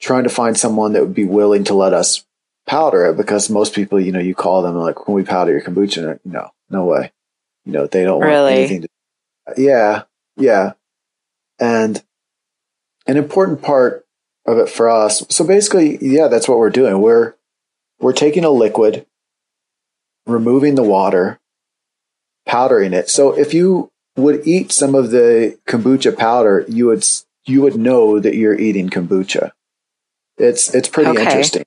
trying 0.00 0.24
to 0.24 0.30
find 0.30 0.56
someone 0.56 0.92
that 0.92 1.02
would 1.02 1.14
be 1.14 1.24
willing 1.24 1.64
to 1.64 1.74
let 1.74 1.92
us 1.92 2.24
powder 2.66 3.06
it 3.06 3.16
because 3.16 3.48
most 3.48 3.74
people, 3.74 4.00
you 4.00 4.12
know, 4.12 4.20
you 4.20 4.34
call 4.34 4.62
them 4.62 4.76
like, 4.76 4.96
can 4.96 5.14
we 5.14 5.22
powder 5.22 5.52
your 5.52 5.62
kombucha? 5.62 6.18
No, 6.24 6.50
no 6.68 6.84
way. 6.84 7.12
You 7.64 7.72
know, 7.72 7.86
they 7.86 8.04
don't 8.04 8.18
want 8.18 8.28
really? 8.28 8.54
anything 8.54 8.82
to, 8.82 8.88
yeah, 9.56 10.02
yeah. 10.36 10.72
And 11.58 12.02
an 13.06 13.16
important 13.16 13.62
part 13.62 14.04
of 14.46 14.58
it 14.58 14.68
for 14.68 14.90
us. 14.90 15.24
So 15.28 15.46
basically, 15.46 15.98
yeah, 16.00 16.28
that's 16.28 16.48
what 16.48 16.58
we're 16.58 16.70
doing. 16.70 17.00
We're 17.00 17.34
we're 18.00 18.12
taking 18.12 18.44
a 18.44 18.50
liquid, 18.50 19.06
removing 20.26 20.74
the 20.74 20.82
water, 20.82 21.40
powdering 22.46 22.92
it. 22.92 23.08
So 23.08 23.36
if 23.36 23.54
you 23.54 23.90
would 24.16 24.46
eat 24.46 24.72
some 24.72 24.94
of 24.94 25.10
the 25.10 25.58
kombucha 25.66 26.16
powder, 26.16 26.64
you 26.68 26.86
would 26.86 27.04
you 27.46 27.62
would 27.62 27.76
know 27.76 28.18
that 28.20 28.34
you're 28.34 28.58
eating 28.58 28.88
kombucha. 28.88 29.50
It's 30.36 30.74
it's 30.74 30.88
pretty 30.88 31.10
okay. 31.10 31.22
interesting. 31.22 31.64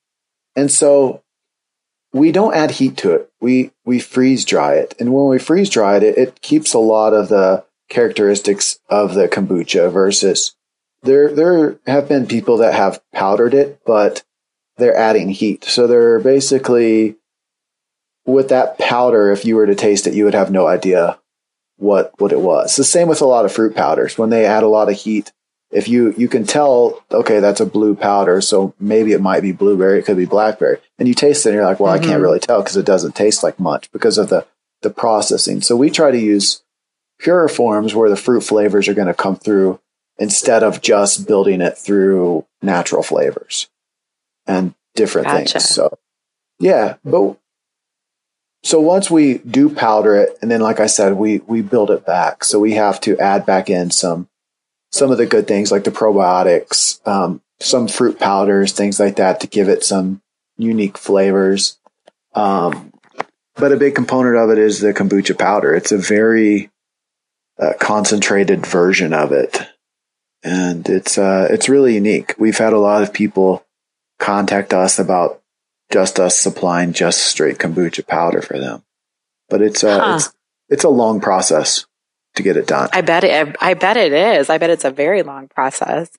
And 0.55 0.71
so 0.71 1.23
we 2.13 2.31
don't 2.31 2.55
add 2.55 2.71
heat 2.71 2.97
to 2.97 3.11
it. 3.13 3.29
We 3.39 3.71
we 3.85 3.99
freeze 3.99 4.45
dry 4.45 4.75
it, 4.75 4.95
and 4.99 5.13
when 5.13 5.27
we 5.27 5.39
freeze 5.39 5.69
dry 5.69 5.97
it, 5.97 6.03
it, 6.03 6.17
it 6.17 6.41
keeps 6.41 6.73
a 6.73 6.79
lot 6.79 7.13
of 7.13 7.29
the 7.29 7.65
characteristics 7.89 8.79
of 8.89 9.13
the 9.13 9.27
kombucha. 9.27 9.91
Versus 9.91 10.55
there 11.03 11.33
there 11.33 11.79
have 11.85 12.09
been 12.09 12.27
people 12.27 12.57
that 12.57 12.73
have 12.73 13.01
powdered 13.13 13.53
it, 13.53 13.79
but 13.85 14.23
they're 14.77 14.95
adding 14.95 15.29
heat, 15.29 15.63
so 15.63 15.87
they're 15.87 16.19
basically 16.19 17.15
with 18.25 18.49
that 18.49 18.77
powder. 18.77 19.31
If 19.31 19.45
you 19.45 19.55
were 19.55 19.65
to 19.65 19.75
taste 19.75 20.07
it, 20.07 20.13
you 20.13 20.25
would 20.25 20.33
have 20.33 20.51
no 20.51 20.67
idea 20.67 21.19
what 21.77 22.13
what 22.19 22.31
it 22.31 22.41
was. 22.41 22.75
The 22.75 22.83
same 22.83 23.07
with 23.07 23.21
a 23.21 23.25
lot 23.25 23.45
of 23.45 23.51
fruit 23.51 23.75
powders. 23.75 24.17
When 24.17 24.29
they 24.29 24.45
add 24.45 24.63
a 24.63 24.67
lot 24.67 24.89
of 24.89 24.95
heat, 24.95 25.31
if 25.71 25.87
you 25.87 26.13
you 26.17 26.27
can 26.27 26.45
tell, 26.45 27.03
okay, 27.11 27.39
that's 27.39 27.61
a 27.61 27.65
blue 27.65 27.95
powder, 27.95 28.41
so 28.41 28.73
maybe 28.79 29.13
it 29.13 29.21
might 29.21 29.41
be 29.41 29.51
blueberry, 29.51 29.99
it 29.99 30.05
could 30.05 30.17
be 30.17 30.25
blackberry, 30.25 30.77
and 30.99 31.07
you 31.07 31.13
taste 31.13 31.45
it, 31.45 31.49
and 31.49 31.55
you're 31.55 31.65
like, 31.65 31.79
well, 31.79 31.93
mm-hmm. 31.93 32.03
I 32.03 32.05
can't 32.05 32.15
mm-hmm. 32.15 32.23
really 32.23 32.39
tell 32.39 32.61
because 32.61 32.77
it 32.77 32.85
doesn't 32.85 33.15
taste 33.15 33.43
like 33.43 33.59
much 33.59 33.91
because 33.91 34.17
of 34.17 34.29
the 34.29 34.45
the 34.81 34.89
processing. 34.89 35.61
So 35.61 35.75
we 35.75 35.89
try 35.89 36.11
to 36.11 36.19
use 36.19 36.63
purer 37.19 37.47
forms 37.47 37.95
where 37.95 38.09
the 38.09 38.15
fruit 38.15 38.41
flavors 38.41 38.87
are 38.87 38.93
going 38.93 39.07
to 39.07 39.13
come 39.13 39.35
through 39.35 39.79
instead 40.19 40.63
of 40.63 40.81
just 40.81 41.27
building 41.27 41.61
it 41.61 41.77
through 41.77 42.45
natural 42.61 43.01
flavors 43.01 43.69
and 44.47 44.73
different 44.95 45.27
gotcha. 45.27 45.59
things. 45.59 45.69
So 45.69 45.97
yeah, 46.59 46.95
but 47.05 47.37
so 48.63 48.81
once 48.81 49.11
we 49.11 49.37
do 49.39 49.69
powder 49.69 50.15
it, 50.15 50.37
and 50.41 50.49
then 50.49 50.61
like 50.61 50.79
I 50.79 50.87
said, 50.87 51.13
we 51.13 51.39
we 51.39 51.61
build 51.61 51.91
it 51.91 52.05
back. 52.05 52.43
So 52.43 52.59
we 52.59 52.73
have 52.73 52.99
to 53.01 53.17
add 53.17 53.45
back 53.45 53.69
in 53.69 53.91
some 53.91 54.27
some 54.91 55.11
of 55.11 55.17
the 55.17 55.25
good 55.25 55.47
things 55.47 55.71
like 55.71 55.83
the 55.83 55.91
probiotics, 55.91 57.05
um, 57.07 57.41
some 57.59 57.87
fruit 57.87 58.19
powders, 58.19 58.71
things 58.71 58.99
like 58.99 59.17
that 59.17 59.39
to 59.41 59.47
give 59.47 59.69
it 59.69 59.83
some 59.83 60.21
unique 60.57 60.97
flavors. 60.97 61.77
Um, 62.33 62.93
but 63.55 63.71
a 63.71 63.77
big 63.77 63.95
component 63.95 64.37
of 64.37 64.49
it 64.49 64.57
is 64.57 64.79
the 64.79 64.93
kombucha 64.93 65.37
powder. 65.37 65.73
It's 65.73 65.91
a 65.91 65.97
very 65.97 66.69
uh, 67.59 67.73
concentrated 67.79 68.65
version 68.65 69.13
of 69.13 69.31
it, 69.31 69.59
and 70.43 70.87
it's 70.89 71.17
uh, 71.17 71.47
it's 71.51 71.69
really 71.69 71.95
unique. 71.95 72.35
We've 72.37 72.57
had 72.57 72.73
a 72.73 72.79
lot 72.79 73.03
of 73.03 73.13
people 73.13 73.65
contact 74.19 74.73
us 74.73 74.99
about 74.99 75.41
just 75.91 76.19
us 76.19 76.37
supplying 76.37 76.93
just 76.93 77.21
straight 77.21 77.57
kombucha 77.57 78.05
powder 78.05 78.41
for 78.41 78.59
them, 78.59 78.83
but 79.49 79.61
it's 79.61 79.83
a, 79.83 79.99
huh. 79.99 80.15
it's 80.15 80.33
it's 80.69 80.83
a 80.83 80.89
long 80.89 81.21
process 81.21 81.85
to 82.35 82.43
get 82.43 82.57
it 82.57 82.67
done. 82.67 82.89
I 82.93 83.01
bet 83.01 83.23
it. 83.23 83.55
I 83.61 83.73
bet 83.73 83.97
it 83.97 84.13
is. 84.13 84.49
I 84.49 84.57
bet 84.57 84.69
it's 84.69 84.85
a 84.85 84.91
very 84.91 85.23
long 85.23 85.47
process. 85.47 86.09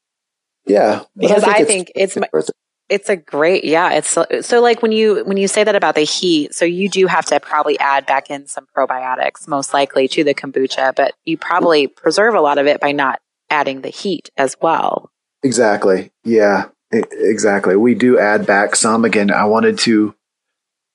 Yeah, 0.67 1.05
because 1.17 1.45
I 1.45 1.65
think, 1.65 1.91
I 1.97 2.01
it's, 2.03 2.15
think 2.15 2.23
it's, 2.33 2.35
it's 2.35 2.51
it's 2.89 3.09
a 3.09 3.17
great 3.17 3.65
yeah 3.65 3.93
it's 3.93 4.09
so, 4.09 4.27
so, 4.41 4.61
like 4.61 4.83
when 4.83 4.93
you 4.93 5.25
when 5.25 5.37
you 5.37 5.49
say 5.49 5.65
that 5.65 5.75
about 5.75 5.95
the 5.95 6.03
heat 6.03 6.55
so 6.55 6.65
you 6.65 6.89
do 6.89 7.07
have 7.07 7.25
to 7.27 7.39
probably 7.41 7.79
add 7.79 8.07
back 8.07 8.31
in 8.31 8.47
some 8.47 8.67
probiotics 8.77 9.47
most 9.47 9.75
likely 9.75 10.09
to 10.09 10.25
the 10.25 10.35
kombucha 10.35 10.95
but 10.95 11.15
you 11.25 11.37
probably 11.37 11.87
preserve 11.87 12.35
a 12.35 12.41
lot 12.41 12.59
of 12.59 12.67
it 12.67 12.81
by 12.81 12.93
not 12.93 13.21
adding 13.51 13.83
the 13.83 13.89
heat 13.89 14.31
as 14.37 14.57
well 14.61 15.11
exactly 15.43 16.11
yeah 16.25 16.67
exactly 16.90 17.77
we 17.77 17.94
do 17.94 18.18
add 18.18 18.46
back 18.46 18.74
some 18.74 19.05
again 19.05 19.31
i 19.31 19.44
wanted 19.44 19.79
to 19.79 20.14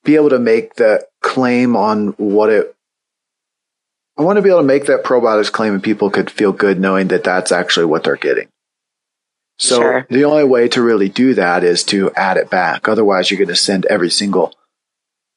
be 0.04 0.16
able 0.16 0.30
to 0.30 0.40
make 0.40 0.76
the 0.76 1.06
claim 1.22 1.76
on 1.76 2.08
what 2.18 2.50
it 2.50 2.76
I 4.18 4.22
want 4.22 4.38
to 4.38 4.42
be 4.42 4.50
able 4.50 4.60
to 4.60 4.66
make 4.66 4.86
that 4.86 5.04
probiotics 5.04 5.52
claim 5.52 5.74
and 5.74 5.84
people 5.84 6.12
could 6.12 6.30
feel 6.30 6.52
good 6.52 6.80
knowing 6.80 7.08
that 7.08 7.24
that's 7.24 7.52
actually 7.52 7.88
what 7.88 8.04
they're 8.04 8.16
getting. 8.16 8.48
So 9.58 9.78
sure. 9.78 10.08
the 10.10 10.26
only 10.26 10.44
way 10.44 10.68
to 10.70 10.82
really 10.82 11.10
do 11.10 11.34
that 11.34 11.64
is 11.64 11.84
to 11.86 12.12
add 12.12 12.38
it 12.38 12.50
back. 12.50 12.88
Otherwise, 12.88 13.30
you're 13.30 13.40
going 13.40 13.48
to 13.48 13.56
send 13.56 13.86
every 13.86 14.10
single 14.10 14.54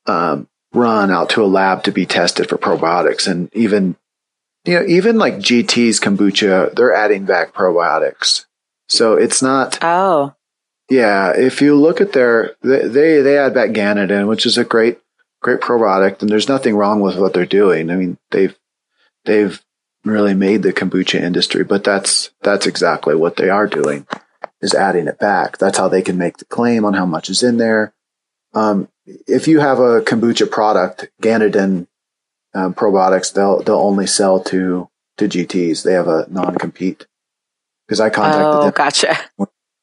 um, 0.07 0.47
run 0.73 1.11
out 1.11 1.31
to 1.31 1.43
a 1.43 1.47
lab 1.47 1.85
to 1.85 1.93
be 1.93 2.07
tested 2.07 2.49
for 2.49 2.59
probiotics. 2.59 3.27
And 3.27 3.49
even, 3.55 3.97
you 4.65 4.75
know, 4.75 4.87
even 4.87 5.17
like 5.17 5.37
GT's 5.37 6.01
kombucha, 6.01 6.75
they're 6.75 6.95
adding 6.95 7.25
back 7.25 7.55
probiotics. 7.55 8.45
So 8.89 9.15
it's 9.15 9.41
not. 9.41 9.79
Oh. 9.83 10.35
Yeah. 10.89 11.33
If 11.37 11.61
you 11.61 11.75
look 11.75 12.01
at 12.01 12.13
their, 12.13 12.57
they, 12.63 13.21
they, 13.21 13.39
add 13.39 13.55
back 13.55 13.71
Ganeden, 13.71 14.29
which 14.29 14.47
is 14.47 14.57
a 14.57 14.65
great, 14.65 14.99
great 15.41 15.61
probiotic. 15.61 16.21
And 16.21 16.31
there's 16.31 16.49
nothing 16.49 16.77
wrong 16.77 17.01
with 17.01 17.19
what 17.19 17.35
they're 17.35 17.47
doing. 17.47 17.91
I 17.91 17.97
mean, 17.97 18.19
they've 18.31 18.57
they've 19.25 19.63
really 20.05 20.35
made 20.35 20.63
the 20.63 20.73
kombucha 20.73 21.21
industry, 21.21 21.65
but 21.65 21.85
that's 21.85 22.31
that's 22.43 22.67
exactly 22.67 23.15
what 23.15 23.37
they 23.37 23.51
are 23.51 23.67
doing 23.67 24.07
is 24.63 24.75
adding 24.75 25.07
it 25.07 25.19
back. 25.19 25.59
That's 25.59 25.79
how 25.79 25.89
they 25.89 26.03
can 26.03 26.17
make 26.17 26.39
the 26.39 26.45
claim 26.45 26.85
on 26.85 26.95
how 26.95 27.07
much 27.07 27.29
is 27.29 27.43
in 27.43 27.59
there. 27.59 27.93
Um, 28.55 28.89
if 29.05 29.47
you 29.47 29.61
have 29.61 29.79
a 29.79 30.01
kombucha 30.01 30.51
product, 30.51 31.09
Ganeden 31.23 31.87
um, 32.55 32.75
probiotics, 32.75 33.33
they'll 33.33 33.63
they'll 33.63 33.77
only 33.77 34.07
sell 34.07 34.41
to 34.45 34.89
to 35.19 35.29
GTs. 35.29 35.83
They 35.83 35.93
have 35.93 36.09
a 36.09 36.27
non 36.31 36.55
compete 36.55 37.07
because 37.87 38.01
I 38.01 38.11
contacted 38.11 38.47
oh, 38.47 38.63
them. 38.65 38.73
Gotcha. 38.75 39.19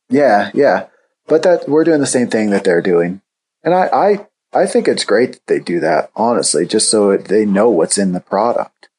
Yeah, 0.10 0.52
yeah, 0.54 0.88
but 1.28 1.44
that 1.44 1.68
we're 1.68 1.84
doing 1.84 2.02
the 2.02 2.06
same 2.06 2.28
thing 2.28 2.50
that 2.50 2.64
they're 2.64 2.82
doing, 2.82 3.22
and 3.64 3.74
I 3.74 3.88
I 3.88 4.28
I 4.54 4.66
think 4.68 4.88
it's 4.88 5.06
great 5.06 5.34
that 5.34 5.48
they 5.48 5.60
do 5.60 5.80
that. 5.80 6.12
Honestly, 6.16 6.66
just 6.66 6.90
so 6.90 7.10
it, 7.12 7.26
they 7.26 7.46
know 7.46 7.70
what's 7.70 7.98
in 7.98 8.14
the 8.14 8.20
product. 8.20 8.90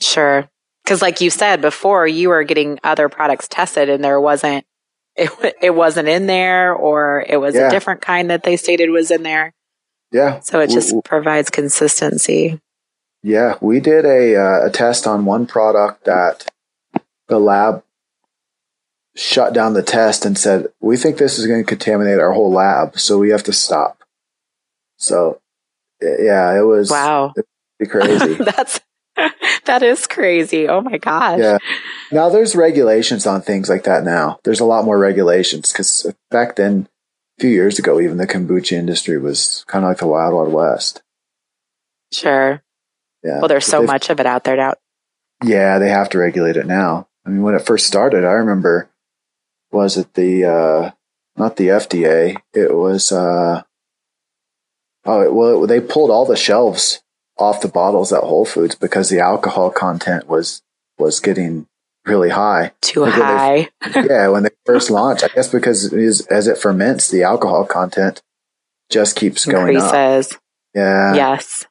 Sure. 0.00 0.48
Because, 0.84 1.02
like 1.02 1.20
you 1.20 1.30
said 1.30 1.60
before, 1.60 2.06
you 2.06 2.30
were 2.30 2.44
getting 2.44 2.78
other 2.84 3.08
products 3.08 3.48
tested 3.48 3.88
and 3.88 4.02
there 4.02 4.20
wasn't, 4.20 4.64
it, 5.16 5.56
it 5.60 5.70
wasn't 5.74 6.08
in 6.08 6.26
there 6.26 6.72
or 6.72 7.24
it 7.28 7.38
was 7.38 7.54
yeah. 7.54 7.68
a 7.68 7.70
different 7.70 8.00
kind 8.00 8.30
that 8.30 8.44
they 8.44 8.56
stated 8.56 8.90
was 8.90 9.10
in 9.10 9.22
there. 9.22 9.52
Yeah. 10.12 10.40
So 10.40 10.60
it 10.60 10.70
just 10.70 10.94
we, 10.94 11.02
provides 11.02 11.50
consistency. 11.50 12.60
Yeah. 13.22 13.56
We 13.60 13.80
did 13.80 14.06
a, 14.06 14.36
uh, 14.36 14.66
a 14.66 14.70
test 14.70 15.06
on 15.06 15.26
one 15.26 15.46
product 15.46 16.04
that 16.04 16.50
the 17.26 17.38
lab 17.38 17.82
shut 19.18 19.52
down 19.52 19.74
the 19.74 19.82
test 19.82 20.24
and 20.24 20.38
said, 20.38 20.68
we 20.80 20.96
think 20.96 21.18
this 21.18 21.38
is 21.38 21.46
going 21.46 21.60
to 21.60 21.68
contaminate 21.68 22.20
our 22.20 22.32
whole 22.32 22.52
lab. 22.52 22.98
So 22.98 23.18
we 23.18 23.30
have 23.30 23.42
to 23.44 23.52
stop. 23.52 24.04
So 24.96 25.40
yeah, 26.00 26.56
it 26.56 26.62
was, 26.62 26.90
wow. 26.90 27.32
It 27.36 27.44
was 27.80 27.88
crazy. 27.88 28.34
That's, 28.44 28.80
that 29.64 29.82
is 29.82 30.06
crazy. 30.06 30.68
Oh 30.68 30.80
my 30.80 30.98
gosh. 30.98 31.40
Yeah. 31.40 31.58
Now 32.12 32.28
there's 32.28 32.54
regulations 32.54 33.26
on 33.26 33.42
things 33.42 33.68
like 33.68 33.82
that 33.84 34.04
now. 34.04 34.38
There's 34.44 34.60
a 34.60 34.64
lot 34.64 34.84
more 34.84 34.98
regulations 34.98 35.72
because 35.72 36.12
back 36.30 36.54
then, 36.54 36.88
a 37.38 37.40
few 37.40 37.50
years 37.50 37.78
ago, 37.78 38.00
even 38.00 38.16
the 38.16 38.26
kombucha 38.26 38.72
industry 38.72 39.18
was 39.18 39.64
kind 39.66 39.84
of 39.84 39.90
like 39.90 39.98
the 39.98 40.06
wild, 40.06 40.34
wild 40.34 40.52
west. 40.52 41.02
Sure. 42.12 42.62
Yeah. 43.24 43.40
Well, 43.40 43.48
there's 43.48 43.66
so 43.66 43.82
much 43.82 44.10
of 44.10 44.20
it 44.20 44.26
out 44.26 44.44
there 44.44 44.56
now. 44.56 44.74
Yeah, 45.42 45.78
they 45.78 45.88
have 45.88 46.08
to 46.10 46.18
regulate 46.18 46.56
it 46.56 46.66
now. 46.66 47.08
I 47.26 47.30
mean, 47.30 47.42
when 47.42 47.54
it 47.54 47.66
first 47.66 47.86
started, 47.86 48.24
I 48.24 48.32
remember, 48.32 48.88
was 49.70 49.96
it 49.96 50.14
the, 50.14 50.44
uh, 50.44 50.90
not 51.36 51.56
the 51.56 51.68
FDA, 51.68 52.36
it 52.52 52.74
was, 52.74 53.12
uh, 53.12 53.62
oh, 55.04 55.32
well, 55.32 55.66
they 55.66 55.80
pulled 55.80 56.10
all 56.10 56.24
the 56.24 56.36
shelves 56.36 57.00
off 57.38 57.60
the 57.60 57.68
bottles 57.68 58.12
at 58.12 58.22
Whole 58.22 58.44
Foods 58.44 58.74
because 58.74 59.08
the 59.08 59.20
alcohol 59.20 59.70
content 59.70 60.28
was 60.28 60.62
was 60.98 61.20
getting 61.20 61.66
really 62.04 62.30
high. 62.30 62.72
Too 62.80 63.04
high. 63.04 63.68
They, 63.94 64.04
yeah, 64.08 64.28
when 64.28 64.42
they 64.42 64.50
first 64.66 64.90
launched, 64.90 65.24
I 65.24 65.28
guess 65.28 65.48
because 65.48 65.92
it 65.92 65.98
is, 65.98 66.26
as 66.26 66.48
it 66.48 66.58
ferments, 66.58 67.08
the 67.08 67.22
alcohol 67.22 67.64
content 67.64 68.22
just 68.90 69.16
keeps 69.16 69.44
going 69.44 69.74
Increases. 69.74 70.32
up. 70.32 70.40
Yeah. 70.74 71.14
Yes. 71.14 71.66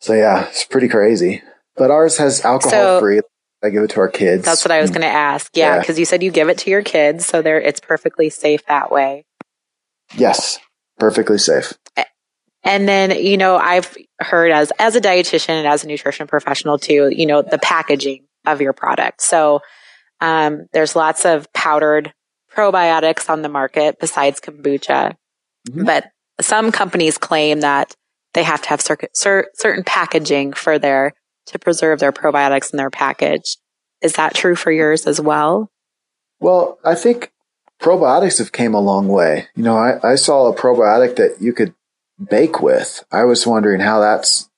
So 0.00 0.12
yeah, 0.12 0.48
it's 0.48 0.64
pretty 0.64 0.88
crazy. 0.88 1.42
But 1.76 1.90
ours 1.90 2.18
has 2.18 2.44
alcohol 2.44 2.70
so, 2.70 3.00
free. 3.00 3.20
I 3.64 3.70
give 3.70 3.82
it 3.82 3.90
to 3.90 4.00
our 4.00 4.08
kids. 4.08 4.44
That's 4.44 4.64
what 4.64 4.72
I 4.72 4.80
was 4.80 4.90
going 4.90 5.02
to 5.02 5.06
ask. 5.06 5.56
Yeah, 5.56 5.78
because 5.78 5.96
yeah. 5.96 6.00
you 6.00 6.04
said 6.04 6.22
you 6.22 6.30
give 6.30 6.48
it 6.48 6.58
to 6.58 6.70
your 6.70 6.82
kids, 6.82 7.26
so 7.26 7.42
there 7.42 7.60
it's 7.60 7.80
perfectly 7.80 8.30
safe 8.30 8.64
that 8.66 8.90
way. 8.90 9.24
Yes, 10.16 10.58
perfectly 10.98 11.38
safe. 11.38 11.72
And 12.64 12.88
then, 12.88 13.10
you 13.10 13.36
know, 13.36 13.56
I've 13.56 13.94
heard 14.20 14.50
as, 14.50 14.72
as 14.78 14.96
a 14.96 15.00
dietitian 15.00 15.50
and 15.50 15.66
as 15.66 15.84
a 15.84 15.86
nutrition 15.86 16.26
professional 16.26 16.78
too, 16.78 17.10
you 17.14 17.26
know, 17.26 17.42
the 17.42 17.58
packaging 17.58 18.24
of 18.46 18.60
your 18.60 18.72
product. 18.72 19.20
So, 19.20 19.60
um, 20.20 20.66
there's 20.72 20.96
lots 20.96 21.26
of 21.26 21.52
powdered 21.52 22.12
probiotics 22.54 23.28
on 23.28 23.42
the 23.42 23.48
market 23.48 23.98
besides 24.00 24.40
kombucha, 24.40 25.14
mm-hmm. 25.68 25.84
but 25.84 26.06
some 26.40 26.72
companies 26.72 27.18
claim 27.18 27.60
that 27.60 27.94
they 28.32 28.42
have 28.42 28.62
to 28.62 28.68
have 28.70 28.80
cer- 28.80 29.08
cer- 29.12 29.50
certain 29.54 29.84
packaging 29.84 30.54
for 30.54 30.78
their, 30.78 31.12
to 31.46 31.58
preserve 31.58 32.00
their 32.00 32.12
probiotics 32.12 32.72
in 32.72 32.76
their 32.76 32.90
package. 32.90 33.58
Is 34.00 34.14
that 34.14 34.34
true 34.34 34.56
for 34.56 34.70
yours 34.70 35.06
as 35.06 35.20
well? 35.20 35.70
Well, 36.40 36.78
I 36.84 36.94
think 36.94 37.32
probiotics 37.80 38.38
have 38.38 38.52
came 38.52 38.74
a 38.74 38.80
long 38.80 39.08
way. 39.08 39.48
You 39.54 39.62
know, 39.62 39.76
I, 39.76 40.12
I 40.12 40.14
saw 40.16 40.48
a 40.48 40.56
probiotic 40.56 41.16
that 41.16 41.40
you 41.40 41.52
could 41.52 41.74
bake 42.22 42.60
with. 42.60 43.04
I 43.10 43.24
was 43.24 43.46
wondering 43.46 43.80
how 43.80 44.00
that's 44.00 44.50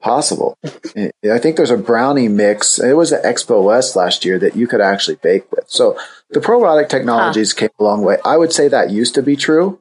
possible. 0.00 0.56
I 0.64 1.38
think 1.38 1.56
there's 1.56 1.70
a 1.70 1.76
brownie 1.76 2.28
mix. 2.28 2.78
It 2.78 2.94
was 2.94 3.12
at 3.12 3.24
Expo 3.24 3.62
West 3.64 3.96
last 3.96 4.24
year 4.24 4.38
that 4.38 4.56
you 4.56 4.66
could 4.66 4.80
actually 4.80 5.16
bake 5.16 5.50
with. 5.50 5.64
So 5.68 5.98
the 6.30 6.40
probiotic 6.40 6.88
technologies 6.88 7.52
huh. 7.52 7.60
came 7.60 7.70
a 7.78 7.84
long 7.84 8.02
way. 8.02 8.18
I 8.24 8.36
would 8.36 8.52
say 8.52 8.68
that 8.68 8.90
used 8.90 9.14
to 9.16 9.22
be 9.22 9.36
true. 9.36 9.80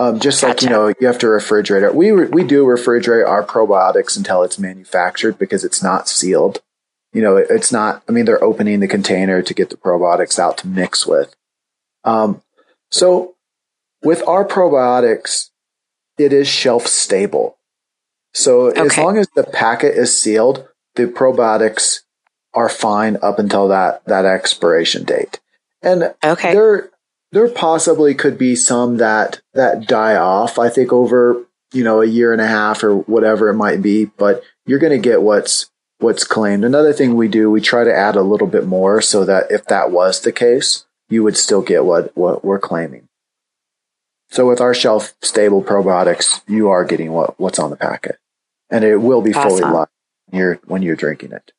Um, 0.00 0.18
just 0.18 0.40
gotcha. 0.40 0.48
like, 0.48 0.62
you 0.62 0.70
know, 0.70 0.94
you 0.98 1.06
have 1.06 1.18
to 1.18 1.26
refrigerate 1.26 1.86
it. 1.86 1.94
We, 1.94 2.10
we 2.12 2.42
do 2.42 2.64
refrigerate 2.64 3.28
our 3.28 3.44
probiotics 3.44 4.16
until 4.16 4.42
it's 4.42 4.58
manufactured 4.58 5.38
because 5.38 5.62
it's 5.62 5.82
not 5.82 6.08
sealed. 6.08 6.62
You 7.12 7.20
know, 7.20 7.36
it, 7.36 7.48
it's 7.50 7.70
not, 7.70 8.02
I 8.08 8.12
mean, 8.12 8.24
they're 8.24 8.42
opening 8.42 8.80
the 8.80 8.88
container 8.88 9.42
to 9.42 9.52
get 9.52 9.68
the 9.68 9.76
probiotics 9.76 10.38
out 10.38 10.56
to 10.58 10.68
mix 10.68 11.06
with. 11.06 11.36
Um, 12.02 12.40
so 12.90 13.34
with 14.02 14.26
our 14.26 14.42
probiotics, 14.42 15.50
it 16.16 16.32
is 16.32 16.48
shelf 16.48 16.86
stable. 16.86 17.58
So 18.32 18.68
okay. 18.70 18.80
as 18.80 18.96
long 18.96 19.18
as 19.18 19.28
the 19.34 19.44
packet 19.44 19.94
is 19.94 20.18
sealed, 20.18 20.66
the 20.94 21.08
probiotics 21.08 22.00
are 22.54 22.70
fine 22.70 23.18
up 23.20 23.38
until 23.38 23.68
that, 23.68 24.02
that 24.06 24.24
expiration 24.24 25.04
date. 25.04 25.40
And 25.82 26.14
okay. 26.24 26.54
there, 26.54 26.90
there 27.32 27.48
possibly 27.48 28.14
could 28.14 28.36
be 28.36 28.56
some 28.56 28.96
that, 28.96 29.40
that 29.54 29.86
die 29.86 30.16
off, 30.16 30.58
I 30.58 30.68
think 30.68 30.92
over, 30.92 31.44
you 31.72 31.84
know, 31.84 32.02
a 32.02 32.06
year 32.06 32.32
and 32.32 32.40
a 32.40 32.46
half 32.46 32.82
or 32.82 32.96
whatever 32.96 33.48
it 33.48 33.54
might 33.54 33.82
be, 33.82 34.06
but 34.06 34.42
you're 34.66 34.78
going 34.78 34.92
to 34.92 35.08
get 35.08 35.22
what's, 35.22 35.70
what's 35.98 36.24
claimed. 36.24 36.64
Another 36.64 36.92
thing 36.92 37.14
we 37.14 37.28
do, 37.28 37.50
we 37.50 37.60
try 37.60 37.84
to 37.84 37.94
add 37.94 38.16
a 38.16 38.22
little 38.22 38.48
bit 38.48 38.66
more 38.66 39.00
so 39.00 39.24
that 39.24 39.50
if 39.50 39.64
that 39.66 39.90
was 39.90 40.20
the 40.20 40.32
case, 40.32 40.86
you 41.08 41.22
would 41.22 41.36
still 41.36 41.62
get 41.62 41.84
what, 41.84 42.16
what 42.16 42.44
we're 42.44 42.58
claiming. 42.58 43.08
So 44.30 44.48
with 44.48 44.60
our 44.60 44.74
shelf 44.74 45.14
stable 45.22 45.62
probiotics, 45.62 46.40
you 46.48 46.68
are 46.68 46.84
getting 46.84 47.12
what, 47.12 47.38
what's 47.38 47.58
on 47.58 47.70
the 47.70 47.76
packet 47.76 48.18
and 48.70 48.84
it 48.84 48.96
will 48.96 49.22
be 49.22 49.34
awesome. 49.34 49.50
fully 49.50 49.62
live 49.62 49.88
when 50.26 50.38
you're, 50.38 50.54
when 50.66 50.82
you're 50.82 50.96
drinking 50.96 51.32
it. 51.32 51.52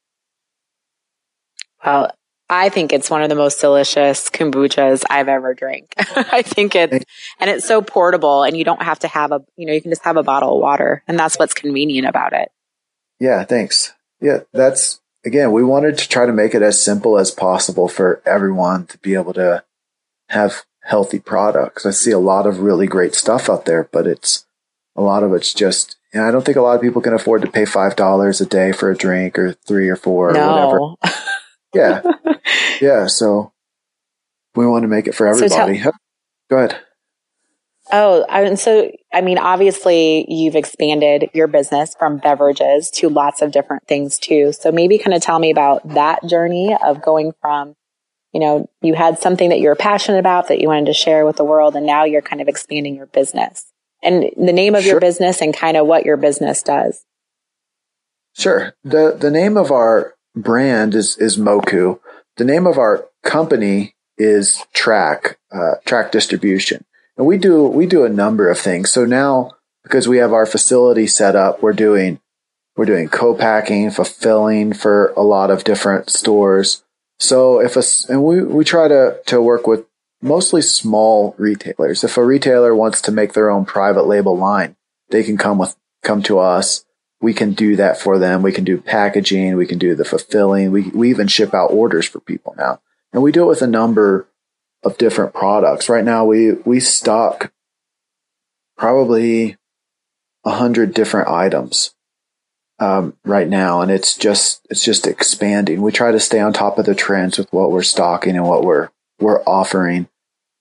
Well, 1.86 2.12
I 2.52 2.68
think 2.68 2.92
it's 2.92 3.10
one 3.10 3.24
of 3.24 3.30
the 3.30 3.36
most 3.36 3.62
delicious 3.62 4.30
kombuchas 4.30 5.04
I've 5.10 5.30
ever 5.30 5.54
drank. 5.54 5.94
I 5.98 6.42
think 6.42 6.76
it's, 6.76 7.06
and 7.40 7.50
it's 7.50 7.66
so 7.66 7.82
portable 7.82 8.44
and 8.44 8.58
you 8.58 8.66
don't 8.66 8.82
have 8.82 9.00
to 9.00 9.08
have 9.08 9.32
a, 9.32 9.42
you 9.56 9.66
know, 9.66 9.72
you 9.72 9.82
can 9.82 9.90
just 9.90 10.04
have 10.04 10.18
a 10.18 10.24
bottle 10.24 10.56
of 10.56 10.62
water 10.62 11.02
and 11.08 11.18
that's 11.18 11.40
what's 11.40 11.54
convenient 11.54 12.10
about 12.10 12.34
it. 12.34 12.52
Yeah. 13.22 13.46
Thanks. 13.46 13.94
Yeah. 14.20 14.42
That's 14.52 15.00
again, 15.24 15.54
we 15.54 15.64
wanted 15.64 15.98
to 16.00 16.10
try 16.10 16.26
to 16.26 16.34
make 16.34 16.54
it 16.54 16.62
as 16.62 16.84
simple 16.84 17.18
as 17.18 17.32
possible 17.32 17.88
for 17.88 18.22
everyone 18.26 18.86
to 18.88 18.98
be 18.98 19.14
able 19.14 19.34
to 19.36 19.64
have 20.28 20.66
healthy 20.84 21.20
products. 21.20 21.86
I 21.86 21.92
see 21.92 22.12
a 22.12 22.20
lot 22.20 22.46
of 22.46 22.60
really 22.60 22.86
great 22.86 23.16
stuff 23.16 23.50
out 23.50 23.64
there, 23.64 23.88
but 23.94 24.06
it's 24.06 24.46
a 24.98 25.02
lot 25.02 25.24
of 25.24 25.34
it's 25.34 25.54
just, 25.54 25.96
know, 26.14 26.28
I 26.28 26.32
don't 26.32 26.46
think 26.46 26.58
a 26.58 26.62
lot 26.62 26.76
of 26.76 26.82
people 26.82 27.02
can 27.02 27.14
afford 27.14 27.44
to 27.44 27.52
pay 27.52 27.64
$5 27.64 28.42
a 28.42 28.46
day 28.46 28.74
for 28.74 28.92
a 28.92 28.98
drink 28.98 29.40
or 29.40 29.54
three 29.54 29.88
or 29.88 29.96
four 29.96 30.34
no. 30.34 30.50
or 30.50 30.98
whatever. 31.02 31.22
yeah. 31.74 32.02
Yeah. 32.82 33.06
So 33.08 33.54
we 34.56 34.66
want 34.66 34.84
to 34.84 34.88
make 34.88 35.08
it 35.08 35.14
for 35.14 35.28
everybody. 35.28 35.78
So 35.78 35.84
tell- 35.84 35.94
Go 36.50 36.58
ahead. 36.58 36.82
Oh, 37.92 38.24
and 38.30 38.60
so, 38.60 38.92
I 39.14 39.22
mean, 39.22 39.38
obviously 39.38 40.26
you've 40.30 40.56
expanded 40.56 41.30
your 41.34 41.48
business 41.48 41.96
from 41.98 42.18
beverages 42.18 42.90
to 42.92 43.10
lots 43.10 43.42
of 43.42 43.52
different 43.52 43.88
things 43.88 44.18
too. 44.18 44.54
So 44.54 44.72
maybe 44.72 44.98
kind 44.98 45.14
of 45.14 45.22
tell 45.22 45.40
me 45.40 45.52
about 45.52 45.88
that 45.90 46.26
journey 46.26 46.76
of 46.86 47.02
going 47.02 47.34
from, 47.42 47.76
you 48.34 48.40
know, 48.40 48.70
you 48.82 48.94
had 48.94 49.20
something 49.20 49.50
that 49.50 49.60
you 49.60 49.68
were 49.68 49.76
passionate 49.76 50.20
about 50.20 50.48
that 50.48 50.62
you 50.62 50.68
wanted 50.68 50.86
to 50.86 50.94
share 50.94 51.26
with 51.26 51.36
the 51.36 51.44
world 51.44 51.76
and 51.76 51.86
now 51.86 52.06
you're 52.06 52.22
kind 52.22 52.42
of 52.42 52.48
expanding 52.48 52.96
your 52.96 53.08
business 53.08 53.72
and 54.02 54.30
the 54.38 54.54
name 54.54 54.76
of 54.76 54.84
sure. 54.84 54.94
your 54.94 55.00
business 55.02 55.42
and 55.42 55.56
kind 55.56 55.76
of 55.76 55.86
what 55.86 56.06
your 56.06 56.18
business 56.18 56.64
does. 56.64 57.06
Sure. 58.34 58.74
The, 58.84 59.18
the 59.20 59.32
name 59.32 59.58
of 59.58 59.72
our 59.72 60.16
brand 60.36 60.96
is, 60.96 61.18
is 61.18 61.38
Moku. 61.38 62.00
The 62.38 62.46
name 62.46 62.66
of 62.66 62.78
our 62.78 63.08
company 63.24 63.96
is 64.18 64.64
Track, 64.74 65.38
uh, 65.52 65.76
Track 65.86 66.12
Distribution. 66.12 66.86
And 67.18 67.28
we 67.28 67.38
do, 67.38 67.66
we 67.66 67.86
do 67.86 68.06
a 68.06 68.10
number 68.10 68.50
of 68.50 68.58
things. 68.58 68.92
So 68.92 69.06
now, 69.06 69.52
because 69.84 70.08
we 70.08 70.18
have 70.18 70.34
our 70.34 70.46
facility 70.46 71.08
set 71.08 71.36
up, 71.36 71.62
we're 71.62 71.74
doing, 71.74 72.20
we're 72.76 72.86
doing 72.86 73.10
co-packing, 73.10 73.92
fulfilling 73.92 74.74
for 74.74 75.14
a 75.18 75.22
lot 75.22 75.52
of 75.52 75.64
different 75.64 76.10
stores. 76.10 76.84
So 77.20 77.60
if 77.60 77.76
a, 77.76 77.84
and 78.10 78.24
we, 78.24 78.44
we 78.44 78.64
try 78.64 78.88
to, 78.88 79.20
to 79.28 79.42
work 79.42 79.68
with 79.68 79.86
mostly 80.22 80.62
small 80.62 81.36
retailers. 81.38 82.04
If 82.04 82.18
a 82.18 82.26
retailer 82.26 82.76
wants 82.76 83.02
to 83.02 83.12
make 83.12 83.34
their 83.34 83.50
own 83.50 83.66
private 83.66 84.08
label 84.08 84.38
line, 84.38 84.76
they 85.10 85.24
can 85.24 85.38
come 85.38 85.58
with, 85.58 85.76
come 86.04 86.24
to 86.24 86.40
us. 86.40 86.86
We 87.22 87.34
can 87.34 87.54
do 87.54 87.76
that 87.76 88.00
for 88.00 88.18
them. 88.18 88.42
We 88.42 88.52
can 88.52 88.64
do 88.64 88.82
packaging. 88.82 89.56
We 89.56 89.68
can 89.68 89.78
do 89.78 89.96
the 89.96 90.06
fulfilling. 90.06 90.72
We, 90.72 90.90
we 90.90 91.10
even 91.10 91.28
ship 91.28 91.54
out 91.54 91.72
orders 91.72 92.08
for 92.08 92.20
people 92.20 92.56
now. 92.58 92.82
And 93.14 93.22
we 93.22 93.32
do 93.32 93.44
it 93.44 93.48
with 93.48 93.62
a 93.62 93.68
number 93.68 94.28
of 94.84 94.98
different 94.98 95.34
products. 95.34 95.88
Right 95.88 96.04
now 96.04 96.26
we, 96.26 96.54
we 96.54 96.80
stock 96.80 97.54
probably 98.78 99.58
a 100.44 100.52
hundred 100.52 100.94
different 100.94 101.30
items. 101.30 101.94
Um, 102.80 103.16
right 103.24 103.48
now, 103.48 103.82
and 103.82 103.92
it's 103.92 104.18
just 104.18 104.66
it's 104.72 104.84
just 104.84 105.06
expanding. 105.06 105.84
We 105.84 105.92
try 105.92 106.12
to 106.12 106.20
stay 106.20 106.40
on 106.40 106.52
top 106.52 106.80
of 106.80 106.88
the 106.88 106.96
trends 106.96 107.38
with 107.38 107.54
what 107.54 107.72
we're 107.72 107.84
stocking 107.84 108.36
and 108.36 108.48
what 108.48 108.64
we're 108.64 108.90
we're 109.20 109.44
offering. 109.44 110.08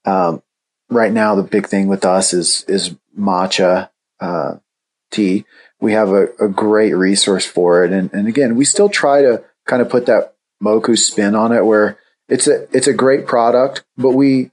Um, 0.05 0.42
right 0.90 1.12
now, 1.12 1.35
the 1.35 1.42
big 1.42 1.66
thing 1.66 1.88
with 1.88 2.05
us 2.05 2.35
is 2.35 2.62
is 2.68 2.94
matcha 3.18 3.88
uh, 4.20 4.57
tea. 5.11 5.46
We 5.81 5.93
have 5.93 6.11
a, 6.11 6.29
a 6.38 6.49
great 6.49 6.93
resource 6.93 7.47
for 7.47 7.85
it, 7.85 7.93
and 7.93 8.12
and 8.12 8.29
again, 8.29 8.57
we 8.57 8.64
still 8.64 8.88
try 8.88 9.23
to 9.23 9.43
kind 9.66 9.83
of 9.83 9.88
put 9.88 10.07
that 10.07 10.35
Moku 10.62 10.99
spin 10.99 11.35
on 11.35 11.53
it, 11.53 11.64
where 11.64 11.99
it's 12.29 12.47
a 12.47 12.69
it's 12.77 12.87
a 12.87 12.93
great 12.93 13.27
product, 13.27 13.85
but 13.97 14.12
we 14.12 14.51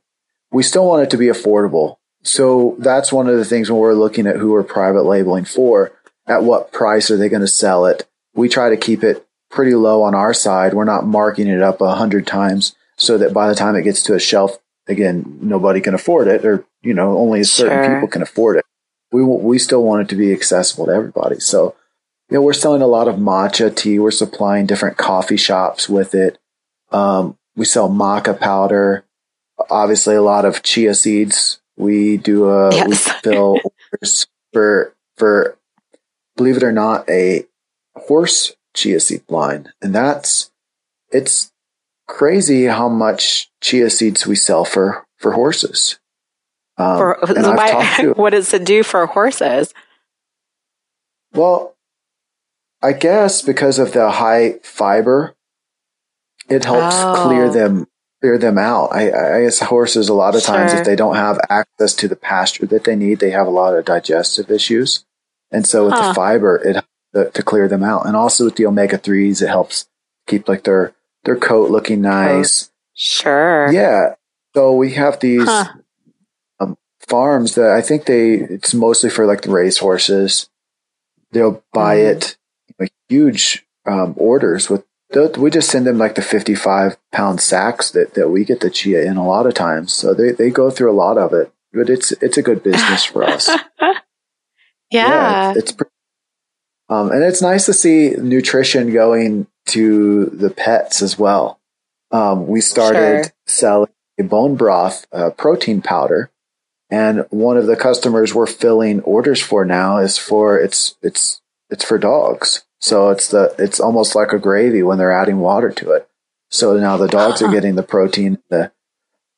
we 0.52 0.64
still 0.64 0.88
want 0.88 1.04
it 1.04 1.10
to 1.12 1.18
be 1.18 1.28
affordable. 1.28 1.98
So 2.24 2.76
that's 2.80 3.14
one 3.14 3.28
of 3.28 3.38
the 3.38 3.46
things 3.46 3.70
when 3.70 3.80
we're 3.80 3.94
looking 3.94 4.28
at 4.28 4.38
who 4.38 4.52
we're 4.52 4.64
private 4.64 5.04
labeling 5.04 5.46
for, 5.46 5.94
at 6.26 6.44
what 6.44 6.72
price 6.72 7.10
are 7.10 7.18
they 7.18 7.30
going 7.30 7.42
to 7.42 7.48
sell 7.48 7.86
it? 7.86 8.08
We 8.34 8.50
try 8.50 8.70
to 8.70 8.78
keep 8.78 9.04
it 9.04 9.26
pretty 9.50 9.76
low 9.76 10.04
on 10.04 10.14
our 10.14 10.34
side. 10.34 10.74
We're 10.74 10.84
not 10.84 11.06
marking 11.06 11.48
it 11.48 11.62
up 11.62 11.82
a 11.82 11.96
hundred 11.96 12.28
times 12.28 12.76
so 12.98 13.18
that 13.18 13.34
by 13.34 13.48
the 13.48 13.56
time 13.56 13.76
it 13.76 13.84
gets 13.84 14.04
to 14.04 14.14
a 14.14 14.20
shelf, 14.20 14.58
again, 14.88 15.38
nobody 15.42 15.82
can 15.82 15.94
afford 15.94 16.28
it 16.28 16.46
or, 16.46 16.66
you 16.82 16.94
know, 16.94 17.18
only 17.18 17.44
certain 17.44 17.84
sure. 17.84 17.96
people 17.96 18.10
can 18.10 18.22
afford 18.22 18.58
it. 18.58 18.66
We, 19.12 19.24
we 19.24 19.60
still 19.60 19.84
want 19.84 20.02
it 20.04 20.10
to 20.10 20.16
be 20.16 20.34
accessible 20.34 20.88
to 20.88 20.92
everybody. 20.92 21.40
So, 21.40 21.76
you 22.30 22.36
know, 22.36 22.42
we're 22.42 22.54
selling 22.54 22.82
a 22.82 22.88
lot 22.88 23.08
of 23.08 23.16
matcha 23.16 23.74
tea. 23.74 24.00
We're 24.00 24.12
supplying 24.12 24.66
different 24.66 24.98
coffee 24.98 25.38
shops 25.38 25.88
with 25.88 26.14
it. 26.14 26.38
Um, 26.92 27.38
we 27.56 27.66
sell 27.66 27.90
maca 27.90 28.40
powder. 28.40 29.06
Obviously, 29.70 30.16
a 30.16 30.22
lot 30.22 30.46
of 30.46 30.62
chia 30.62 30.94
seeds. 30.94 31.60
We 31.78 32.18
do 32.18 32.50
a 32.50 32.74
yes. 32.74 32.88
we 32.88 32.96
fill 33.22 33.60
orders 33.92 34.28
for 34.54 34.96
for 35.16 35.58
believe 36.36 36.58
it 36.58 36.64
or 36.64 36.72
not 36.72 37.10
a 37.10 37.46
horse 37.96 38.56
chia 38.74 39.00
seed 39.00 39.24
line, 39.30 39.74
and 39.82 39.94
that's 39.94 40.52
it's 41.12 41.52
crazy 42.08 42.66
how 42.66 42.88
much 42.88 43.50
chia 43.62 43.90
seeds 43.90 44.28
we 44.28 44.36
sell 44.36 44.66
for 44.66 45.06
for 45.18 45.34
horses. 45.34 46.00
Um, 46.78 46.98
for, 46.98 47.18
why, 47.22 48.06
what 48.16 48.32
does 48.32 48.54
it 48.54 48.66
do 48.66 48.84
for 48.84 49.06
horses? 49.06 49.74
Well, 51.34 51.76
I 52.82 52.94
guess 52.94 53.42
because 53.42 53.80
of 53.80 53.94
the 53.94 54.10
high 54.12 54.60
fiber 54.64 55.36
it 56.50 56.66
helps 56.66 56.96
oh. 56.98 57.26
clear 57.26 57.50
them 57.52 57.88
clear 58.22 58.38
them 58.38 58.58
out. 58.58 58.88
I, 58.94 59.38
I 59.38 59.44
guess 59.44 59.60
horses 59.60 60.10
a 60.10 60.14
lot 60.14 60.36
of 60.36 60.44
times 60.44 60.72
sure. 60.72 60.80
if 60.80 60.86
they 60.86 60.96
don't 60.96 61.16
have 61.16 61.40
access 61.50 61.94
to 61.96 62.08
the 62.08 62.16
pasture 62.16 62.66
that 62.68 62.84
they 62.84 62.96
need, 62.96 63.20
they 63.20 63.32
have 63.32 63.48
a 63.48 63.52
lot 63.52 63.76
of 63.76 63.86
digestive 63.86 64.50
issues, 64.50 65.06
and 65.52 65.68
so 65.68 65.86
with 65.86 65.94
huh. 65.94 66.10
the 66.10 66.14
fiber, 66.14 66.58
it 66.64 66.84
to, 67.14 67.30
to 67.32 67.44
clear 67.44 67.68
them 67.68 67.84
out, 67.84 68.06
and 68.06 68.16
also 68.16 68.46
with 68.46 68.56
the 68.56 68.66
omega 68.66 68.98
threes, 68.98 69.42
it 69.42 69.50
helps 69.50 69.88
keep 70.26 70.48
like 70.48 70.64
their 70.64 70.94
their 71.24 71.36
coat 71.36 71.70
looking 71.70 72.02
nice. 72.02 72.72
Sure. 72.94 73.72
Yeah. 73.72 74.16
So 74.56 74.74
we 74.74 74.94
have 74.94 75.20
these 75.20 75.46
huh. 75.46 75.68
Farms 77.08 77.56
that 77.56 77.72
I 77.72 77.82
think 77.82 78.06
they 78.06 78.34
it's 78.34 78.74
mostly 78.74 79.10
for 79.10 79.26
like 79.26 79.42
the 79.42 79.52
race 79.52 79.78
horses. 79.78 80.50
They'll 81.32 81.64
buy 81.74 81.98
mm. 81.98 82.16
it 82.16 82.38
like 82.80 82.92
huge 83.10 83.66
um, 83.86 84.14
orders 84.18 84.70
with 84.70 84.84
we 85.38 85.50
just 85.50 85.70
send 85.70 85.88
them 85.88 85.98
like 85.98 86.16
the 86.16 86.22
55 86.22 86.98
pound 87.12 87.40
sacks 87.40 87.92
that, 87.92 88.14
that 88.16 88.30
we 88.30 88.44
get 88.44 88.60
the 88.60 88.70
chia 88.70 89.04
in 89.06 89.18
a 89.18 89.26
lot 89.26 89.46
of 89.46 89.54
times. 89.54 89.94
So 89.94 90.14
they, 90.14 90.32
they 90.32 90.50
go 90.50 90.70
through 90.70 90.92
a 90.92 90.94
lot 90.94 91.18
of 91.18 91.34
it, 91.34 91.52
but 91.72 91.90
it's, 91.90 92.12
it's 92.14 92.38
a 92.38 92.42
good 92.42 92.62
business 92.62 93.06
for 93.06 93.24
us. 93.24 93.48
yeah. 93.82 93.96
yeah. 94.92 95.54
It's, 95.56 95.72
it's 95.72 95.82
um, 96.90 97.12
and 97.12 97.24
it's 97.24 97.42
nice 97.42 97.66
to 97.66 97.74
see 97.74 98.12
nutrition 98.18 98.94
going 98.94 99.48
to 99.68 100.26
the 100.26 100.50
pets 100.50 101.02
as 101.02 101.20
well. 101.20 101.60
Um, 102.12 102.48
we 102.48 102.62
started 102.62 103.26
sure. 103.26 103.34
selling 103.46 103.92
a 104.20 104.24
bone 104.24 104.56
broth 104.56 105.06
uh, 105.12 105.32
protein 105.32 105.82
powder 105.82 106.32
and 106.90 107.26
one 107.30 107.58
of 107.58 107.68
the 107.68 107.76
customers 107.76 108.34
we're 108.34 108.48
filling 108.48 109.02
orders 109.02 109.42
for 109.42 109.66
now 109.66 109.98
is 109.98 110.18
for 110.18 110.58
it's 110.58 110.96
it's 111.02 111.42
it's 111.70 111.84
for 111.84 111.98
dogs 111.98 112.64
so 112.80 113.10
it's 113.10 113.30
the 113.30 113.56
it's 113.58 113.80
almost 113.80 114.16
like 114.16 114.34
a 114.34 114.40
gravy 114.40 114.84
when 114.84 114.98
they're 114.98 115.12
adding 115.12 115.40
water 115.40 115.72
to 115.72 115.92
it. 115.92 116.08
So 116.50 116.78
now 116.78 116.98
the 116.98 117.08
dogs 117.08 117.42
are 117.42 117.52
getting 117.52 117.76
the 117.76 117.84
protein, 117.84 118.38
the 118.50 118.72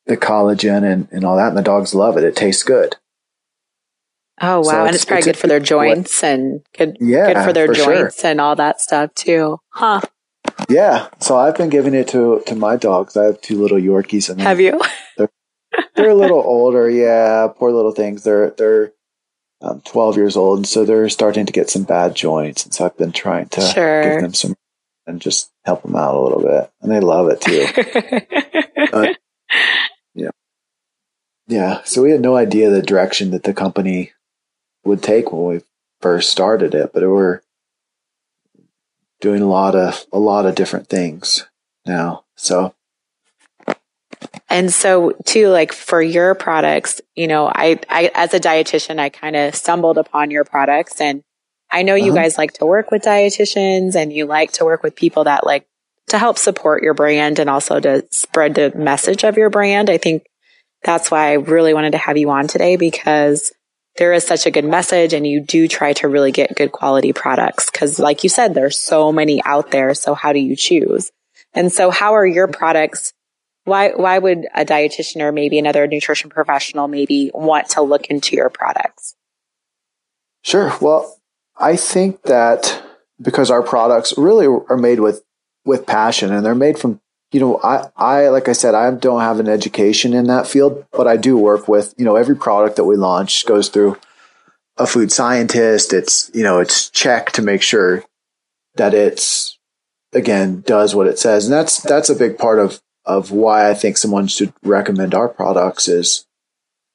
the 0.06 0.16
collagen 0.16 0.90
and, 0.90 1.08
and 1.10 1.24
all 1.24 1.36
that, 1.36 1.48
and 1.48 1.56
the 1.56 1.62
dogs 1.62 1.94
love 1.94 2.16
it. 2.16 2.24
It 2.24 2.36
tastes 2.36 2.62
good. 2.62 2.96
Oh 4.42 4.58
wow, 4.58 4.62
so 4.62 4.80
and 4.80 4.88
it's, 4.88 4.96
it's 4.96 5.04
probably 5.04 5.18
it's 5.18 5.26
good 5.26 5.36
for 5.36 5.46
their 5.46 5.60
joints 5.60 6.22
and 6.22 6.62
good, 6.76 6.96
yeah, 7.00 7.32
good 7.32 7.44
for 7.44 7.52
their 7.52 7.66
for 7.66 7.74
joints 7.74 8.20
sure. 8.20 8.30
and 8.30 8.40
all 8.40 8.56
that 8.56 8.80
stuff 8.80 9.14
too, 9.14 9.58
huh? 9.70 10.00
Yeah. 10.68 11.08
So 11.18 11.36
I've 11.36 11.56
been 11.56 11.68
giving 11.68 11.94
it 11.94 12.08
to 12.08 12.42
to 12.46 12.54
my 12.54 12.76
dogs. 12.76 13.16
I 13.16 13.24
have 13.24 13.40
two 13.40 13.60
little 13.60 13.78
Yorkies, 13.78 14.30
and 14.30 14.40
have 14.40 14.60
you? 14.60 14.80
They're, 15.16 15.30
they're 15.94 16.10
a 16.10 16.14
little 16.14 16.40
older. 16.40 16.88
Yeah, 16.88 17.48
poor 17.54 17.72
little 17.72 17.92
things. 17.92 18.22
They're 18.22 18.50
they're 18.50 18.92
um, 19.62 19.80
12 19.82 20.16
years 20.16 20.36
old, 20.36 20.66
so 20.66 20.84
they're 20.84 21.08
starting 21.08 21.46
to 21.46 21.52
get 21.52 21.70
some 21.70 21.84
bad 21.84 22.14
joints. 22.14 22.64
And 22.64 22.74
so 22.74 22.86
I've 22.86 22.96
been 22.96 23.12
trying 23.12 23.48
to 23.50 23.60
sure. 23.60 24.02
give 24.02 24.22
them 24.22 24.34
some 24.34 24.54
and 25.06 25.20
just 25.20 25.50
help 25.64 25.82
them 25.82 25.96
out 25.96 26.14
a 26.14 26.20
little 26.20 26.42
bit, 26.42 26.70
and 26.80 26.90
they 26.90 27.00
love 27.00 27.28
it 27.30 27.40
too. 27.40 28.92
uh, 28.92 29.08
yeah, 30.14 30.30
yeah. 31.48 31.82
So 31.84 32.02
we 32.02 32.10
had 32.10 32.20
no 32.20 32.36
idea 32.36 32.70
the 32.70 32.82
direction 32.82 33.30
that 33.32 33.42
the 33.42 33.54
company 33.54 34.12
would 34.84 35.02
take 35.02 35.32
when 35.32 35.56
we 35.56 35.64
first 36.00 36.30
started 36.30 36.74
it, 36.74 36.92
but 36.92 37.02
we're 37.02 37.40
doing 39.20 39.42
a 39.42 39.48
lot 39.48 39.74
of 39.74 40.06
a 40.12 40.18
lot 40.18 40.46
of 40.46 40.54
different 40.54 40.88
things 40.88 41.46
now. 41.86 42.24
So 42.36 42.74
and 44.48 44.72
so 44.72 45.12
too, 45.24 45.48
like 45.48 45.72
for 45.72 46.02
your 46.02 46.34
products, 46.34 47.00
you 47.14 47.26
know, 47.26 47.46
I, 47.46 47.78
I, 47.88 48.10
as 48.14 48.34
a 48.34 48.40
dietitian, 48.40 48.98
I 48.98 49.08
kind 49.08 49.36
of 49.36 49.54
stumbled 49.54 49.98
upon 49.98 50.30
your 50.30 50.44
products 50.44 51.00
and 51.00 51.22
I 51.70 51.82
know 51.82 51.94
you 51.94 52.12
uh-huh. 52.12 52.22
guys 52.22 52.38
like 52.38 52.54
to 52.54 52.66
work 52.66 52.90
with 52.90 53.02
dietitians 53.02 53.94
and 53.94 54.12
you 54.12 54.26
like 54.26 54.52
to 54.52 54.64
work 54.64 54.82
with 54.82 54.96
people 54.96 55.24
that 55.24 55.46
like 55.46 55.66
to 56.08 56.18
help 56.18 56.38
support 56.38 56.82
your 56.82 56.94
brand 56.94 57.38
and 57.38 57.48
also 57.48 57.78
to 57.78 58.04
spread 58.10 58.54
the 58.54 58.72
message 58.74 59.24
of 59.24 59.36
your 59.36 59.50
brand. 59.50 59.88
I 59.88 59.98
think 59.98 60.24
that's 60.82 61.10
why 61.10 61.30
I 61.30 61.34
really 61.34 61.74
wanted 61.74 61.92
to 61.92 61.98
have 61.98 62.16
you 62.16 62.30
on 62.30 62.48
today 62.48 62.76
because 62.76 63.52
there 63.96 64.12
is 64.12 64.26
such 64.26 64.46
a 64.46 64.50
good 64.50 64.64
message 64.64 65.12
and 65.12 65.26
you 65.26 65.40
do 65.40 65.68
try 65.68 65.92
to 65.94 66.08
really 66.08 66.32
get 66.32 66.56
good 66.56 66.72
quality 66.72 67.12
products. 67.12 67.70
Cause 67.70 67.98
like 67.98 68.24
you 68.24 68.30
said, 68.30 68.54
there's 68.54 68.78
so 68.78 69.12
many 69.12 69.42
out 69.44 69.70
there. 69.70 69.94
So 69.94 70.14
how 70.14 70.32
do 70.32 70.40
you 70.40 70.56
choose? 70.56 71.12
And 71.54 71.72
so 71.72 71.90
how 71.90 72.14
are 72.14 72.26
your 72.26 72.48
products? 72.48 73.12
Why, 73.64 73.90
why 73.90 74.18
would 74.18 74.46
a 74.54 74.64
dietitian 74.64 75.20
or 75.20 75.32
maybe 75.32 75.58
another 75.58 75.86
nutrition 75.86 76.30
professional 76.30 76.88
maybe 76.88 77.30
want 77.34 77.68
to 77.70 77.82
look 77.82 78.06
into 78.06 78.36
your 78.36 78.50
products? 78.50 79.14
Sure. 80.42 80.72
Well, 80.80 81.18
I 81.58 81.76
think 81.76 82.22
that 82.22 82.82
because 83.20 83.50
our 83.50 83.62
products 83.62 84.14
really 84.16 84.46
are 84.46 84.78
made 84.78 85.00
with, 85.00 85.22
with 85.64 85.86
passion 85.86 86.32
and 86.32 86.44
they're 86.44 86.54
made 86.54 86.78
from 86.78 87.00
you 87.32 87.40
know, 87.40 87.60
I, 87.62 87.88
I, 87.96 88.28
like 88.28 88.48
I 88.48 88.52
said, 88.52 88.74
I 88.74 88.90
don't 88.90 89.20
have 89.20 89.38
an 89.38 89.48
education 89.48 90.14
in 90.14 90.26
that 90.26 90.46
field, 90.46 90.84
but 90.92 91.06
I 91.06 91.16
do 91.16 91.36
work 91.36 91.68
with, 91.68 91.94
you 91.96 92.04
know, 92.04 92.16
every 92.16 92.36
product 92.36 92.76
that 92.76 92.84
we 92.84 92.96
launch 92.96 93.46
goes 93.46 93.68
through 93.68 93.96
a 94.76 94.86
food 94.86 95.12
scientist. 95.12 95.92
It's, 95.92 96.30
you 96.34 96.42
know, 96.42 96.58
it's 96.58 96.90
checked 96.90 97.36
to 97.36 97.42
make 97.42 97.62
sure 97.62 98.04
that 98.74 98.94
it's, 98.94 99.58
again, 100.12 100.62
does 100.66 100.94
what 100.94 101.06
it 101.06 101.18
says. 101.18 101.46
And 101.46 101.52
that's, 101.52 101.80
that's 101.80 102.10
a 102.10 102.16
big 102.16 102.36
part 102.36 102.58
of, 102.58 102.82
of 103.18 103.30
why 103.30 103.68
I 103.68 103.74
think 103.74 103.96
someone 103.96 104.26
should 104.26 104.52
recommend 104.62 105.14
our 105.14 105.28
products 105.28 105.88
is 105.88 106.26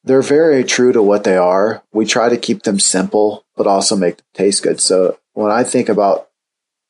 they're 0.04 0.22
very 0.22 0.64
true 0.64 0.92
to 0.92 1.02
what 1.02 1.24
they 1.24 1.38
are. 1.38 1.84
We 1.92 2.06
try 2.06 2.30
to 2.30 2.38
keep 2.38 2.64
them 2.64 2.80
simple, 2.80 3.46
but 3.56 3.68
also 3.68 3.96
make 3.96 4.18
them 4.18 4.26
taste 4.34 4.64
good. 4.64 4.80
So 4.80 5.18
when 5.34 5.52
I 5.52 5.64
think 5.64 5.90
about, 5.90 6.30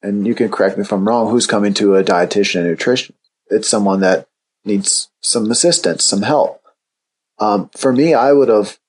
and 0.01 0.27
you 0.27 0.35
can 0.35 0.49
correct 0.49 0.77
me 0.77 0.83
if 0.83 0.91
I'm 0.91 1.07
wrong, 1.07 1.29
who's 1.29 1.47
coming 1.47 1.73
to 1.75 1.95
a 1.95 2.03
dietitian 2.03 2.61
and 2.61 2.69
nutrition 2.69 3.15
it's 3.47 3.67
someone 3.67 3.99
that 4.01 4.27
needs 4.63 5.09
some 5.21 5.49
assistance, 5.51 6.03
some 6.03 6.23
help. 6.23 6.61
Um, 7.39 7.69
for 7.75 7.91
me, 7.91 8.13
I 8.13 8.33
would 8.33 8.49
have 8.49 8.79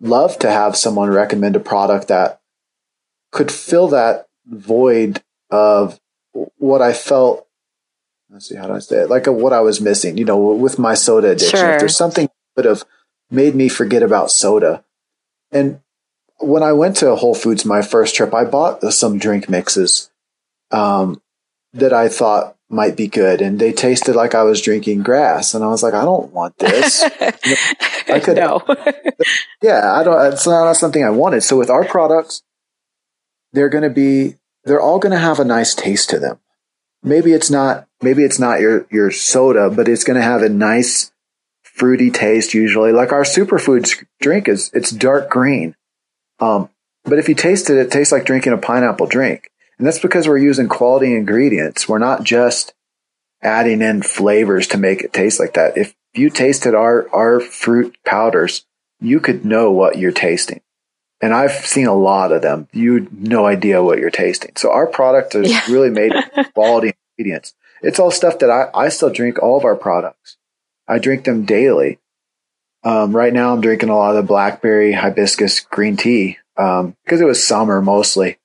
loved 0.00 0.40
to 0.40 0.50
have 0.50 0.76
someone 0.76 1.10
recommend 1.10 1.56
a 1.56 1.60
product 1.60 2.08
that 2.08 2.40
could 3.32 3.52
fill 3.52 3.88
that 3.88 4.28
void 4.46 5.22
of 5.50 6.00
what 6.32 6.82
I 6.82 6.92
felt. 6.92 7.46
Let's 8.32 8.48
see, 8.48 8.54
how 8.54 8.68
do 8.68 8.74
I 8.74 8.78
say 8.78 9.02
it? 9.02 9.10
Like 9.10 9.26
a, 9.26 9.32
what 9.32 9.52
I 9.52 9.60
was 9.60 9.80
missing, 9.80 10.16
you 10.16 10.24
know, 10.24 10.38
with 10.38 10.78
my 10.78 10.94
soda 10.94 11.30
addiction. 11.30 11.58
Sure. 11.58 11.70
If 11.72 11.80
there's 11.80 11.96
something 11.96 12.26
that 12.26 12.32
would 12.56 12.64
have 12.64 12.84
made 13.28 13.56
me 13.56 13.68
forget 13.68 14.04
about 14.04 14.30
soda. 14.30 14.84
And 15.50 15.80
when 16.38 16.62
I 16.62 16.72
went 16.72 16.96
to 16.98 17.16
Whole 17.16 17.34
Foods 17.34 17.64
my 17.64 17.82
first 17.82 18.14
trip, 18.14 18.32
I 18.32 18.44
bought 18.44 18.82
some 18.92 19.18
drink 19.18 19.48
mixes 19.48 20.10
um, 20.70 21.20
that 21.72 21.92
I 21.92 22.08
thought 22.08 22.56
might 22.68 22.96
be 22.96 23.08
good. 23.08 23.42
And 23.42 23.58
they 23.58 23.72
tasted 23.72 24.14
like 24.14 24.36
I 24.36 24.44
was 24.44 24.62
drinking 24.62 25.02
grass. 25.02 25.52
And 25.52 25.64
I 25.64 25.66
was 25.66 25.82
like, 25.82 25.94
I 25.94 26.04
don't 26.04 26.32
want 26.32 26.56
this. 26.58 27.02
I 28.08 28.20
could, 28.20 28.36
no. 28.36 28.62
yeah, 29.60 29.92
I 29.92 30.04
don't, 30.04 30.32
it's 30.32 30.46
not 30.46 30.72
something 30.76 31.04
I 31.04 31.10
wanted. 31.10 31.42
So 31.42 31.58
with 31.58 31.68
our 31.68 31.84
products, 31.84 32.42
they're 33.52 33.68
going 33.68 33.82
to 33.82 33.90
be, 33.90 34.36
they're 34.62 34.80
all 34.80 35.00
going 35.00 35.12
to 35.12 35.18
have 35.18 35.40
a 35.40 35.44
nice 35.44 35.74
taste 35.74 36.10
to 36.10 36.20
them. 36.20 36.38
Maybe 37.02 37.32
it's 37.32 37.50
not, 37.50 37.88
maybe 38.02 38.24
it's 38.24 38.38
not 38.38 38.60
your, 38.60 38.86
your 38.90 39.10
soda, 39.10 39.70
but 39.70 39.88
it's 39.88 40.04
going 40.04 40.16
to 40.16 40.22
have 40.22 40.42
a 40.42 40.48
nice 40.48 41.12
fruity 41.62 42.10
taste 42.10 42.54
usually. 42.54 42.92
Like 42.92 43.12
our 43.12 43.22
superfoods 43.22 44.04
drink 44.20 44.48
is, 44.48 44.70
it's 44.74 44.90
dark 44.90 45.30
green. 45.30 45.74
Um, 46.38 46.70
but 47.04 47.18
if 47.18 47.28
you 47.28 47.34
taste 47.34 47.70
it, 47.70 47.78
it 47.78 47.90
tastes 47.90 48.12
like 48.12 48.24
drinking 48.24 48.52
a 48.52 48.58
pineapple 48.58 49.06
drink. 49.06 49.50
And 49.78 49.86
that's 49.86 49.98
because 49.98 50.28
we're 50.28 50.38
using 50.38 50.68
quality 50.68 51.14
ingredients. 51.16 51.88
We're 51.88 51.98
not 51.98 52.22
just 52.22 52.74
adding 53.42 53.80
in 53.80 54.02
flavors 54.02 54.66
to 54.68 54.78
make 54.78 55.02
it 55.02 55.12
taste 55.12 55.40
like 55.40 55.54
that. 55.54 55.78
If 55.78 55.94
you 56.12 56.28
tasted 56.28 56.74
our, 56.74 57.08
our 57.14 57.40
fruit 57.40 57.96
powders, 58.04 58.66
you 59.00 59.20
could 59.20 59.44
know 59.44 59.70
what 59.70 59.96
you're 59.96 60.12
tasting. 60.12 60.60
And 61.22 61.34
I've 61.34 61.52
seen 61.52 61.86
a 61.86 61.94
lot 61.94 62.32
of 62.32 62.42
them. 62.42 62.68
You 62.72 63.08
no 63.12 63.46
idea 63.46 63.82
what 63.82 63.98
you're 63.98 64.10
tasting. 64.10 64.52
So 64.56 64.70
our 64.70 64.86
product 64.86 65.34
is 65.34 65.50
yeah. 65.50 65.62
really 65.68 65.90
made 65.90 66.12
of 66.36 66.54
quality 66.54 66.92
ingredients. 67.18 67.54
It's 67.82 67.98
all 67.98 68.10
stuff 68.10 68.38
that 68.40 68.50
I, 68.50 68.68
I 68.74 68.88
still 68.88 69.10
drink 69.10 69.42
all 69.42 69.56
of 69.56 69.64
our 69.64 69.76
products. 69.76 70.36
I 70.88 70.98
drink 70.98 71.24
them 71.24 71.44
daily. 71.44 71.98
Um, 72.82 73.14
right 73.14 73.32
now 73.32 73.52
I'm 73.52 73.60
drinking 73.60 73.90
a 73.90 73.96
lot 73.96 74.10
of 74.10 74.16
the 74.16 74.26
blackberry 74.26 74.92
hibiscus 74.92 75.60
green 75.60 75.96
tea, 75.96 76.38
um, 76.56 76.96
because 77.04 77.20
it 77.20 77.26
was 77.26 77.46
summer 77.46 77.80
mostly. 77.80 78.38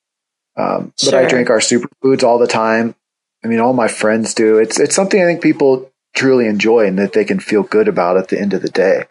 Um, 0.58 0.94
but. 1.04 1.14
I 1.14 1.28
drink 1.28 1.50
our 1.50 1.60
superfoods 1.60 2.24
all 2.24 2.38
the 2.38 2.48
time. 2.48 2.96
I 3.44 3.48
mean, 3.48 3.60
all 3.60 3.74
my 3.74 3.88
friends 3.88 4.34
do. 4.34 4.58
It's 4.58 4.80
it's 4.80 4.96
something 4.96 5.22
I 5.22 5.26
think 5.26 5.42
people 5.42 5.92
truly 6.16 6.48
enjoy 6.48 6.88
and 6.88 6.98
that 6.98 7.14
they 7.14 7.26
can 7.26 7.40
feel 7.40 7.64
good 7.64 7.88
about 7.88 8.18
at 8.18 8.30
the 8.30 8.40
end 8.40 8.54
of 8.54 8.62
the 8.62 8.70
day. 8.70 9.04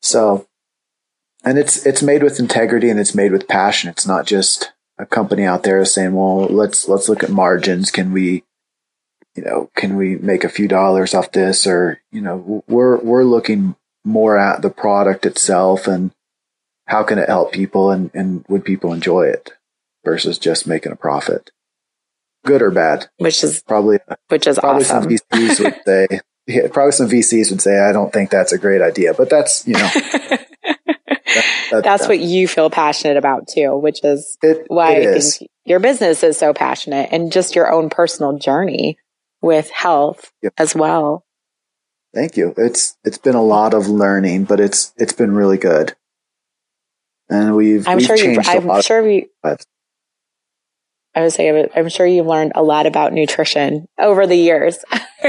So, 0.00 0.46
and 1.44 1.58
it's 1.58 1.84
it's 1.84 2.02
made 2.02 2.22
with 2.22 2.40
integrity 2.40 2.88
and 2.88 2.98
it's 2.98 3.14
made 3.14 3.32
with 3.32 3.48
passion. 3.48 3.90
It's 3.90 4.06
not 4.06 4.26
just 4.26 4.72
a 4.98 5.04
company 5.04 5.44
out 5.44 5.62
there 5.62 5.84
saying, 5.84 6.14
"Well, 6.14 6.46
let's 6.46 6.88
let's 6.88 7.08
look 7.08 7.22
at 7.22 7.30
margins. 7.30 7.90
Can 7.90 8.12
we, 8.12 8.44
you 9.36 9.42
know, 9.44 9.70
can 9.76 9.96
we 9.96 10.16
make 10.16 10.44
a 10.44 10.48
few 10.48 10.68
dollars 10.68 11.14
off 11.14 11.32
this?" 11.32 11.66
Or 11.66 12.00
you 12.12 12.20
know, 12.20 12.64
we're 12.68 12.98
we're 12.98 13.24
looking 13.24 13.76
more 14.04 14.36
at 14.36 14.62
the 14.62 14.70
product 14.70 15.26
itself 15.26 15.86
and 15.86 16.12
how 16.86 17.02
can 17.02 17.18
it 17.18 17.28
help 17.28 17.52
people 17.52 17.90
and 17.90 18.10
and 18.14 18.44
would 18.48 18.64
people 18.64 18.92
enjoy 18.92 19.26
it 19.26 19.52
versus 20.04 20.38
just 20.38 20.66
making 20.66 20.92
a 20.92 20.96
profit. 20.96 21.50
Good 22.44 22.62
or 22.62 22.70
bad. 22.70 23.08
Which 23.16 23.42
is 23.42 23.62
probably, 23.62 23.98
which 24.28 24.46
is 24.46 24.58
probably 24.58 24.84
awesome. 24.84 25.04
some 25.04 25.10
VCs 25.10 25.64
would 25.64 25.76
say, 25.86 26.20
yeah, 26.46 26.68
probably 26.70 26.92
some 26.92 27.08
VCs 27.08 27.50
would 27.50 27.62
say, 27.62 27.80
I 27.80 27.92
don't 27.92 28.12
think 28.12 28.30
that's 28.30 28.52
a 28.52 28.58
great 28.58 28.82
idea, 28.82 29.14
but 29.14 29.30
that's, 29.30 29.66
you 29.66 29.74
know, 29.74 29.90
that, 29.94 30.46
that, 31.70 31.84
that's 31.84 32.06
what 32.06 32.20
you 32.20 32.46
feel 32.46 32.68
passionate 32.68 33.16
about 33.16 33.48
too, 33.48 33.76
which 33.78 34.04
is 34.04 34.36
it, 34.42 34.66
why 34.68 34.92
it 34.92 35.08
I 35.08 35.20
think 35.20 35.50
your 35.64 35.80
business 35.80 36.22
is 36.22 36.38
so 36.38 36.52
passionate 36.52 37.08
and 37.12 37.32
just 37.32 37.56
your 37.56 37.72
own 37.72 37.88
personal 37.88 38.38
journey 38.38 38.98
with 39.44 39.70
health 39.70 40.32
yep. 40.42 40.54
as 40.56 40.74
well. 40.74 41.24
Thank 42.14 42.36
you. 42.36 42.54
It's, 42.56 42.96
it's 43.04 43.18
been 43.18 43.34
a 43.34 43.42
lot 43.42 43.74
of 43.74 43.88
learning, 43.88 44.44
but 44.44 44.58
it's, 44.58 44.94
it's 44.96 45.12
been 45.12 45.34
really 45.34 45.58
good. 45.58 45.94
And 47.28 47.54
we've, 47.54 47.86
I'm 47.86 47.98
we've 47.98 48.06
sure 48.06 48.16
you, 48.16 48.40
I'm 48.42 48.82
sure 48.82 49.02
we, 49.02 49.28
I 49.42 51.20
would 51.20 51.32
say 51.32 51.68
I'm 51.74 51.88
sure 51.88 52.06
you've 52.06 52.26
learned 52.26 52.52
a 52.54 52.62
lot 52.62 52.86
about 52.86 53.12
nutrition 53.12 53.86
over 53.98 54.26
the 54.26 54.36
years 54.36 54.78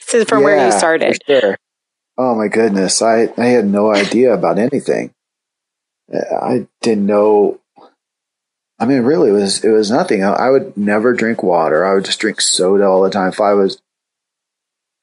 since 0.00 0.28
from 0.28 0.40
yeah, 0.40 0.44
where 0.44 0.66
you 0.66 0.72
started. 0.72 1.18
sure. 1.26 1.58
Oh 2.16 2.34
my 2.34 2.48
goodness. 2.48 3.02
I, 3.02 3.32
I 3.36 3.46
had 3.46 3.66
no 3.66 3.92
idea 3.92 4.32
about 4.32 4.58
anything. 4.58 5.12
I 6.12 6.66
didn't 6.80 7.06
know. 7.06 7.59
I 8.80 8.86
mean, 8.86 9.02
really, 9.02 9.28
it 9.28 9.34
was, 9.34 9.62
it 9.62 9.70
was 9.70 9.90
nothing. 9.90 10.24
I, 10.24 10.32
I 10.32 10.50
would 10.50 10.76
never 10.76 11.12
drink 11.12 11.42
water. 11.42 11.84
I 11.84 11.94
would 11.94 12.06
just 12.06 12.18
drink 12.18 12.40
soda 12.40 12.86
all 12.86 13.02
the 13.02 13.10
time. 13.10 13.28
If 13.28 13.40
I 13.40 13.52
was, 13.52 13.80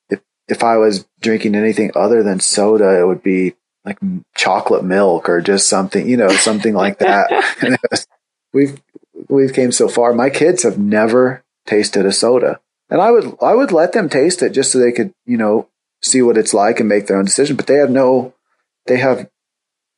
if, 0.10 0.20
if 0.48 0.64
I 0.64 0.78
was 0.78 1.06
drinking 1.22 1.56
anything 1.56 1.92
other 1.96 2.24
than 2.24 2.40
soda, 2.40 3.00
it 3.00 3.06
would 3.06 3.22
be 3.22 3.54
like 3.86 4.00
chocolate 4.36 4.84
milk 4.84 5.30
or 5.30 5.42
just 5.42 5.70
something, 5.70 6.10
you 6.10 6.18
know, 6.18 6.30
something 6.30 6.74
like 6.74 7.00
that. 7.00 7.30
we've 8.54 8.82
we've 9.30 9.54
came 9.54 9.72
so 9.72 9.88
far. 9.88 10.14
My 10.14 10.30
kids 10.30 10.64
have 10.64 10.78
never 10.78 11.44
tasted 11.66 12.06
a 12.06 12.12
soda. 12.12 12.60
And 12.90 13.02
I 13.02 13.12
would 13.12 13.38
I 13.42 13.54
would 13.54 13.72
let 13.72 13.94
them 13.94 14.10
taste 14.10 14.42
it 14.42 14.52
just 14.52 14.72
so 14.72 14.80
they 14.80 14.92
could, 14.92 15.14
you 15.26 15.38
know, 15.38 15.70
see 16.02 16.22
what 16.22 16.38
it's 16.38 16.54
like 16.54 16.80
and 16.80 16.90
make 16.90 17.08
their 17.08 17.18
own 17.18 17.26
decision. 17.26 17.56
But 17.56 17.68
they 17.68 17.76
have 17.76 17.92
no 17.92 18.34
they 18.88 18.98
have 18.98 19.30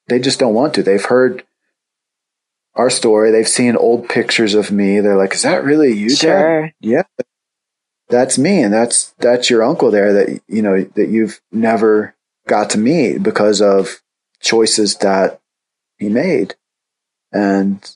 they 0.08 0.20
just 0.20 0.40
don't 0.40 0.54
want 0.54 0.74
to. 0.76 0.84
They've 0.84 1.04
heard 1.04 1.44
our 2.80 2.90
story. 2.90 3.30
They've 3.30 3.48
seen 3.48 3.76
old 3.76 4.08
pictures 4.08 4.56
of 4.56 4.72
me. 4.72 5.02
They're 5.02 5.18
like, 5.18 5.34
"Is 5.34 5.42
that 5.42 5.66
really 5.66 5.92
you, 5.92 6.10
Sure. 6.10 6.62
Dad?" 6.62 6.74
Yeah, 6.80 7.04
that's 8.08 8.38
me, 8.38 8.64
and 8.64 8.74
that's 8.74 9.14
that's 9.20 9.50
your 9.50 9.64
uncle 9.64 9.92
there 9.92 10.14
that 10.14 10.42
you 10.48 10.62
know 10.62 10.84
that 10.96 11.10
you've 11.10 11.42
never 11.52 12.16
got 12.48 12.70
to 12.72 12.80
meet 12.80 13.22
because 13.22 13.62
of 13.62 14.02
choices 14.42 14.96
that 14.98 15.42
he 15.98 16.08
made, 16.08 16.56
and 17.34 17.96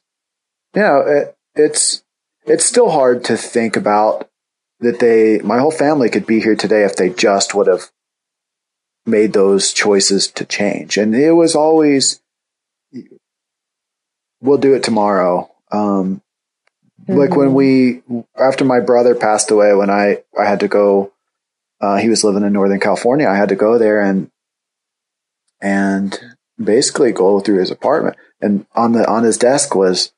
you 0.76 0.82
know 0.82 1.00
it, 1.00 1.36
it's 1.56 2.04
it's 2.46 2.66
still 2.66 2.92
hard 2.92 3.24
to 3.24 3.38
think 3.38 3.78
about 3.78 4.30
that 4.82 5.00
they 5.00 5.40
my 5.40 5.60
whole 5.60 5.72
family 5.72 6.10
could 6.10 6.28
be 6.28 6.42
here 6.42 6.58
today 6.58 6.84
if 6.84 6.98
they 6.98 7.10
just 7.10 7.56
would 7.56 7.68
have 7.68 7.90
made 9.06 9.32
those 9.32 9.72
choices 9.72 10.28
to 10.28 10.44
change, 10.44 10.98
and 10.98 11.16
it 11.16 11.32
was 11.32 11.56
always 11.56 12.22
we'll 14.44 14.60
do 14.60 14.76
it 14.76 14.84
tomorrow. 14.84 15.50
Um, 15.72 16.22
like 17.08 17.36
when 17.36 17.54
we 17.54 18.02
after 18.40 18.64
my 18.64 18.80
brother 18.80 19.16
passed 19.16 19.52
away 19.52 19.74
when 19.74 19.90
i 19.90 20.24
i 20.40 20.46
had 20.46 20.62
to 20.62 20.68
go 20.68 21.12
uh, 21.82 21.98
he 21.98 22.08
was 22.08 22.24
living 22.24 22.44
in 22.44 22.54
northern 22.54 22.80
california. 22.80 23.28
I 23.28 23.36
had 23.36 23.50
to 23.50 23.56
go 23.56 23.78
there 23.78 24.02
and 24.02 24.32
and 25.62 26.18
basically 26.62 27.12
go 27.12 27.40
through 27.40 27.60
his 27.60 27.72
apartment. 27.72 28.16
And 28.40 28.66
on 28.74 28.94
the 28.94 29.10
on 29.10 29.24
his 29.24 29.38
desk 29.38 29.76
was 29.76 30.14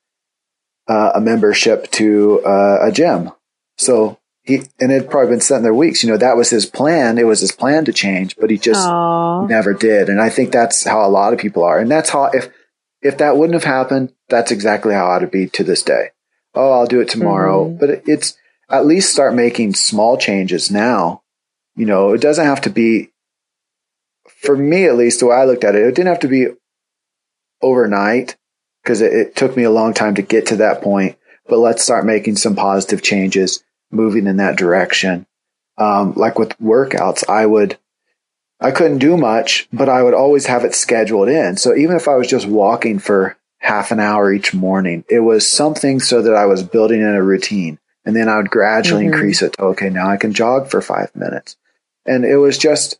uh, 0.87 1.13
a 1.15 1.21
membership 1.21 1.89
to 1.91 2.41
uh, 2.45 2.79
a 2.81 2.91
gym. 2.91 3.31
So 3.77 4.19
he 4.43 4.61
and 4.79 4.91
it 4.91 5.01
had 5.01 5.09
probably 5.09 5.31
been 5.31 5.41
sitting 5.41 5.63
there 5.63 5.73
weeks. 5.73 6.03
You 6.03 6.11
know 6.11 6.17
that 6.17 6.37
was 6.37 6.51
his 6.51 6.67
plan. 6.67 7.17
It 7.17 7.25
was 7.25 7.39
his 7.39 7.51
plan 7.51 7.85
to 7.85 7.93
change 7.93 8.35
but 8.37 8.51
he 8.51 8.59
just 8.59 8.85
Aw. 8.87 9.47
never 9.47 9.73
did. 9.73 10.07
And 10.09 10.21
i 10.21 10.29
think 10.29 10.51
that's 10.51 10.83
how 10.83 11.03
a 11.03 11.09
lot 11.09 11.33
of 11.33 11.39
people 11.39 11.63
are. 11.63 11.79
And 11.79 11.89
that's 11.89 12.09
how 12.09 12.25
if 12.25 12.49
if 13.05 13.17
that 13.17 13.37
wouldn't 13.37 13.53
have 13.53 13.63
happened 13.63 14.11
that's 14.29 14.51
exactly 14.51 14.93
how 14.93 15.07
i'd 15.11 15.31
be 15.31 15.47
to 15.47 15.63
this 15.63 15.83
day 15.83 16.09
oh, 16.55 16.71
I'll 16.71 16.87
do 16.87 17.01
it 17.01 17.09
tomorrow. 17.09 17.69
Mhm. 17.69 17.79
But 17.79 18.03
it's 18.07 18.37
at 18.69 18.85
least 18.85 19.11
start 19.11 19.35
making 19.35 19.75
small 19.75 20.17
changes 20.17 20.71
now. 20.71 21.21
You 21.75 21.85
know, 21.85 22.13
it 22.13 22.21
doesn't 22.21 22.45
have 22.45 22.61
to 22.61 22.69
be, 22.69 23.11
for 24.41 24.55
me 24.55 24.85
at 24.85 24.95
least, 24.95 25.19
the 25.19 25.27
way 25.27 25.35
I 25.35 25.45
looked 25.45 25.63
at 25.63 25.75
it, 25.75 25.85
it 25.85 25.95
didn't 25.95 26.07
have 26.07 26.21
to 26.21 26.27
be 26.27 26.47
overnight 27.61 28.37
because 28.81 29.01
it, 29.01 29.13
it 29.13 29.35
took 29.35 29.55
me 29.57 29.63
a 29.63 29.71
long 29.71 29.93
time 29.93 30.15
to 30.15 30.21
get 30.21 30.47
to 30.47 30.57
that 30.57 30.81
point. 30.81 31.17
But 31.47 31.59
let's 31.59 31.83
start 31.83 32.05
making 32.05 32.37
some 32.37 32.55
positive 32.55 33.03
changes, 33.03 33.63
moving 33.91 34.25
in 34.25 34.37
that 34.37 34.57
direction. 34.57 35.27
Um, 35.77 36.13
like 36.15 36.39
with 36.39 36.57
workouts, 36.59 37.29
I 37.29 37.45
would, 37.45 37.77
I 38.65 38.71
couldn't 38.71 38.99
do 38.99 39.15
much, 39.15 39.67
but 39.71 39.89
I 39.89 40.03
would 40.03 40.13
always 40.13 40.47
have 40.47 40.65
it 40.65 40.75
scheduled 40.75 41.29
in. 41.29 41.57
So 41.57 41.75
even 41.75 41.95
if 41.95 42.07
I 42.07 42.15
was 42.15 42.27
just 42.27 42.47
walking 42.47 42.99
for 42.99 43.37
half 43.65 43.91
an 43.91 43.99
hour 43.99 44.31
each 44.31 44.53
morning. 44.53 45.03
It 45.09 45.21
was 45.21 45.47
something 45.47 45.99
so 45.99 46.21
that 46.21 46.35
I 46.35 46.45
was 46.45 46.63
building 46.63 47.01
in 47.01 47.15
a 47.15 47.23
routine. 47.23 47.79
And 48.05 48.15
then 48.15 48.29
I 48.29 48.37
would 48.37 48.51
gradually 48.51 49.03
Mhm. 49.05 49.13
increase 49.13 49.41
it 49.41 49.53
to, 49.53 49.63
okay, 49.63 49.89
now 49.89 50.07
I 50.07 50.17
can 50.17 50.33
jog 50.33 50.69
for 50.69 50.81
five 50.81 51.09
minutes. 51.15 51.57
And 52.05 52.23
it 52.23 52.37
was 52.37 52.57
just 52.57 52.99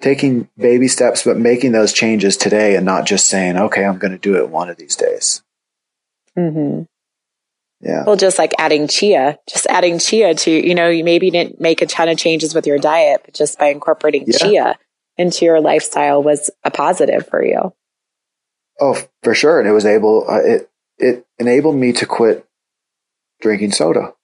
taking 0.00 0.48
baby 0.56 0.86
steps, 0.86 1.24
but 1.24 1.36
making 1.36 1.72
those 1.72 1.92
changes 1.92 2.36
today 2.36 2.76
and 2.76 2.86
not 2.86 3.04
just 3.04 3.28
saying, 3.28 3.56
okay, 3.56 3.84
I'm 3.84 3.98
going 3.98 4.12
to 4.12 4.18
do 4.18 4.36
it 4.36 4.48
one 4.48 4.70
of 4.70 4.76
these 4.76 4.96
days. 4.96 5.42
hmm 6.36 6.82
Yeah. 7.80 8.04
Well, 8.04 8.16
just 8.16 8.38
like 8.38 8.52
adding 8.58 8.88
chia, 8.88 9.38
just 9.48 9.66
adding 9.66 9.98
chia 9.98 10.34
to, 10.34 10.50
you 10.50 10.74
know, 10.74 10.88
you 10.90 11.02
maybe 11.02 11.30
didn't 11.30 11.60
make 11.60 11.80
a 11.80 11.86
ton 11.86 12.08
of 12.10 12.18
changes 12.18 12.54
with 12.54 12.66
your 12.66 12.78
diet, 12.78 13.22
but 13.24 13.34
just 13.34 13.58
by 13.58 13.68
incorporating 13.68 14.24
Yeah. 14.26 14.36
chia 14.38 14.78
into 15.16 15.44
your 15.46 15.60
lifestyle 15.60 16.22
was 16.22 16.50
a 16.62 16.70
positive 16.70 17.26
for 17.26 17.44
you. 17.44 17.72
Oh, 18.80 19.02
for 19.22 19.34
sure. 19.34 19.58
And 19.58 19.68
it 19.68 19.72
was 19.72 19.86
able, 19.86 20.26
uh, 20.28 20.40
it, 20.42 20.70
it 20.98 21.26
enabled 21.38 21.76
me 21.76 21.92
to 21.94 22.06
quit 22.06 22.46
drinking 23.40 23.72
soda. 23.72 24.14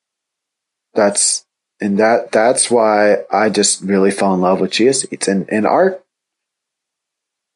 That's, 0.94 1.46
and 1.80 1.98
that, 1.98 2.32
that's 2.32 2.70
why 2.70 3.24
I 3.30 3.48
just 3.48 3.82
really 3.82 4.10
fell 4.10 4.34
in 4.34 4.40
love 4.40 4.60
with 4.60 4.72
chia 4.72 4.92
seeds 4.92 5.28
and, 5.28 5.48
and 5.50 5.66
our, 5.66 5.98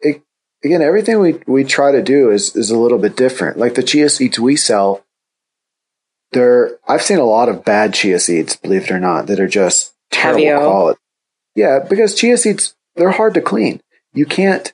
it, 0.00 0.22
again, 0.64 0.80
everything 0.82 1.20
we, 1.20 1.40
we 1.46 1.64
try 1.64 1.92
to 1.92 2.02
do 2.02 2.30
is, 2.30 2.56
is 2.56 2.70
a 2.70 2.78
little 2.78 2.98
bit 2.98 3.16
different. 3.16 3.58
Like 3.58 3.74
the 3.74 3.82
chia 3.82 4.08
seeds 4.08 4.38
we 4.38 4.56
sell, 4.56 5.04
they're, 6.32 6.78
I've 6.88 7.02
seen 7.02 7.18
a 7.18 7.24
lot 7.24 7.48
of 7.48 7.64
bad 7.64 7.94
chia 7.94 8.18
seeds, 8.18 8.56
believe 8.56 8.84
it 8.84 8.90
or 8.90 9.00
not, 9.00 9.26
that 9.26 9.40
are 9.40 9.48
just 9.48 9.92
terrible 10.10 10.42
quality. 10.58 11.00
Yeah, 11.54 11.80
because 11.88 12.14
chia 12.14 12.36
seeds, 12.36 12.74
they're 12.96 13.10
hard 13.10 13.34
to 13.34 13.40
clean. 13.40 13.80
You 14.12 14.26
can't, 14.26 14.72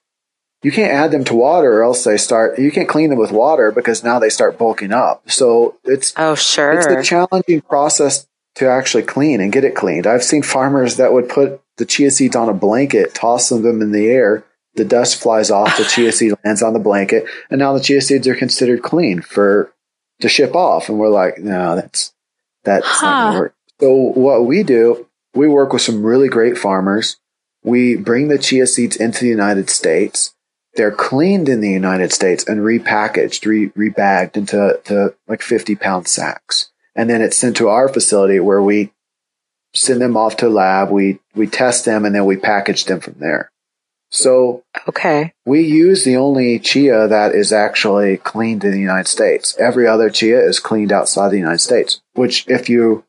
you 0.63 0.71
can't 0.73 0.93
add 0.93 1.11
them 1.11 1.25
to 1.25 1.35
water 1.35 1.73
or 1.79 1.83
else 1.85 2.05
they 2.05 2.17
start, 2.17 2.59
you 2.59 2.71
can't 2.71 2.89
clean 2.89 3.11
them 3.11 3.19
with 3.19 3.33
water 3.33 3.71
because 3.71 4.03
now 4.05 4.19
they 4.19 4.29
start 4.31 4.59
bulking 4.59 4.93
up. 4.93 5.31
So 5.31 5.77
it's, 5.85 6.13
Oh, 6.17 6.35
sure. 6.35 6.73
it's 6.73 6.87
a 6.87 7.03
challenging 7.03 7.61
process 7.63 8.27
to 8.57 8.69
actually 8.69 9.03
clean 9.03 9.41
and 9.41 9.53
get 9.53 9.65
it 9.65 9.75
cleaned. 9.75 10.07
I've 10.07 10.25
seen 10.25 10.43
farmers 10.43 10.97
that 10.97 11.13
would 11.13 11.29
put 11.29 11.61
the 11.77 11.85
chia 11.85 12.11
seeds 12.11 12.35
on 12.37 12.49
a 12.49 12.55
blanket, 12.55 13.15
toss 13.15 13.51
them 13.51 13.83
in 13.83 13.93
the 13.93 14.09
air, 14.09 14.45
the 14.75 14.85
dust 14.85 15.21
flies 15.23 15.51
off, 15.51 15.77
the 15.77 15.85
chia 15.85 16.11
seed 16.13 16.33
lands 16.45 16.63
on 16.63 16.73
the 16.73 16.79
blanket, 16.79 17.25
and 17.51 17.59
now 17.59 17.73
the 17.75 17.81
chia 17.81 18.01
seeds 18.01 18.27
are 18.27 18.35
considered 18.35 18.83
clean 18.83 19.21
for 19.21 19.73
to 20.21 20.29
ship 20.29 20.55
off. 20.55 20.89
And 20.89 20.99
we're 20.99 21.09
like, 21.09 21.39
no, 21.39 21.77
that's 21.77 22.12
that's 22.64 23.03
not 23.03 23.14
Huh. 23.14 23.25
gonna 23.25 23.39
work. 23.41 23.55
So 23.81 23.95
what 23.95 24.47
we 24.47 24.62
do, 24.62 25.07
we 25.35 25.49
work 25.49 25.73
with 25.73 25.83
some 25.83 26.03
really 26.03 26.29
great 26.29 26.57
farmers. 26.57 27.19
We 27.62 27.97
bring 27.97 28.29
the 28.29 28.39
chia 28.39 28.67
seeds 28.67 28.97
into 28.97 29.21
the 29.21 29.29
United 29.31 29.69
States. 29.71 30.35
They're 30.75 30.93
cleaned 30.93 31.49
in 31.49 31.61
the 31.61 31.71
United 31.71 32.12
States 32.12 32.45
and 32.47 32.61
repackaged, 32.61 33.45
re- 33.47 33.71
rebagged 33.71 34.37
into 34.37 34.81
to 34.85 35.14
like 35.27 35.43
50 35.43 35.75
pound 35.77 36.07
sacks. 36.07 36.71
And 36.95 37.11
then 37.11 37.21
it's 37.23 37.37
sent 37.37 37.57
to 37.59 37.69
our 37.69 37.89
facility 37.89 38.41
where 38.41 38.62
we 38.62 38.93
send 39.75 40.01
them 40.01 40.17
off 40.17 40.37
to 40.39 40.49
lab. 40.49 40.91
We, 40.91 41.19
we 41.35 41.47
test 41.47 41.85
them 41.85 42.05
and 42.05 42.14
then 42.14 42.25
we 42.25 42.37
package 42.37 42.85
them 42.87 43.01
from 43.01 43.17
there. 43.19 43.51
So 44.11 44.63
okay. 44.89 45.33
we 45.45 45.63
use 45.63 46.05
the 46.05 46.17
only 46.17 46.59
chia 46.59 47.09
that 47.09 47.35
is 47.35 47.53
actually 47.53 48.17
cleaned 48.19 48.65
in 48.65 48.73
the 48.73 48.81
United 48.81 49.09
States. 49.09 49.57
Every 49.59 49.87
other 49.87 50.11
chia 50.11 50.41
is 50.41 50.61
cleaned 50.61 50.93
outside 50.93 51.31
the 51.31 51.39
United 51.39 51.61
States, 51.61 52.01
which 52.15 52.47
if 52.49 52.69
you 52.69 53.05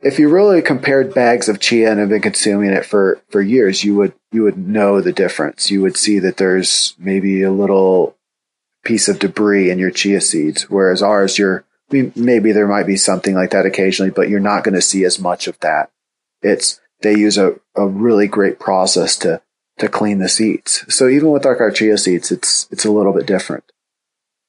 if 0.00 0.18
you 0.18 0.28
really 0.28 0.62
compared 0.62 1.14
bags 1.14 1.48
of 1.48 1.58
chia 1.58 1.90
and 1.90 1.98
have 1.98 2.10
been 2.10 2.20
consuming 2.20 2.70
it 2.70 2.84
for, 2.84 3.20
for 3.30 3.40
years, 3.40 3.82
you 3.82 3.94
would 3.96 4.12
you 4.30 4.42
would 4.42 4.56
know 4.58 5.00
the 5.00 5.12
difference. 5.12 5.70
You 5.70 5.82
would 5.82 5.96
see 5.96 6.18
that 6.20 6.36
there's 6.36 6.94
maybe 6.98 7.42
a 7.42 7.50
little 7.50 8.16
piece 8.84 9.08
of 9.08 9.18
debris 9.18 9.70
in 9.70 9.78
your 9.78 9.90
chia 9.90 10.20
seeds, 10.20 10.70
whereas 10.70 11.02
ours, 11.02 11.38
you're 11.38 11.64
maybe 11.90 12.52
there 12.52 12.68
might 12.68 12.86
be 12.86 12.96
something 12.96 13.34
like 13.34 13.50
that 13.50 13.66
occasionally, 13.66 14.10
but 14.10 14.28
you're 14.28 14.40
not 14.40 14.64
going 14.64 14.74
to 14.74 14.82
see 14.82 15.04
as 15.04 15.18
much 15.18 15.46
of 15.48 15.58
that. 15.60 15.90
It's 16.42 16.80
they 17.02 17.16
use 17.16 17.38
a, 17.38 17.54
a 17.74 17.86
really 17.86 18.26
great 18.26 18.58
process 18.58 19.16
to 19.18 19.42
to 19.78 19.88
clean 19.88 20.18
the 20.18 20.28
seeds. 20.28 20.84
So 20.94 21.08
even 21.08 21.30
with 21.30 21.44
like 21.44 21.60
our 21.60 21.70
chia 21.70 21.98
seeds, 21.98 22.32
it's 22.32 22.66
it's 22.70 22.84
a 22.84 22.90
little 22.90 23.12
bit 23.12 23.26
different. 23.26 23.64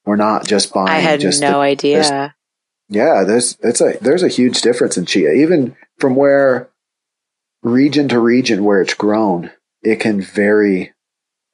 We're 0.06 0.16
not 0.16 0.48
just 0.48 0.74
buying 0.74 0.88
I 0.88 1.00
had 1.00 1.20
just 1.20 1.42
no 1.42 1.52
the- 1.54 1.58
idea. 1.58 2.36
yeah, 2.90 3.24
there's 3.24 3.58
it's 3.62 3.82
a 3.82 3.98
there's 4.02 4.24
a 4.24 4.30
huge 4.30 4.62
difference 4.62 4.98
in 4.98 5.06
chia. 5.06 5.34
Even 5.34 5.76
from 6.00 6.16
where 6.16 6.70
region 7.64 8.08
to 8.10 8.20
region 8.20 8.64
where 8.64 8.82
it's 8.82 8.94
grown, 8.94 9.52
it 9.82 9.98
can 10.00 10.22
vary 10.22 10.94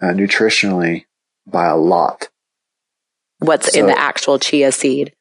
uh, 0.01 0.07
nutritionally 0.07 1.05
by 1.47 1.65
a 1.65 1.75
lot. 1.75 2.29
What's 3.39 3.75
in 3.75 3.87
the 3.87 3.97
actual 3.97 4.37
chia 4.39 4.71
seed? 4.71 5.13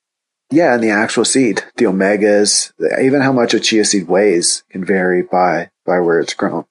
Yeah, 0.52 0.74
and 0.74 0.82
the 0.84 0.90
actual 0.90 1.24
seed, 1.24 1.64
the 1.76 1.86
omegas, 1.86 2.72
even 3.02 3.22
how 3.22 3.32
much 3.32 3.54
a 3.54 3.60
chia 3.60 3.84
seed 3.84 4.06
weighs 4.06 4.64
can 4.70 4.84
vary 4.84 5.22
by 5.22 5.70
by 5.86 5.98
where 6.00 6.20
it's 6.20 6.34
grown. 6.34 6.66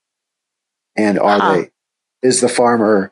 And 0.96 1.18
are 1.20 1.40
Huh. 1.40 1.54
they 1.54 1.72
is 2.22 2.42
the 2.42 2.48
farmer, 2.50 3.12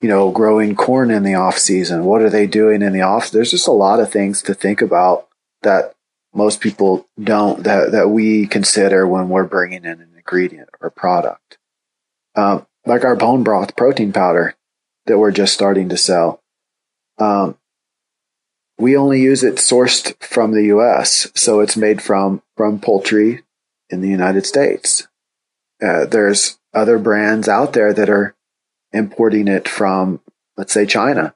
you 0.00 0.08
know, 0.08 0.32
growing 0.32 0.74
corn 0.74 1.12
in 1.12 1.22
the 1.22 1.34
off 1.36 1.58
season? 1.58 2.04
What 2.04 2.22
are 2.22 2.30
they 2.30 2.46
doing 2.46 2.82
in 2.82 2.92
the 2.92 3.02
off? 3.02 3.30
There's 3.30 3.52
just 3.52 3.68
a 3.68 3.72
lot 3.72 4.00
of 4.00 4.10
things 4.10 4.42
to 4.42 4.54
think 4.54 4.82
about 4.82 5.28
that 5.62 5.94
most 6.34 6.60
people 6.60 7.06
don't 7.22 7.62
that 7.62 7.92
that 7.92 8.10
we 8.10 8.46
consider 8.46 9.06
when 9.06 9.28
we're 9.28 9.44
bringing 9.44 9.84
in 9.84 10.00
an 10.00 10.12
ingredient 10.16 10.70
or 10.80 10.90
product. 10.90 11.58
Um, 12.34 12.66
like 12.84 13.04
our 13.04 13.16
bone 13.16 13.44
broth 13.44 13.76
protein 13.76 14.12
powder 14.12 14.56
that 15.06 15.18
we're 15.18 15.30
just 15.32 15.54
starting 15.54 15.88
to 15.90 15.96
sell. 15.96 16.42
Um, 17.18 17.56
we 18.80 18.96
only 18.96 19.20
use 19.20 19.42
it 19.42 19.56
sourced 19.56 20.20
from 20.22 20.52
the 20.52 20.64
U.S., 20.64 21.30
so 21.34 21.60
it's 21.60 21.76
made 21.76 22.02
from 22.02 22.42
from 22.56 22.80
poultry 22.80 23.42
in 23.90 24.00
the 24.00 24.08
United 24.08 24.46
States. 24.46 25.08
Uh, 25.82 26.06
there's 26.06 26.58
other 26.74 26.98
brands 26.98 27.48
out 27.48 27.72
there 27.72 27.92
that 27.92 28.10
are 28.10 28.34
importing 28.92 29.48
it 29.48 29.68
from, 29.68 30.20
let's 30.56 30.72
say, 30.72 30.86
China, 30.86 31.34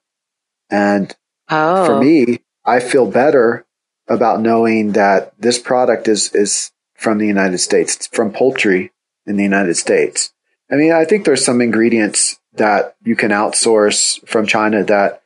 and 0.70 1.14
Oh, 1.50 1.86
for 1.86 2.00
me, 2.00 2.40
I 2.64 2.80
feel 2.80 3.10
better 3.10 3.66
about 4.08 4.40
knowing 4.40 4.92
that 4.92 5.34
this 5.38 5.58
product 5.58 6.08
is 6.08 6.32
is 6.34 6.72
from 6.94 7.18
the 7.18 7.26
United 7.26 7.58
States. 7.58 7.96
It's 7.96 8.06
from 8.06 8.32
poultry 8.32 8.92
in 9.26 9.36
the 9.36 9.42
United 9.42 9.76
States. 9.76 10.32
I 10.70 10.76
mean, 10.76 10.92
I 10.92 11.04
think 11.04 11.24
there's 11.24 11.44
some 11.44 11.60
ingredients 11.60 12.38
that 12.54 12.96
you 13.04 13.16
can 13.16 13.30
outsource 13.30 14.26
from 14.26 14.46
China 14.46 14.84
that 14.84 15.22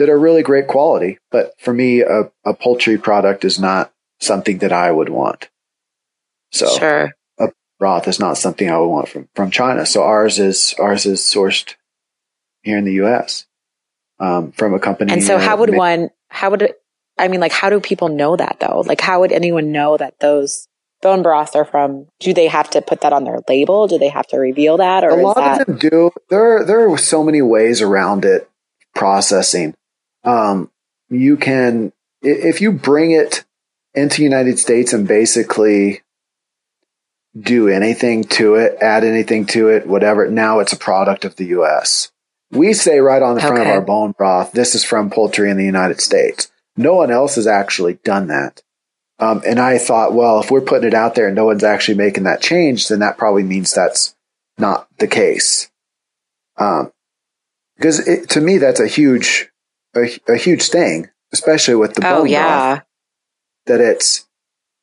that 0.00 0.08
are 0.08 0.18
really 0.18 0.42
great 0.42 0.66
quality. 0.66 1.18
But 1.30 1.52
for 1.60 1.74
me, 1.74 2.00
a, 2.00 2.32
a 2.42 2.54
poultry 2.54 2.96
product 2.96 3.44
is 3.44 3.58
not 3.58 3.92
something 4.18 4.56
that 4.58 4.72
I 4.72 4.90
would 4.90 5.10
want. 5.10 5.50
So 6.52 6.66
sure. 6.78 7.12
a 7.38 7.52
broth 7.78 8.08
is 8.08 8.18
not 8.18 8.38
something 8.38 8.70
I 8.70 8.78
would 8.78 8.88
want 8.88 9.08
from, 9.10 9.28
from 9.34 9.50
China. 9.50 9.84
So 9.84 10.02
ours 10.02 10.38
is, 10.38 10.74
ours 10.78 11.04
is 11.04 11.20
sourced 11.20 11.74
here 12.62 12.78
in 12.78 12.84
the 12.84 12.94
U.S. 12.94 13.44
Um, 14.18 14.52
from 14.52 14.72
a 14.72 14.80
company. 14.80 15.12
And 15.12 15.22
so 15.22 15.36
how 15.36 15.58
would 15.58 15.74
one, 15.74 16.08
how 16.28 16.48
would, 16.50 16.72
I 17.18 17.28
mean, 17.28 17.40
like, 17.40 17.52
how 17.52 17.68
do 17.68 17.78
people 17.78 18.08
know 18.08 18.36
that 18.36 18.56
though? 18.58 18.82
Like, 18.86 19.02
how 19.02 19.20
would 19.20 19.32
anyone 19.32 19.70
know 19.70 19.98
that 19.98 20.18
those 20.18 20.66
bone 21.02 21.22
broths 21.22 21.54
are 21.54 21.66
from? 21.66 22.06
Do 22.20 22.32
they 22.32 22.46
have 22.46 22.70
to 22.70 22.80
put 22.80 23.02
that 23.02 23.12
on 23.12 23.24
their 23.24 23.40
label? 23.50 23.86
Do 23.86 23.98
they 23.98 24.08
have 24.08 24.26
to 24.28 24.38
reveal 24.38 24.78
that? 24.78 25.04
Or 25.04 25.10
a 25.10 25.22
lot 25.22 25.36
that- 25.36 25.60
of 25.60 25.66
them 25.66 25.76
do. 25.76 26.10
There, 26.30 26.64
there 26.64 26.90
are 26.90 26.96
so 26.96 27.22
many 27.22 27.42
ways 27.42 27.82
around 27.82 28.24
it 28.24 28.50
processing. 28.94 29.74
Um, 30.24 30.70
you 31.08 31.36
can, 31.36 31.92
if 32.22 32.60
you 32.60 32.72
bring 32.72 33.10
it 33.12 33.44
into 33.94 34.22
United 34.22 34.58
States 34.58 34.92
and 34.92 35.06
basically 35.08 36.02
do 37.38 37.68
anything 37.68 38.24
to 38.24 38.56
it, 38.56 38.76
add 38.80 39.04
anything 39.04 39.46
to 39.46 39.68
it, 39.68 39.86
whatever, 39.86 40.28
now 40.30 40.58
it's 40.58 40.72
a 40.72 40.76
product 40.78 41.24
of 41.24 41.36
the 41.36 41.46
U.S. 41.46 42.10
We 42.50 42.72
say 42.72 42.98
right 42.98 43.22
on 43.22 43.36
the 43.36 43.40
front 43.40 43.58
Okay. 43.58 43.70
of 43.70 43.74
our 43.76 43.80
bone 43.80 44.12
broth, 44.12 44.52
this 44.52 44.74
is 44.74 44.84
from 44.84 45.10
poultry 45.10 45.50
in 45.50 45.56
the 45.56 45.64
United 45.64 46.00
States. 46.00 46.50
No 46.76 46.94
one 46.94 47.10
else 47.10 47.36
has 47.36 47.46
actually 47.46 47.94
done 48.04 48.28
that. 48.28 48.62
Um, 49.18 49.42
and 49.46 49.58
I 49.60 49.78
thought, 49.78 50.14
well, 50.14 50.40
if 50.40 50.50
we're 50.50 50.60
putting 50.62 50.88
it 50.88 50.94
out 50.94 51.14
there 51.14 51.26
and 51.26 51.36
no 51.36 51.44
one's 51.44 51.62
actually 51.62 51.98
making 51.98 52.24
that 52.24 52.40
change, 52.40 52.88
then 52.88 53.00
that 53.00 53.18
probably 53.18 53.42
means 53.42 53.72
that's 53.72 54.16
not 54.58 54.88
the 54.98 55.06
case. 55.06 55.70
Um, 56.56 56.90
because 57.76 58.26
to 58.28 58.40
me, 58.40 58.58
that's 58.58 58.80
a 58.80 58.86
huge, 58.88 59.49
a, 59.94 60.08
a 60.28 60.36
huge 60.36 60.68
thing, 60.68 61.08
especially 61.32 61.74
with 61.74 61.94
the 61.94 62.06
oh, 62.06 62.22
bone 62.22 62.30
broth 62.30 62.82
that 63.66 63.80
it's 63.80 64.26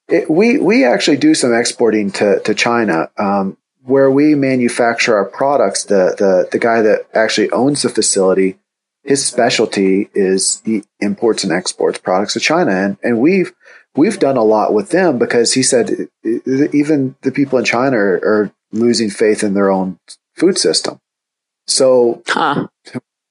it, 0.08 0.30
we 0.30 0.58
we 0.58 0.86
actually 0.86 1.18
do 1.18 1.36
some 1.36 1.54
exporting 1.54 2.12
to 2.12 2.40
to 2.40 2.56
China 2.56 3.10
um, 3.18 3.58
where 3.84 4.10
we 4.10 4.36
manufacture 4.36 5.16
our 5.18 5.26
products. 5.26 5.84
The 5.84 6.16
the 6.18 6.48
the 6.52 6.60
guy 6.60 6.82
that 6.82 7.08
actually 7.14 7.52
owns 7.52 7.82
the 7.82 7.90
facility, 7.90 8.58
his 9.04 9.26
specialty 9.26 10.10
is 10.14 10.62
he 10.64 10.84
imports 11.00 11.44
and 11.44 11.52
exports 11.52 12.00
products 12.00 12.34
to 12.34 12.40
China, 12.40 12.72
and 12.72 12.98
and 13.04 13.20
we've 13.20 13.54
we've 13.96 14.20
done 14.20 14.38
a 14.38 14.44
lot 14.44 14.74
with 14.74 14.92
them 14.92 15.18
because 15.18 15.54
he 15.54 15.64
said 15.64 16.08
even 16.24 17.16
the 17.22 17.32
people 17.32 17.60
in 17.60 17.66
China 17.66 17.98
are, 17.98 18.16
are 18.24 18.52
losing 18.72 19.10
faith 19.10 19.44
in 19.44 19.54
their 19.54 19.70
own 19.70 20.00
food 20.36 20.58
system. 20.58 21.00
So 21.66 22.24
Huh. 22.28 22.68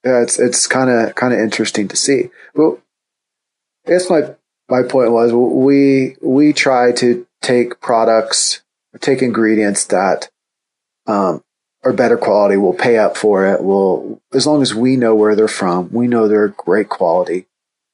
Yeah, 0.07 0.23
it's 0.23 0.39
it's 0.39 0.69
kind 0.69 0.89
of 0.89 1.17
kind 1.17 1.35
of 1.35 1.41
interesting 1.41 1.89
to 1.89 1.97
see. 1.97 2.31
Well, 2.55 2.79
I 3.87 3.91
guess 3.91 4.09
my 4.09 4.37
my 4.69 4.83
point 4.83 5.11
was 5.11 5.33
we 5.33 6.17
we 6.23 6.53
try 6.53 6.93
to 6.93 7.27
take 7.43 7.81
products, 7.81 8.63
take 9.01 9.21
ingredients 9.21 9.87
that 9.87 10.31
um, 11.09 11.43
are 11.85 11.93
better 11.93 12.17
quality. 12.17 12.57
We'll 12.57 12.73
pay 12.75 12.99
up 12.99 13.17
for 13.17 13.47
it. 13.47 13.65
We'll 13.65 14.23
as 14.33 14.47
long 14.47 14.63
as 14.63 14.77
we 14.77 14.95
know 14.95 15.17
where 15.17 15.35
they're 15.35 15.49
from, 15.49 15.91
we 15.93 16.07
know 16.07 16.29
they're 16.29 16.49
great 16.49 16.89
quality. 16.89 17.47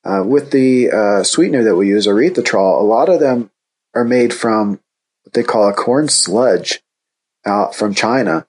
Uh, 0.05 0.23
with 0.27 0.51
the 0.51 0.91
uh, 0.91 1.23
sweetener 1.23 1.65
that 1.65 1.77
we 1.77 1.89
use, 1.89 2.07
erythritol, 2.07 2.79
a 2.79 2.85
lot 2.85 3.09
of 3.09 3.21
them 3.21 3.51
are 3.95 4.05
made 4.05 4.35
from 4.35 4.81
what 5.23 5.33
they 5.33 5.45
call 5.45 5.67
a 5.67 5.73
corn 5.73 6.09
sludge 6.09 6.83
out 7.47 7.75
from 7.75 7.95
China 7.95 8.47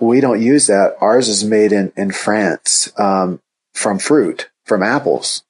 we 0.00 0.20
don't 0.20 0.42
use 0.42 0.66
that. 0.66 0.96
Ours 1.00 1.28
is 1.28 1.44
made 1.44 1.72
in, 1.72 1.92
in 1.96 2.10
France 2.10 2.92
um, 2.98 3.40
from 3.74 3.98
fruit, 3.98 4.50
from 4.64 4.82
apples. 4.82 5.44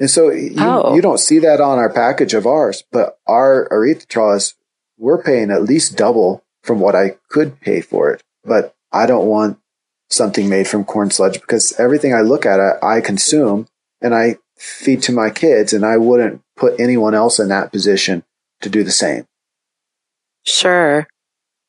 And 0.00 0.10
so 0.10 0.30
you, 0.30 0.54
Oh. 0.58 0.94
you 0.94 1.02
don't 1.02 1.18
see 1.20 1.38
that 1.40 1.60
on 1.60 1.78
our 1.78 1.92
package 1.92 2.34
of 2.34 2.46
ours, 2.46 2.84
but 2.90 3.18
our 3.26 3.68
erythritol 3.70 4.36
is, 4.36 4.54
we're 4.96 5.22
paying 5.22 5.50
at 5.50 5.62
least 5.62 5.96
double 5.96 6.44
from 6.62 6.80
what 6.80 6.94
I 6.96 7.16
could 7.28 7.60
pay 7.60 7.80
for 7.80 8.10
it. 8.12 8.22
But 8.44 8.74
I 8.92 9.06
don't 9.06 9.26
want 9.26 9.58
something 10.10 10.48
made 10.48 10.66
from 10.66 10.84
corn 10.84 11.10
sludge 11.10 11.40
because 11.40 11.78
everything 11.78 12.14
I 12.14 12.22
look 12.22 12.46
at, 12.46 12.58
I, 12.60 12.96
I 12.96 13.00
consume 13.00 13.66
and 14.00 14.14
I 14.14 14.38
feed 14.56 15.02
to 15.02 15.12
my 15.12 15.30
kids 15.30 15.72
and 15.72 15.84
I 15.84 15.98
wouldn't 15.98 16.40
put 16.56 16.80
anyone 16.80 17.14
else 17.14 17.38
in 17.38 17.48
that 17.48 17.70
position 17.72 18.24
to 18.62 18.68
do 18.70 18.82
the 18.82 18.90
same. 18.90 19.26
Sure. 20.44 21.06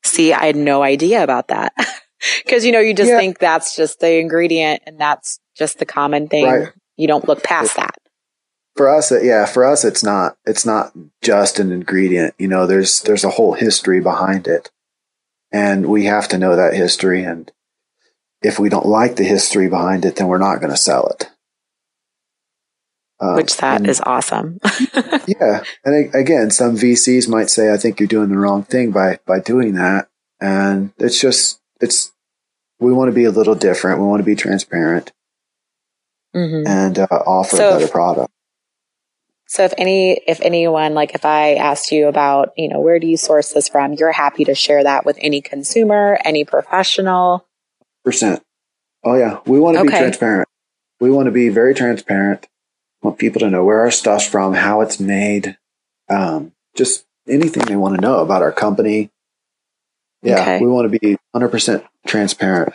See, 0.04 0.34
I 0.34 0.46
had 0.46 0.56
no 0.56 0.82
idea 0.84 1.24
about 1.24 1.50
that. 1.50 1.74
Cause 2.50 2.66
you 2.66 2.72
know, 2.72 2.80
you 2.80 2.94
just 2.94 3.10
Yeah. 3.10 3.18
think 3.18 3.40
that's 3.40 3.76
just 3.76 4.00
the 4.00 4.18
ingredient 4.20 4.84
and 4.86 5.00
that's 5.00 5.40
just 5.56 5.80
the 5.80 5.86
common 5.86 6.28
thing. 6.28 6.46
Right. 6.46 6.70
You 6.98 7.08
don't 7.08 7.28
look 7.28 7.44
past 7.44 7.76
that. 7.78 7.96
for 8.76 8.90
us 8.90 9.12
yeah 9.24 9.46
for 9.46 9.66
us 9.66 9.84
it's 9.86 10.04
not 10.04 10.38
it's 10.46 10.66
not 10.66 10.92
just 11.22 11.60
an 11.60 11.72
ingredient 11.72 12.34
you 12.38 12.48
know 12.48 12.66
there's 12.68 13.02
there's 13.02 13.24
a 13.26 13.30
whole 13.30 13.54
history 13.54 14.00
behind 14.00 14.48
it 14.48 14.70
and 15.52 15.86
we 15.88 16.06
have 16.06 16.28
to 16.30 16.38
know 16.38 16.56
that 16.56 16.74
history 16.74 17.24
and 17.24 17.52
if 18.42 18.58
we 18.60 18.70
don't 18.70 18.86
like 18.86 19.16
the 19.18 19.24
history 19.26 19.68
behind 19.68 20.06
it 20.06 20.16
then 20.16 20.28
we're 20.28 20.38
not 20.38 20.60
going 20.62 20.72
to 20.72 20.78
sell 20.78 21.08
it 21.08 21.30
Um, 23.22 23.36
Which 23.36 23.58
that 23.58 23.82
and- 23.82 23.90
is 23.90 24.00
awesome. 24.06 24.60
yeah 25.28 25.64
and 25.84 26.16
again 26.16 26.50
some 26.52 26.78
vcs 26.78 27.28
might 27.28 27.50
say 27.50 27.74
i 27.74 27.78
think 27.78 28.00
you're 28.00 28.08
doing 28.08 28.30
the 28.30 28.38
wrong 28.38 28.64
thing 28.64 28.92
by 28.92 29.20
by 29.26 29.40
doing 29.40 29.74
that 29.76 30.08
and 30.40 30.94
it's 30.98 31.20
just 31.20 31.60
it's 31.82 32.12
we 32.80 32.94
want 32.94 33.10
to 33.10 33.14
be 33.16 33.26
a 33.26 33.32
little 33.32 33.56
different 33.56 34.00
we 34.00 34.06
want 34.08 34.22
to 34.22 34.26
be 34.26 34.36
transparent 34.36 35.12
hmm 36.34 36.64
and 36.66 36.98
uh, 37.00 37.08
offer 37.12 37.58
So 37.58 37.70
a 37.70 37.72
better 37.74 37.86
if- 37.86 37.92
product 37.92 38.32
So 39.48 39.64
if 39.66 39.74
any, 39.80 40.14
if 40.28 40.40
anyone, 40.42 40.94
like 40.94 41.16
if 41.16 41.26
I 41.26 41.56
asked 41.56 41.92
you 41.92 42.08
about, 42.08 42.54
you 42.56 42.70
know, 42.70 42.80
where 42.82 43.00
do 43.00 43.08
you 43.08 43.18
source 43.18 43.52
this 43.52 43.68
from? 43.68 43.94
You're 43.94 44.12
happy 44.12 44.46
to 44.46 44.54
share 44.54 44.84
that 44.84 45.06
with 45.08 45.18
any 45.20 45.42
consumer, 45.42 46.20
any 46.24 46.46
professional. 46.46 47.48
percent. 48.06 48.44
Oh 49.04 49.16
yeah, 49.16 49.40
we 49.48 49.60
want 49.60 49.78
to 49.78 49.84
be 49.84 49.90
transparent. 49.90 50.48
We 51.02 51.10
want 51.10 51.26
to 51.26 51.32
be 51.32 51.50
very 51.50 51.74
transparent. 51.74 52.46
Want 53.02 53.18
people 53.18 53.40
to 53.40 53.50
know 53.50 53.64
where 53.64 53.80
our 53.80 53.92
stuff's 53.92 54.28
from, 54.28 54.54
how 54.54 54.82
it's 54.82 55.00
made, 55.00 55.58
um, 56.10 56.52
just 56.76 57.06
anything 57.28 57.64
they 57.66 57.76
want 57.76 57.96
to 57.96 58.02
know 58.02 58.20
about 58.20 58.42
our 58.42 58.52
company. 58.52 59.10
Yeah, 60.22 60.42
Okay. 60.42 60.60
we 60.60 60.68
want 60.68 60.92
to 60.92 61.00
be 61.00 61.18
100% 61.34 61.84
transparent. 62.06 62.74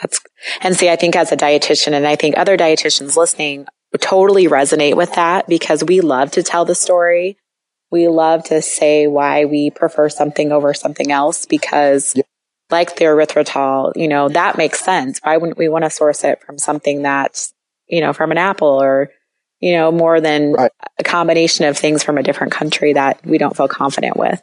That's, 0.00 0.20
and 0.60 0.76
see, 0.76 0.88
I 0.90 0.96
think 0.96 1.16
as 1.16 1.32
a 1.32 1.36
dietitian 1.36 1.92
and 1.94 2.06
I 2.06 2.16
think 2.16 2.36
other 2.36 2.56
dietitians 2.56 3.16
listening 3.16 3.66
totally 3.98 4.46
resonate 4.46 4.94
with 4.96 5.14
that 5.14 5.46
because 5.48 5.82
we 5.82 6.00
love 6.02 6.30
to 6.32 6.42
tell 6.42 6.64
the 6.66 6.74
story. 6.74 7.38
We 7.90 8.08
love 8.08 8.44
to 8.44 8.60
say 8.60 9.06
why 9.06 9.46
we 9.46 9.70
prefer 9.70 10.08
something 10.10 10.52
over 10.52 10.74
something 10.74 11.10
else 11.10 11.46
because 11.46 12.12
Yeah. 12.14 12.24
like 12.70 12.96
the 12.96 13.06
erythritol, 13.06 13.92
you 13.96 14.06
know, 14.08 14.28
that 14.28 14.58
makes 14.58 14.80
sense. 14.80 15.18
Why 15.22 15.36
wouldn't 15.38 15.56
we 15.58 15.68
want 15.68 15.84
to 15.84 15.90
source 15.90 16.24
it 16.24 16.42
from 16.44 16.58
something 16.58 17.02
that's, 17.02 17.54
you 17.88 18.00
know, 18.00 18.12
from 18.12 18.30
an 18.30 18.38
apple 18.38 18.82
or, 18.82 19.10
you 19.60 19.72
know, 19.72 19.90
more 19.92 20.20
than 20.20 20.52
Right. 20.52 20.72
a 20.98 21.04
combination 21.04 21.64
of 21.66 21.76
things 21.76 22.02
from 22.02 22.18
a 22.18 22.22
different 22.22 22.52
country 22.52 22.92
that 22.94 23.24
we 23.24 23.38
don't 23.38 23.56
feel 23.56 23.68
confident 23.68 24.16
with? 24.16 24.42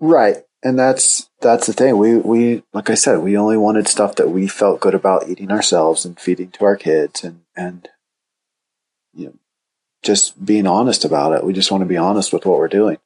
Right. 0.00 0.38
And 0.62 0.78
that's 0.78 1.28
that's 1.40 1.66
the 1.66 1.72
thing. 1.72 1.96
We 1.96 2.16
we 2.16 2.62
like 2.72 2.90
I 2.90 2.94
said, 2.94 3.18
we 3.18 3.36
only 3.36 3.56
wanted 3.56 3.88
stuff 3.88 4.16
that 4.16 4.30
we 4.30 4.48
felt 4.48 4.80
good 4.80 4.94
about 4.94 5.28
eating 5.28 5.50
ourselves 5.50 6.04
and 6.04 6.18
feeding 6.18 6.50
to 6.52 6.64
our 6.64 6.76
kids 6.76 7.22
and 7.22 7.42
and 7.56 7.88
you 9.14 9.26
know 9.26 9.34
just 10.02 10.44
being 10.44 10.66
honest 10.66 11.04
about 11.04 11.32
it. 11.32 11.44
We 11.44 11.52
just 11.52 11.70
want 11.70 11.82
to 11.82 11.88
be 11.88 11.96
honest 11.96 12.32
with 12.32 12.46
what 12.46 12.58
we're 12.58 12.68
doing. 12.68 12.98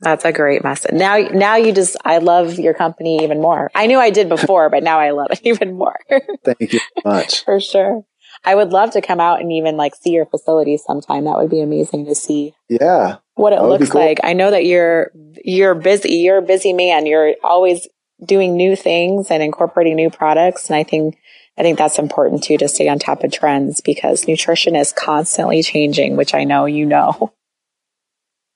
That's 0.00 0.24
a 0.24 0.32
great 0.32 0.62
message. 0.62 0.92
Now, 0.92 1.16
now 1.18 1.56
you 1.56 1.72
just, 1.72 1.96
I 2.04 2.18
love 2.18 2.58
your 2.58 2.74
company 2.74 3.24
even 3.24 3.40
more. 3.40 3.70
I 3.74 3.86
knew 3.86 3.98
I 3.98 4.10
did 4.10 4.28
before, 4.36 4.70
but 4.70 4.82
now 4.82 4.98
I 5.00 5.10
love 5.10 5.28
it 5.30 5.40
even 5.44 5.76
more 5.76 5.96
Thank 6.44 6.72
you 6.72 6.78
so 6.78 7.02
much. 7.04 7.44
for 7.44 7.60
sure. 7.60 8.04
I 8.44 8.54
would 8.54 8.70
love 8.70 8.92
to 8.92 9.00
come 9.00 9.18
out 9.18 9.40
and 9.40 9.50
even 9.52 9.76
like 9.76 9.96
see 9.96 10.10
your 10.10 10.26
facility 10.26 10.76
sometime. 10.76 11.24
That 11.24 11.36
would 11.38 11.50
be 11.50 11.60
amazing 11.60 12.06
to 12.06 12.14
see 12.14 12.54
Yeah. 12.68 13.16
what 13.34 13.52
it 13.52 13.56
That 13.56 13.62
would 13.62 13.78
be 13.78 13.84
looks 13.84 13.92
cool. 13.92 14.00
like. 14.00 14.18
I 14.22 14.34
know 14.34 14.50
that 14.52 14.64
you're, 14.64 15.10
you're 15.44 15.74
busy. 15.74 16.10
You're 16.16 16.38
a 16.38 16.42
busy 16.42 16.72
man. 16.72 17.06
You're 17.06 17.34
always 17.42 17.88
doing 18.24 18.56
new 18.56 18.76
things 18.76 19.30
and 19.32 19.42
incorporating 19.42 19.96
new 19.96 20.10
products. 20.10 20.68
And 20.70 20.76
I 20.76 20.84
think, 20.84 21.18
I 21.58 21.62
think 21.62 21.76
that's 21.78 21.98
important 21.98 22.44
too 22.44 22.56
to 22.58 22.68
stay 22.68 22.88
on 22.88 23.00
top 23.00 23.24
of 23.24 23.32
trends 23.32 23.80
because 23.80 24.28
nutrition 24.28 24.76
is 24.76 24.92
constantly 24.92 25.60
changing, 25.64 26.16
which 26.16 26.32
I 26.34 26.44
know 26.44 26.66
you 26.66 26.86
know. 26.86 27.32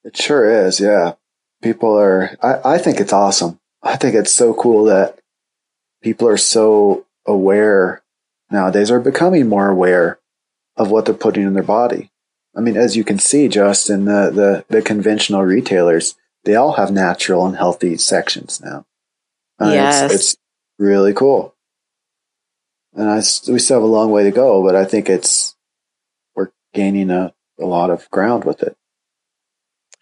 It 0.04 0.16
sure 0.16 0.48
is, 0.48 0.78
yeah. 0.80 1.14
People 1.62 1.98
are, 1.98 2.36
I, 2.42 2.74
I 2.74 2.78
think 2.78 3.00
it's 3.00 3.12
awesome. 3.12 3.58
I 3.82 3.96
think 3.96 4.14
it's 4.14 4.32
so 4.32 4.52
cool 4.54 4.84
that 4.84 5.18
people 6.02 6.28
are 6.28 6.36
so 6.36 7.06
aware 7.26 8.02
nowadays, 8.50 8.90
are 8.90 9.00
becoming 9.00 9.48
more 9.48 9.68
aware 9.68 10.18
of 10.76 10.90
what 10.90 11.06
they're 11.06 11.14
putting 11.14 11.44
in 11.44 11.54
their 11.54 11.62
body. 11.62 12.10
I 12.56 12.60
mean, 12.60 12.76
as 12.76 12.96
you 12.96 13.04
can 13.04 13.18
see, 13.18 13.48
just 13.48 13.88
in 13.88 14.04
the, 14.04 14.30
the, 14.30 14.64
the 14.68 14.82
conventional 14.82 15.42
retailers, 15.42 16.16
they 16.44 16.54
all 16.54 16.72
have 16.72 16.90
natural 16.90 17.46
and 17.46 17.56
healthy 17.56 17.96
sections 17.96 18.60
now. 18.62 18.84
Uh, 19.60 19.70
Yes. 19.72 20.12
It's, 20.12 20.14
it's 20.14 20.36
really 20.78 21.14
cool. 21.14 21.54
and 22.94 23.08
I 23.08 23.16
we 23.16 23.22
still 23.58 23.76
have 23.76 23.82
a 23.82 23.86
long 23.86 24.10
way 24.10 24.24
to 24.24 24.30
go, 24.30 24.62
but 24.62 24.74
I 24.74 24.84
think 24.84 25.08
it's 25.08 25.54
we're 26.34 26.50
gaining 26.74 27.10
a, 27.10 27.32
a 27.60 27.64
lot 27.64 27.90
of 27.90 28.10
ground 28.10 28.44
with 28.44 28.62
it. 28.62 28.76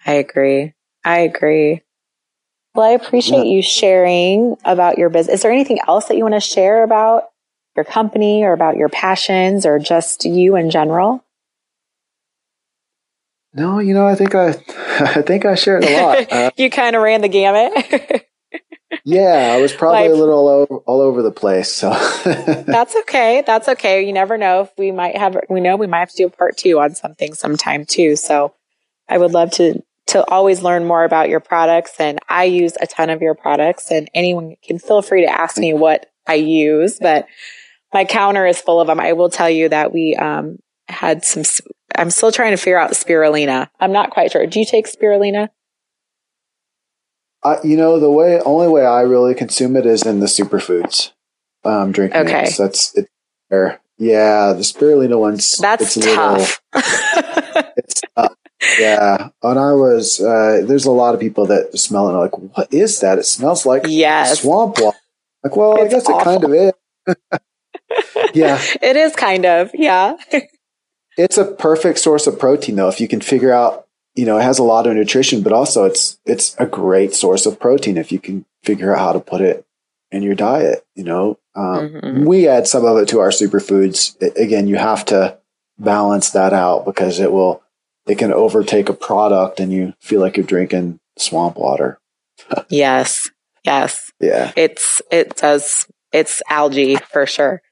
I 0.07 0.15
agree. 0.15 0.75
I 1.05 1.20
agree. 1.20 1.82
Well, 2.74 2.88
I 2.88 2.92
appreciate 2.92 3.46
yeah. 3.46 3.53
you 3.53 3.62
sharing 3.62 4.57
about 4.64 4.98
your 4.98 5.09
business. 5.09 5.36
Is 5.36 5.42
there 5.42 5.51
anything 5.51 5.80
else 5.88 6.07
that 6.07 6.16
you 6.16 6.22
want 6.22 6.34
to 6.34 6.40
share 6.40 6.84
about 6.84 7.24
your 7.74 7.84
company 7.84 8.44
or 8.44 8.53
about 8.53 8.76
your 8.76 8.88
passions 8.88 9.66
or 9.66 9.78
just 9.78 10.24
you 10.24 10.57
in 10.57 10.70
general? 10.70 11.24
No, 13.53 13.80
you 13.80 13.94
know, 13.94 14.07
I 14.07 14.14
think 14.14 14.34
I, 14.34 14.51
I 15.01 15.22
think 15.22 15.44
I 15.44 15.55
shared 15.57 15.84
a 15.84 16.03
lot. 16.03 16.32
Uh, 16.32 16.51
you 16.57 16.70
kind 16.70 16.94
of 16.94 17.03
ran 17.03 17.22
the 17.22 17.28
gamut. 17.28 18.26
yeah, 19.05 19.55
I 19.57 19.61
was 19.61 19.72
probably 19.72 20.03
like, 20.03 20.11
a 20.11 20.14
little 20.14 20.34
all 20.34 20.48
over, 20.48 20.76
all 20.86 21.01
over 21.01 21.22
the 21.22 21.32
place. 21.32 21.72
So 21.72 21.90
that's 21.90 22.94
okay. 22.96 23.42
That's 23.44 23.68
okay. 23.68 24.07
You 24.07 24.12
never 24.12 24.38
know 24.38 24.62
if 24.62 24.70
we 24.78 24.92
might 24.92 25.16
have, 25.16 25.36
we 25.48 25.61
know 25.61 25.76
we 25.76 25.88
might 25.88 26.01
have 26.01 26.11
to 26.11 26.16
do 26.16 26.26
a 26.26 26.30
part 26.30 26.57
two 26.57 26.78
on 26.78 26.94
something 26.94 27.34
sometime 27.34 27.84
too. 27.84 28.14
So 28.14 28.55
I 29.09 29.18
would 29.18 29.32
love 29.32 29.51
to, 29.53 29.82
to 30.11 30.29
always 30.29 30.63
learn 30.63 30.87
more 30.87 31.05
about 31.05 31.29
your 31.29 31.41
products. 31.41 31.95
And 31.99 32.19
I 32.29 32.45
use 32.45 32.77
a 32.81 32.87
ton 32.87 33.11
of 33.11 33.23
your 33.23 33.35
products 33.35 33.91
and 33.91 34.09
anyone 34.15 34.57
can 34.63 34.79
feel 34.79 35.03
free 35.03 35.23
to 35.23 35.41
ask 35.41 35.57
me 35.57 35.73
what 35.73 36.07
I 36.27 36.35
use, 36.35 36.99
but 37.01 37.27
my 37.93 38.05
counter 38.05 38.47
is 38.47 38.61
full 38.61 38.81
of 38.81 38.87
them. 38.87 39.01
I 39.01 39.13
will 39.13 39.31
tell 39.31 39.51
you 39.51 39.69
that 39.69 39.93
we, 39.93 40.17
um, 40.17 40.59
had 40.89 41.25
some, 41.25 41.45
I'm 41.95 42.11
still 42.11 42.33
trying 42.33 42.51
to 42.51 42.57
figure 42.57 42.79
out 42.79 42.93
spirulina. 42.93 43.69
I'm 43.79 43.93
not 43.93 44.11
quite 44.11 44.33
sure. 44.33 44.47
Do 44.47 44.59
you 44.59 44.67
take 44.67 44.87
spirulina? 44.87 45.49
Uh, 47.43 47.57
you 47.65 47.77
know, 47.77 47.99
the 47.99 48.11
way 48.11 48.41
only 48.41 48.69
way 48.69 48.85
I 48.85 49.03
really 49.03 49.35
consume 49.35 49.77
it 49.77 49.87
is 49.87 50.05
in 50.05 50.21
the 50.21 50.27
superfoods. 50.27 51.13
Um, 51.65 51.93
drinking 51.93 52.23
okay. 52.23 52.45
it. 52.45 52.51
So 52.51 52.65
that's 52.65 52.97
it. 52.97 53.09
There. 53.49 53.81
Yeah, 53.99 54.53
the 54.53 54.63
spirulina 54.63 55.19
ones. 55.19 55.57
That's 55.57 55.97
it's 55.97 56.07
tough. 56.07 56.61
Little, 56.75 57.73
it's 57.77 58.03
tough. 58.17 58.35
Yeah, 58.79 59.31
and 59.43 59.59
I 59.59 59.73
was. 59.73 60.21
Uh, 60.21 60.63
there's 60.65 60.85
a 60.85 60.91
lot 60.91 61.15
of 61.15 61.21
people 61.21 61.47
that 61.47 61.79
smell 61.79 62.09
it. 62.09 62.13
like, 62.13 62.37
what 62.39 62.73
is 62.73 63.01
that? 63.01 63.19
It 63.19 63.25
smells 63.25 63.65
like 63.65 63.85
yes. 63.87 64.43
swamp 64.43 64.79
water. 64.79 64.99
Like, 65.43 65.57
well, 65.57 65.77
it's 65.77 65.95
I 65.95 65.97
guess 65.97 66.07
awful. 66.07 66.21
it 66.21 66.25
kind 66.25 66.45
of 66.45 66.55
is. 66.55 68.31
yeah, 68.35 68.61
it 68.83 68.97
is 68.97 69.17
kind 69.17 69.47
of. 69.47 69.71
Yeah. 69.73 70.17
it's 71.17 71.39
a 71.39 71.47
perfect 71.47 71.99
source 71.99 72.27
of 72.27 72.39
protein, 72.39 72.77
though. 72.77 72.89
If 72.89 73.01
you 73.01 73.09
can 73.09 73.23
figure 73.23 73.53
out 73.53 73.87
you 74.15 74.25
know, 74.27 74.39
it 74.39 74.43
has 74.43 74.59
a 74.59 74.65
lot 74.65 74.87
of 74.87 74.95
nutrition, 74.95 75.43
but 75.43 75.53
also 75.53 75.85
it's 75.85 76.19
it's 76.27 76.57
a 76.59 76.67
great 76.67 77.15
source 77.15 77.47
of 77.47 77.61
protein 77.61 77.97
if 77.97 78.11
you 78.11 78.19
can 78.19 78.45
figure 78.65 78.95
out 78.95 78.99
how 78.99 79.13
to 79.13 79.21
put 79.21 79.41
it 79.41 79.65
in 80.11 80.23
your 80.23 80.35
diet. 80.35 80.85
You 80.95 81.05
know, 81.05 81.39
um, 81.55 81.89
mm-hmm. 81.89 82.25
we 82.25 82.49
add 82.49 82.67
some 82.67 82.85
of 82.85 82.99
it 82.99 83.09
to 83.09 83.21
our 83.21 83.31
superfoods. 83.31 84.21
Again, 84.37 84.67
you 84.67 84.77
have 84.77 85.05
to 85.07 85.39
balance 85.79 86.31
that 86.31 86.53
out 86.53 86.85
because 86.85 87.21
it 87.21 87.33
will 87.33 87.63
it 88.07 88.18
can 88.18 88.32
overtake 88.32 88.88
a 88.88 88.94
product 88.94 89.61
and 89.61 89.72
you 89.72 89.94
feel 90.01 90.20
like 90.20 90.36
you're 90.36 90.46
drinking 90.46 91.01
swamp 91.18 91.57
water. 91.57 91.98
yes. 92.68 93.30
Yes. 93.64 94.11
Yeah. 94.20 94.53
It's 94.57 95.03
it 95.11 95.36
does 95.36 95.86
it's 96.12 96.42
algae 96.48 96.96
for 96.96 97.26
sure. 97.26 97.62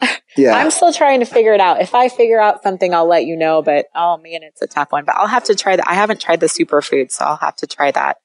Yeah. 0.36 0.52
I'm 0.52 0.70
still 0.70 0.92
trying 0.92 1.18
to 1.18 1.26
figure 1.26 1.52
it 1.52 1.60
out. 1.60 1.80
If 1.80 1.96
I 1.96 2.08
figure 2.08 2.40
out 2.40 2.62
something, 2.62 2.94
I'll 2.94 3.08
let 3.08 3.26
you 3.26 3.36
know. 3.36 3.60
But 3.60 3.86
oh 3.96 4.18
man, 4.18 4.44
it's 4.44 4.62
a 4.62 4.68
tough 4.68 4.92
one. 4.92 5.04
But 5.04 5.16
I'll 5.16 5.26
have 5.26 5.42
to 5.44 5.54
try 5.56 5.74
that. 5.74 5.88
I 5.88 5.94
haven't 5.94 6.20
tried 6.20 6.38
the 6.38 6.46
superfood, 6.46 7.10
so 7.10 7.24
I'll 7.24 7.38
have 7.38 7.56
to 7.56 7.66
try 7.66 7.90
that 7.90 8.18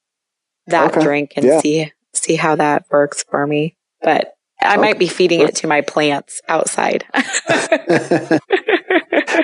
that 0.67 0.91
okay. 0.91 1.01
drink 1.01 1.33
and 1.35 1.45
yeah. 1.45 1.59
see 1.59 1.91
see 2.13 2.35
how 2.35 2.55
that 2.57 2.85
works 2.91 3.23
for 3.27 3.47
me. 3.47 3.75
But 4.03 4.35
I 4.61 4.73
okay. 4.73 4.81
might 4.81 4.99
be 4.99 5.07
feeding 5.07 5.41
it 5.41 5.55
to 5.57 5.67
my 5.67 5.81
plants 5.81 6.39
outside. 6.47 7.05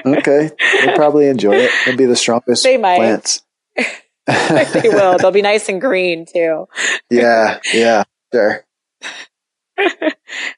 okay, 0.06 0.52
they'll 0.84 0.96
probably 0.96 1.28
enjoy 1.28 1.56
it. 1.56 1.72
They'll 1.86 1.98
be 1.98 2.06
the 2.06 2.16
strongest 2.16 2.64
they 2.64 2.78
might. 2.78 2.98
plants. 2.98 3.42
they 3.76 4.90
will. 4.90 5.18
They'll 5.18 5.32
be 5.32 5.42
nice 5.42 5.70
and 5.70 5.82
green 5.82 6.26
too. 6.26 6.68
yeah, 7.10 7.60
yeah, 7.74 8.04
sure. 8.34 8.66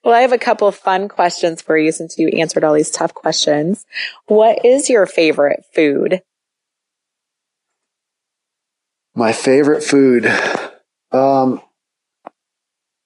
well, 0.04 0.14
I 0.14 0.22
have 0.22 0.32
a 0.32 0.38
couple 0.38 0.68
of 0.68 0.76
fun 0.76 1.08
questions 1.08 1.62
for 1.62 1.78
you 1.78 1.92
since 1.92 2.18
you 2.18 2.28
answered 2.30 2.64
all 2.64 2.74
these 2.74 2.92
tough 2.92 3.14
questions. 3.14 3.86
What 4.26 4.66
is 4.66 4.90
your 4.90 5.06
favorite 5.06 5.66
food? 5.74 6.22
My 9.14 9.34
favorite 9.34 9.84
food. 9.84 10.32
Um, 11.12 11.62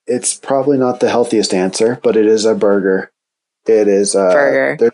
it's 0.08 0.36
probably 0.36 0.78
not 0.78 1.00
the 1.00 1.10
healthiest 1.10 1.54
answer, 1.54 2.00
but 2.04 2.16
it 2.16 2.26
is 2.26 2.46
a 2.46 2.56
burger. 2.56 3.12
It 3.66 3.88
is 3.88 4.14
a 4.14 4.30
burger. 4.32 4.78
There, 4.80 4.92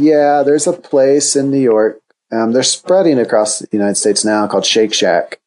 yeah, 0.00 0.42
there's 0.42 0.66
a 0.66 0.72
place 0.72 1.36
in 1.36 1.50
New 1.50 1.60
York. 1.60 2.00
Um, 2.32 2.52
they're 2.52 2.62
spreading 2.62 3.18
across 3.18 3.58
the 3.58 3.68
United 3.72 3.96
States 3.96 4.24
now 4.24 4.46
called 4.46 4.64
Shake 4.64 4.94
Shack, 4.94 5.40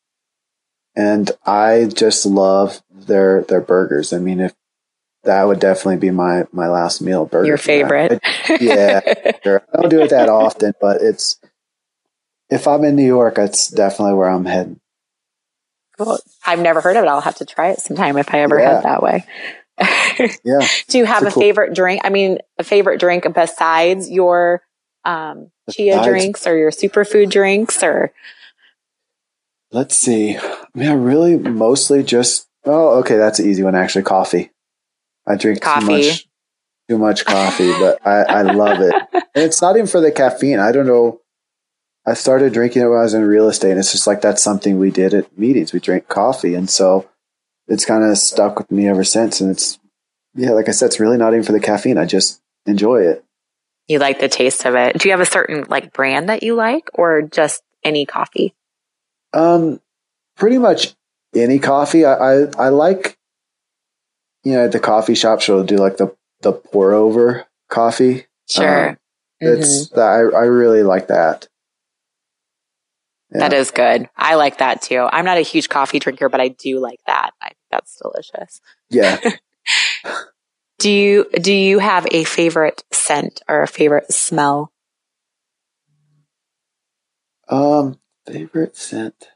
and 0.96 1.32
I 1.46 1.90
just 1.94 2.26
love 2.26 2.82
their 2.92 3.44
their 3.44 3.62
burgers. 3.62 4.14
I 4.14 4.20
mean, 4.20 4.40
if 4.40 4.54
that 5.24 5.44
would 5.44 5.60
definitely 5.60 5.98
be 5.98 6.12
my 6.12 6.46
my 6.52 6.68
last 6.68 7.02
meal 7.02 7.26
burger. 7.26 7.48
Your 7.48 7.58
favorite? 7.58 8.20
I, 8.24 8.58
yeah, 8.60 9.32
sure. 9.44 9.64
I 9.74 9.82
don't 9.82 9.90
do 9.90 10.02
it 10.02 10.10
that 10.10 10.30
often, 10.30 10.74
but 10.82 11.02
it's 11.02 11.40
if 12.50 12.68
I'm 12.68 12.84
in 12.84 12.96
New 12.96 13.06
York, 13.06 13.38
it's 13.38 13.70
definitely 13.70 14.16
where 14.16 14.30
I'm 14.30 14.46
heading. 14.46 14.80
Cool. 15.98 16.20
I've 16.46 16.60
never 16.60 16.82
heard 16.82 16.98
of 16.98 17.04
it. 17.04 17.08
I'll 17.08 17.22
have 17.22 17.36
to 17.36 17.46
try 17.46 17.70
it 17.70 17.80
sometime 17.80 18.18
if 18.18 18.34
I 18.34 18.42
ever 18.42 18.60
yeah. 18.60 18.76
head 18.76 18.84
that 18.84 19.04
way. 19.04 19.26
Yeah. 20.44 20.68
Do 20.88 20.98
you 20.98 21.06
have 21.06 21.24
a, 21.24 21.32
cool. 21.32 21.42
favorite 21.42 21.74
drink? 21.74 22.02
I 22.04 22.10
mean, 22.10 22.40
a 22.58 22.64
favorite 22.64 23.00
drink 23.00 23.26
besides 23.34 24.10
your 24.10 24.62
um, 25.06 25.52
chia 25.72 25.94
besides, 25.94 26.08
drinks 26.08 26.48
or 26.48 26.58
your 26.58 26.72
superfood 26.72 27.30
drinks 27.30 27.84
or? 27.84 28.14
Let's 29.72 29.96
see. 29.96 30.38
I 30.38 30.66
mean, 30.76 30.90
I 30.90 30.94
really 30.94 31.38
mostly 31.38 32.04
just, 32.04 32.48
oh, 32.66 33.00
okay. 33.00 33.18
That's 33.18 33.40
an 33.40 33.50
easy 33.50 33.64
one. 33.64 33.76
Actually, 33.76 34.04
coffee. 34.04 34.52
I 35.28 35.36
drink 35.36 35.62
coffee. 35.62 35.86
too 35.86 36.10
much 36.10 36.28
too 36.90 36.98
much 36.98 37.26
coffee, 37.26 37.72
but 37.74 38.06
I, 38.06 38.24
I 38.24 38.42
love 38.44 38.82
it. 38.82 38.94
And 39.14 39.44
it's 39.44 39.62
not 39.62 39.76
even 39.76 39.88
for 39.88 40.02
the 40.02 40.12
caffeine. 40.12 40.60
I 40.60 40.72
don't 40.72 40.88
know. 40.88 41.22
I 42.06 42.14
started 42.16 42.52
drinking 42.54 42.82
it 42.82 42.88
when 42.88 43.00
I 43.00 43.04
was 43.04 43.14
in 43.14 43.24
real 43.24 43.48
estate, 43.48 43.72
and 43.72 43.80
it's 43.80 43.94
just 43.94 44.08
like 44.08 44.22
that's 44.22 44.44
something 44.44 44.78
we 44.78 44.92
did 44.92 45.14
at 45.14 45.38
meetings. 45.38 45.72
We 45.72 45.80
drank 45.80 46.10
coffee, 46.10 46.54
and 46.54 46.70
so 46.70 47.10
it's 47.74 47.86
kind 47.86 48.04
of 48.04 48.18
stuck 48.18 48.58
with 48.58 48.72
me 48.72 48.88
ever 48.88 49.04
since. 49.04 49.42
And 49.42 49.52
it's 49.52 49.80
yeah, 50.36 50.52
like 50.52 50.68
I 50.68 50.72
said, 50.72 50.88
it's 50.88 51.00
really 51.00 51.18
not 51.18 51.34
even 51.34 51.44
for 51.44 51.52
the 51.52 51.60
caffeine. 51.60 51.98
I 51.98 52.06
just 52.06 52.42
enjoy 52.66 53.04
it. 53.04 53.24
You 53.88 54.00
like 54.00 54.20
the 54.20 54.30
taste 54.30 54.66
of 54.66 54.76
it. 54.76 54.98
Do 54.98 55.08
you 55.08 55.12
have 55.12 55.20
a 55.20 55.26
certain 55.26 55.66
like 55.68 55.94
brand 55.94 56.30
that 56.30 56.44
you 56.44 56.56
like, 56.56 56.90
or 56.94 57.22
just 57.22 57.64
any 57.84 58.06
coffee? 58.06 58.56
Um, 59.34 59.82
pretty 60.38 60.58
much 60.58 60.96
any 61.36 61.60
coffee. 61.60 62.06
I 62.06 62.14
I, 62.14 62.34
I 62.58 62.70
like 62.70 63.18
you 64.44 64.54
know, 64.54 64.66
at 64.66 64.72
the 64.72 64.80
coffee 64.80 65.16
shop, 65.16 65.42
she'll 65.42 65.64
do 65.64 65.78
like 65.78 65.98
the, 65.98 66.16
the 66.42 66.52
pour 66.52 66.94
over 66.94 67.46
coffee. 67.70 68.26
Sure. 68.50 68.90
Um, 68.90 68.98
mm-hmm. 69.42 69.62
It's 69.62 69.90
that 69.90 70.02
I, 70.02 70.20
I 70.38 70.44
really 70.46 70.84
like 70.84 71.08
that. 71.08 71.48
Yeah. 73.34 73.40
That 73.40 73.54
is 73.54 73.72
good. 73.72 74.08
I 74.16 74.36
like 74.36 74.60
that 74.60 74.82
too. 74.82 75.08
I'm 75.12 75.26
not 75.26 75.38
a 75.38 75.42
huge 75.42 75.70
coffee 75.70 76.00
drinker, 76.00 76.30
but 76.30 76.40
I 76.40 76.50
do 76.50 76.80
like 76.80 77.00
that. 77.08 77.32
I 77.42 77.52
that's 77.72 78.00
delicious. 78.00 78.62
Yeah. 78.90 79.20
do 80.80 80.92
you 80.92 81.26
do 81.42 81.52
you 81.52 81.80
have 81.80 82.06
a 82.12 82.24
favorite 82.26 82.84
scent 82.92 83.42
or 83.48 83.64
a 83.64 83.68
favorite 83.68 84.12
smell? 84.14 84.72
Um, 87.50 88.00
favorite 88.26 88.78
scent. 88.78 89.30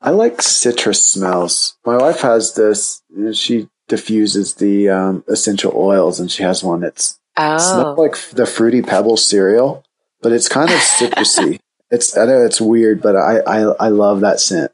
I 0.00 0.10
like 0.10 0.40
citrus 0.40 1.06
smells. 1.06 1.76
My 1.84 1.96
wife 1.96 2.20
has 2.20 2.54
this. 2.54 3.02
She 3.32 3.68
diffuses 3.88 4.54
the 4.54 4.88
um, 4.88 5.24
essential 5.26 5.72
oils, 5.74 6.20
and 6.20 6.30
she 6.30 6.44
has 6.44 6.62
one 6.62 6.80
that's 6.80 7.18
oh. 7.36 7.58
smells 7.58 7.98
like 7.98 8.16
the 8.30 8.46
fruity 8.46 8.82
pebbles 8.82 9.24
cereal, 9.24 9.84
but 10.22 10.32
it's 10.32 10.48
kind 10.48 10.70
of 10.70 10.76
citrusy. 10.76 11.60
it's 11.90 12.16
I 12.16 12.26
know 12.26 12.44
it's 12.44 12.60
weird, 12.60 13.02
but 13.02 13.16
I 13.16 13.38
I, 13.40 13.60
I 13.60 13.88
love 13.88 14.20
that 14.20 14.40
scent. 14.40 14.72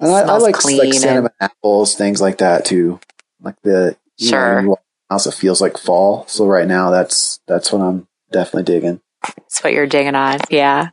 And 0.00 0.12
I, 0.12 0.20
I, 0.20 0.38
like 0.38 0.62
like 0.64 0.94
cinnamon 0.94 1.32
and... 1.40 1.50
apples, 1.50 1.96
things 1.96 2.20
like 2.20 2.38
that 2.38 2.64
too. 2.64 3.00
Like 3.40 3.56
the 3.62 3.96
sure. 4.18 4.62
Know, 4.62 4.76
also 5.10 5.30
feels 5.30 5.60
like 5.60 5.78
fall. 5.78 6.26
So 6.28 6.46
right 6.46 6.66
now, 6.66 6.90
that's 6.90 7.40
that's 7.46 7.72
what 7.72 7.82
I'm 7.82 8.06
definitely 8.30 8.64
digging. 8.72 9.00
That's 9.22 9.62
what 9.62 9.72
you're 9.72 9.86
digging 9.86 10.14
on, 10.14 10.38
yeah. 10.50 10.90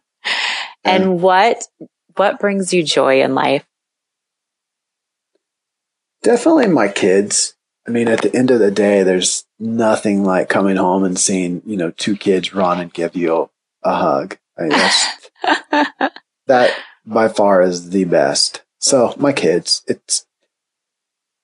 And 0.84 1.21
what 1.21 1.67
what 2.15 2.39
brings 2.39 2.73
you 2.73 2.84
joy 2.84 3.21
in 3.21 3.36
life? 3.36 3.65
Definitely 6.23 6.67
my 6.67 6.88
kids. 6.88 7.55
I 7.88 7.91
mean, 7.91 8.07
at 8.07 8.21
the 8.21 8.36
end 8.36 8.51
of 8.51 8.59
the 8.59 8.71
day, 8.71 9.03
there's 9.03 9.45
nothing 9.60 10.24
like 10.24 10.49
coming 10.49 10.76
home 10.76 11.03
and 11.03 11.18
seeing, 11.18 11.62
you 11.66 11.78
know, 11.78 11.91
two 11.91 12.16
kids 12.16 12.53
run 12.53 12.80
and 12.80 12.93
give 12.93 13.16
you 13.16 13.49
a 13.84 13.95
hug. 13.95 14.38
I 14.58 14.62
mean, 14.62 14.72
that's, 14.72 15.32
that 16.47 16.72
by 17.06 17.28
far 17.28 17.62
is 17.62 17.89
the 17.89 18.06
best. 18.06 18.64
So 18.80 19.14
my 19.18 19.34
kids, 19.34 19.84
it's, 19.88 20.26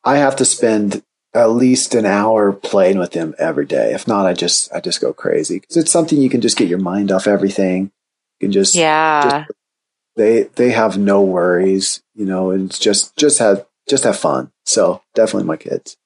I 0.03 0.17
have 0.17 0.35
to 0.37 0.45
spend 0.45 1.03
at 1.33 1.51
least 1.51 1.95
an 1.95 2.05
hour 2.05 2.51
playing 2.51 2.97
with 2.97 3.11
them 3.11 3.33
every 3.37 3.65
day. 3.65 3.93
If 3.93 4.07
not, 4.07 4.25
I 4.25 4.33
just 4.33 4.71
I 4.73 4.79
just 4.79 5.01
go 5.01 5.13
crazy 5.13 5.59
because 5.59 5.77
it's 5.77 5.91
something 5.91 6.19
you 6.21 6.29
can 6.29 6.41
just 6.41 6.57
get 6.57 6.67
your 6.67 6.79
mind 6.79 7.11
off 7.11 7.27
everything. 7.27 7.91
You 8.39 8.47
can 8.47 8.51
just 8.51 8.75
yeah. 8.75 9.45
Just, 9.45 9.51
they 10.15 10.43
they 10.55 10.71
have 10.71 10.97
no 10.97 11.21
worries, 11.21 12.03
you 12.13 12.25
know, 12.25 12.51
and 12.51 12.69
it's 12.69 12.79
just 12.79 13.15
just 13.15 13.39
have 13.39 13.65
just 13.87 14.03
have 14.03 14.17
fun. 14.17 14.51
So 14.65 15.01
definitely 15.15 15.47
my 15.47 15.57
kids. 15.57 15.97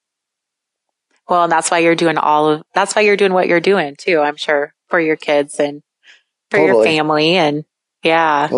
Well, 1.28 1.44
and 1.44 1.52
that's 1.52 1.70
why 1.70 1.78
you're 1.78 1.94
doing 1.94 2.18
all 2.18 2.48
of 2.48 2.62
that's 2.74 2.94
why 2.94 3.02
you're 3.02 3.16
doing 3.16 3.32
what 3.32 3.48
you're 3.48 3.60
doing 3.60 3.96
too. 3.96 4.20
I'm 4.20 4.36
sure 4.36 4.72
for 4.88 5.00
your 5.00 5.16
kids 5.16 5.58
and 5.58 5.82
for 6.50 6.58
totally. 6.58 6.76
your 6.76 6.84
family 6.84 7.36
and 7.36 7.64
yeah, 8.02 8.50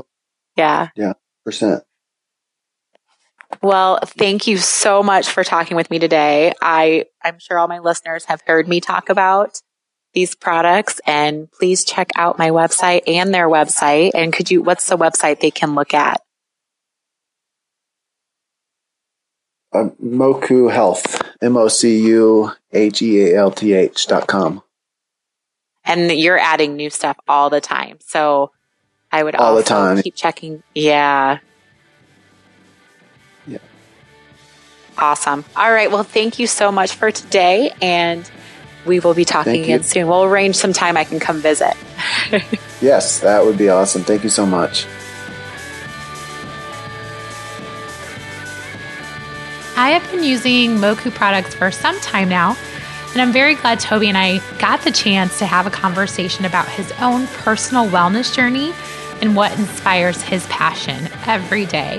yeah, 0.56 0.88
yeah, 0.94 1.12
percent. 1.44 1.84
Well, 3.62 3.98
thank 4.04 4.46
you 4.46 4.58
so 4.58 5.02
much 5.02 5.28
for 5.30 5.42
talking 5.42 5.76
with 5.76 5.90
me 5.90 5.98
today. 5.98 6.52
I, 6.60 7.06
I'm 7.24 7.38
sure 7.38 7.58
all 7.58 7.66
my 7.66 7.78
listeners 7.78 8.26
have 8.26 8.42
heard 8.46 8.68
me 8.68 8.80
talk 8.80 9.08
about 9.08 9.60
these 10.12 10.34
products 10.34 11.00
and 11.06 11.50
please 11.50 11.84
check 11.84 12.10
out 12.14 12.38
my 12.38 12.50
website 12.50 13.02
and 13.06 13.32
their 13.32 13.48
website. 13.48 14.12
And 14.14 14.32
could 14.32 14.50
you, 14.50 14.62
what's 14.62 14.88
the 14.88 14.98
website 14.98 15.40
they 15.40 15.50
can 15.50 15.74
look 15.74 15.94
at? 15.94 16.20
Uh, 19.72 19.90
Mocu 20.02 20.72
Health, 20.72 21.22
M 21.42 21.56
O 21.56 21.68
C 21.68 21.98
U 22.06 22.52
H 22.72 23.02
E 23.02 23.20
A 23.20 23.38
L 23.38 23.50
T 23.50 23.74
H 23.74 24.06
dot 24.06 24.26
com. 24.26 24.62
And 25.84 26.10
you're 26.12 26.38
adding 26.38 26.76
new 26.76 26.90
stuff 26.90 27.16
all 27.28 27.50
the 27.50 27.60
time. 27.60 27.98
So 28.00 28.50
I 29.10 29.22
would 29.22 29.34
all 29.34 29.56
the 29.56 29.62
time. 29.62 30.00
keep 30.02 30.14
checking. 30.14 30.62
Yeah. 30.74 31.38
Yeah. 33.46 33.58
Awesome. 34.98 35.44
All 35.56 35.72
right. 35.72 35.90
Well, 35.90 36.02
thank 36.02 36.38
you 36.38 36.46
so 36.46 36.70
much 36.70 36.94
for 36.94 37.10
today. 37.10 37.72
And 37.80 38.30
we 38.84 39.00
will 39.00 39.14
be 39.14 39.24
talking 39.24 39.62
again 39.62 39.82
soon. 39.82 40.08
We'll 40.08 40.24
arrange 40.24 40.56
some 40.56 40.72
time 40.72 40.96
I 40.96 41.04
can 41.04 41.20
come 41.20 41.40
visit. 41.40 41.74
yes, 42.80 43.20
that 43.20 43.44
would 43.44 43.58
be 43.58 43.68
awesome. 43.68 44.02
Thank 44.02 44.24
you 44.24 44.30
so 44.30 44.46
much. 44.46 44.86
I 49.78 49.90
have 49.90 50.10
been 50.10 50.24
using 50.24 50.78
Mocu 50.78 51.14
products 51.14 51.54
for 51.54 51.70
some 51.70 52.00
time 52.00 52.28
now, 52.28 52.56
and 53.12 53.22
I'm 53.22 53.30
very 53.30 53.54
glad 53.54 53.78
Toby 53.78 54.08
and 54.08 54.18
I 54.18 54.40
got 54.58 54.82
the 54.82 54.90
chance 54.90 55.38
to 55.38 55.46
have 55.46 55.68
a 55.68 55.70
conversation 55.70 56.44
about 56.44 56.68
his 56.68 56.90
own 57.00 57.28
personal 57.28 57.86
wellness 57.86 58.34
journey 58.34 58.74
and 59.22 59.36
what 59.36 59.56
inspires 59.56 60.20
his 60.20 60.44
passion 60.46 61.08
every 61.26 61.64
day. 61.64 61.98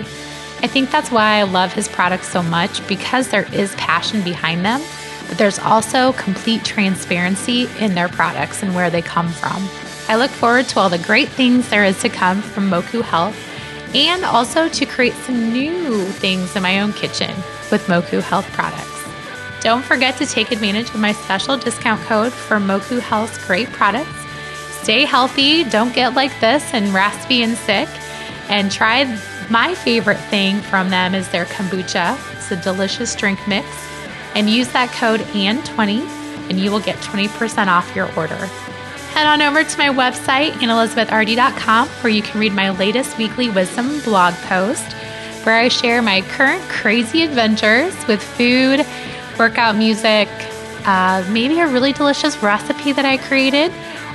I 0.61 0.67
think 0.67 0.91
that's 0.91 1.09
why 1.09 1.35
I 1.35 1.43
love 1.43 1.71
his 1.71 1.87
products 1.87 2.27
so 2.27 2.43
much 2.43 2.85
because 2.85 3.29
there 3.29 3.47
is 3.53 3.73
passion 3.75 4.23
behind 4.23 4.65
them, 4.65 4.81
but 5.29 5.37
there's 5.37 5.59
also 5.59 6.11
complete 6.11 6.65
transparency 6.65 7.69
in 7.79 7.95
their 7.95 8.09
products 8.09 8.61
and 8.61 8.75
where 8.75 8.89
they 8.89 9.01
come 9.01 9.29
from. 9.29 9.69
I 10.09 10.17
look 10.17 10.31
forward 10.31 10.67
to 10.67 10.81
all 10.81 10.89
the 10.89 10.97
great 10.97 11.29
things 11.29 11.69
there 11.69 11.85
is 11.85 12.01
to 12.01 12.09
come 12.09 12.41
from 12.41 12.69
Mocu 12.69 13.03
Health 13.03 13.37
and 13.95 14.25
also 14.25 14.67
to 14.67 14.85
create 14.85 15.13
some 15.13 15.53
new 15.53 16.03
things 16.03 16.57
in 16.57 16.61
my 16.61 16.81
own 16.81 16.91
kitchen 16.91 17.33
with 17.71 17.85
Mocu 17.87 18.21
Health 18.21 18.49
products. 18.53 19.03
Don't 19.61 19.83
forget 19.83 20.17
to 20.17 20.25
take 20.25 20.51
advantage 20.51 20.89
of 20.89 20.99
my 20.99 21.11
special 21.11 21.57
discount 21.57 22.01
code 22.01 22.31
for 22.31 22.57
Mocu 22.57 22.99
Health's 22.99 23.45
great 23.45 23.69
products. 23.69 24.09
Stay 24.81 25.05
healthy, 25.05 25.63
don't 25.65 25.93
get 25.93 26.13
like 26.13 26.37
this 26.39 26.73
and 26.73 26.93
raspy 26.93 27.43
and 27.43 27.57
sick, 27.57 27.89
and 28.49 28.71
try 28.71 29.05
my 29.49 29.73
favorite 29.75 30.19
thing 30.29 30.61
from 30.61 30.89
them 30.89 31.15
is 31.15 31.27
their 31.29 31.45
kombucha. 31.45 32.17
It's 32.35 32.51
a 32.51 32.55
delicious 32.55 33.15
drink 33.15 33.39
mix. 33.47 33.67
And 34.35 34.49
use 34.49 34.69
that 34.73 34.91
code 34.91 35.21
AND20 35.21 36.19
and 36.49 36.59
you 36.59 36.71
will 36.71 36.79
get 36.79 36.97
20% 36.97 37.67
off 37.67 37.95
your 37.95 38.13
order. 38.15 38.45
Head 39.13 39.27
on 39.27 39.41
over 39.41 39.63
to 39.63 39.77
my 39.77 39.89
website, 39.89 40.51
annelizabethardy.com, 40.51 41.87
where 41.87 42.13
you 42.13 42.21
can 42.21 42.39
read 42.39 42.53
my 42.53 42.69
latest 42.69 43.17
weekly 43.17 43.49
wisdom 43.49 43.99
blog 44.01 44.33
post, 44.35 44.95
where 45.43 45.57
I 45.57 45.67
share 45.67 46.01
my 46.01 46.21
current 46.21 46.61
crazy 46.69 47.23
adventures 47.23 47.95
with 48.07 48.21
food, 48.21 48.85
workout 49.37 49.75
music, 49.75 50.27
uh, 50.85 51.25
maybe 51.29 51.59
a 51.59 51.67
really 51.67 51.93
delicious 51.93 52.41
recipe 52.43 52.91
that 52.91 53.05
I 53.05 53.17
created, 53.17 53.71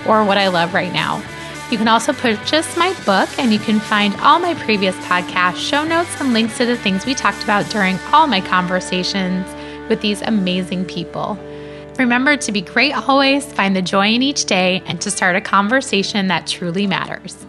or 0.07 0.25
what 0.25 0.39
I 0.39 0.49
love 0.49 0.75
right 0.75 0.93
now. 0.93 1.23
You 1.71 1.79
can 1.79 1.89
also 1.89 2.13
purchase 2.13 2.77
my 2.77 2.93
book, 3.05 3.29
and 3.39 3.53
you 3.53 3.59
can 3.59 3.81
find 3.81 4.15
all 4.21 4.39
my 4.39 4.55
previous 4.55 4.95
podcast 5.07 5.57
show 5.57 5.83
notes 5.83 6.21
and 6.21 6.33
links 6.33 6.59
to 6.59 6.67
the 6.67 6.77
things 6.77 7.07
we 7.07 7.15
talked 7.15 7.43
about 7.43 7.69
during 7.71 7.99
all 8.13 8.27
my 8.27 8.41
conversations 8.41 9.47
with 9.89 10.01
these 10.01 10.21
amazing 10.23 10.85
people. 10.85 11.39
Remember 11.99 12.37
to 12.37 12.53
be 12.53 12.61
great 12.61 12.93
always, 12.93 13.51
find 13.53 13.75
the 13.75 13.83
joy 13.83 14.09
in 14.09 14.23
each 14.23 14.45
day, 14.45 14.83
and 14.87 15.01
to 15.01 15.11
start 15.11 15.37
a 15.37 15.41
conversation 15.41 16.29
that 16.29 16.47
truly 16.47 16.87
matters. 16.87 17.47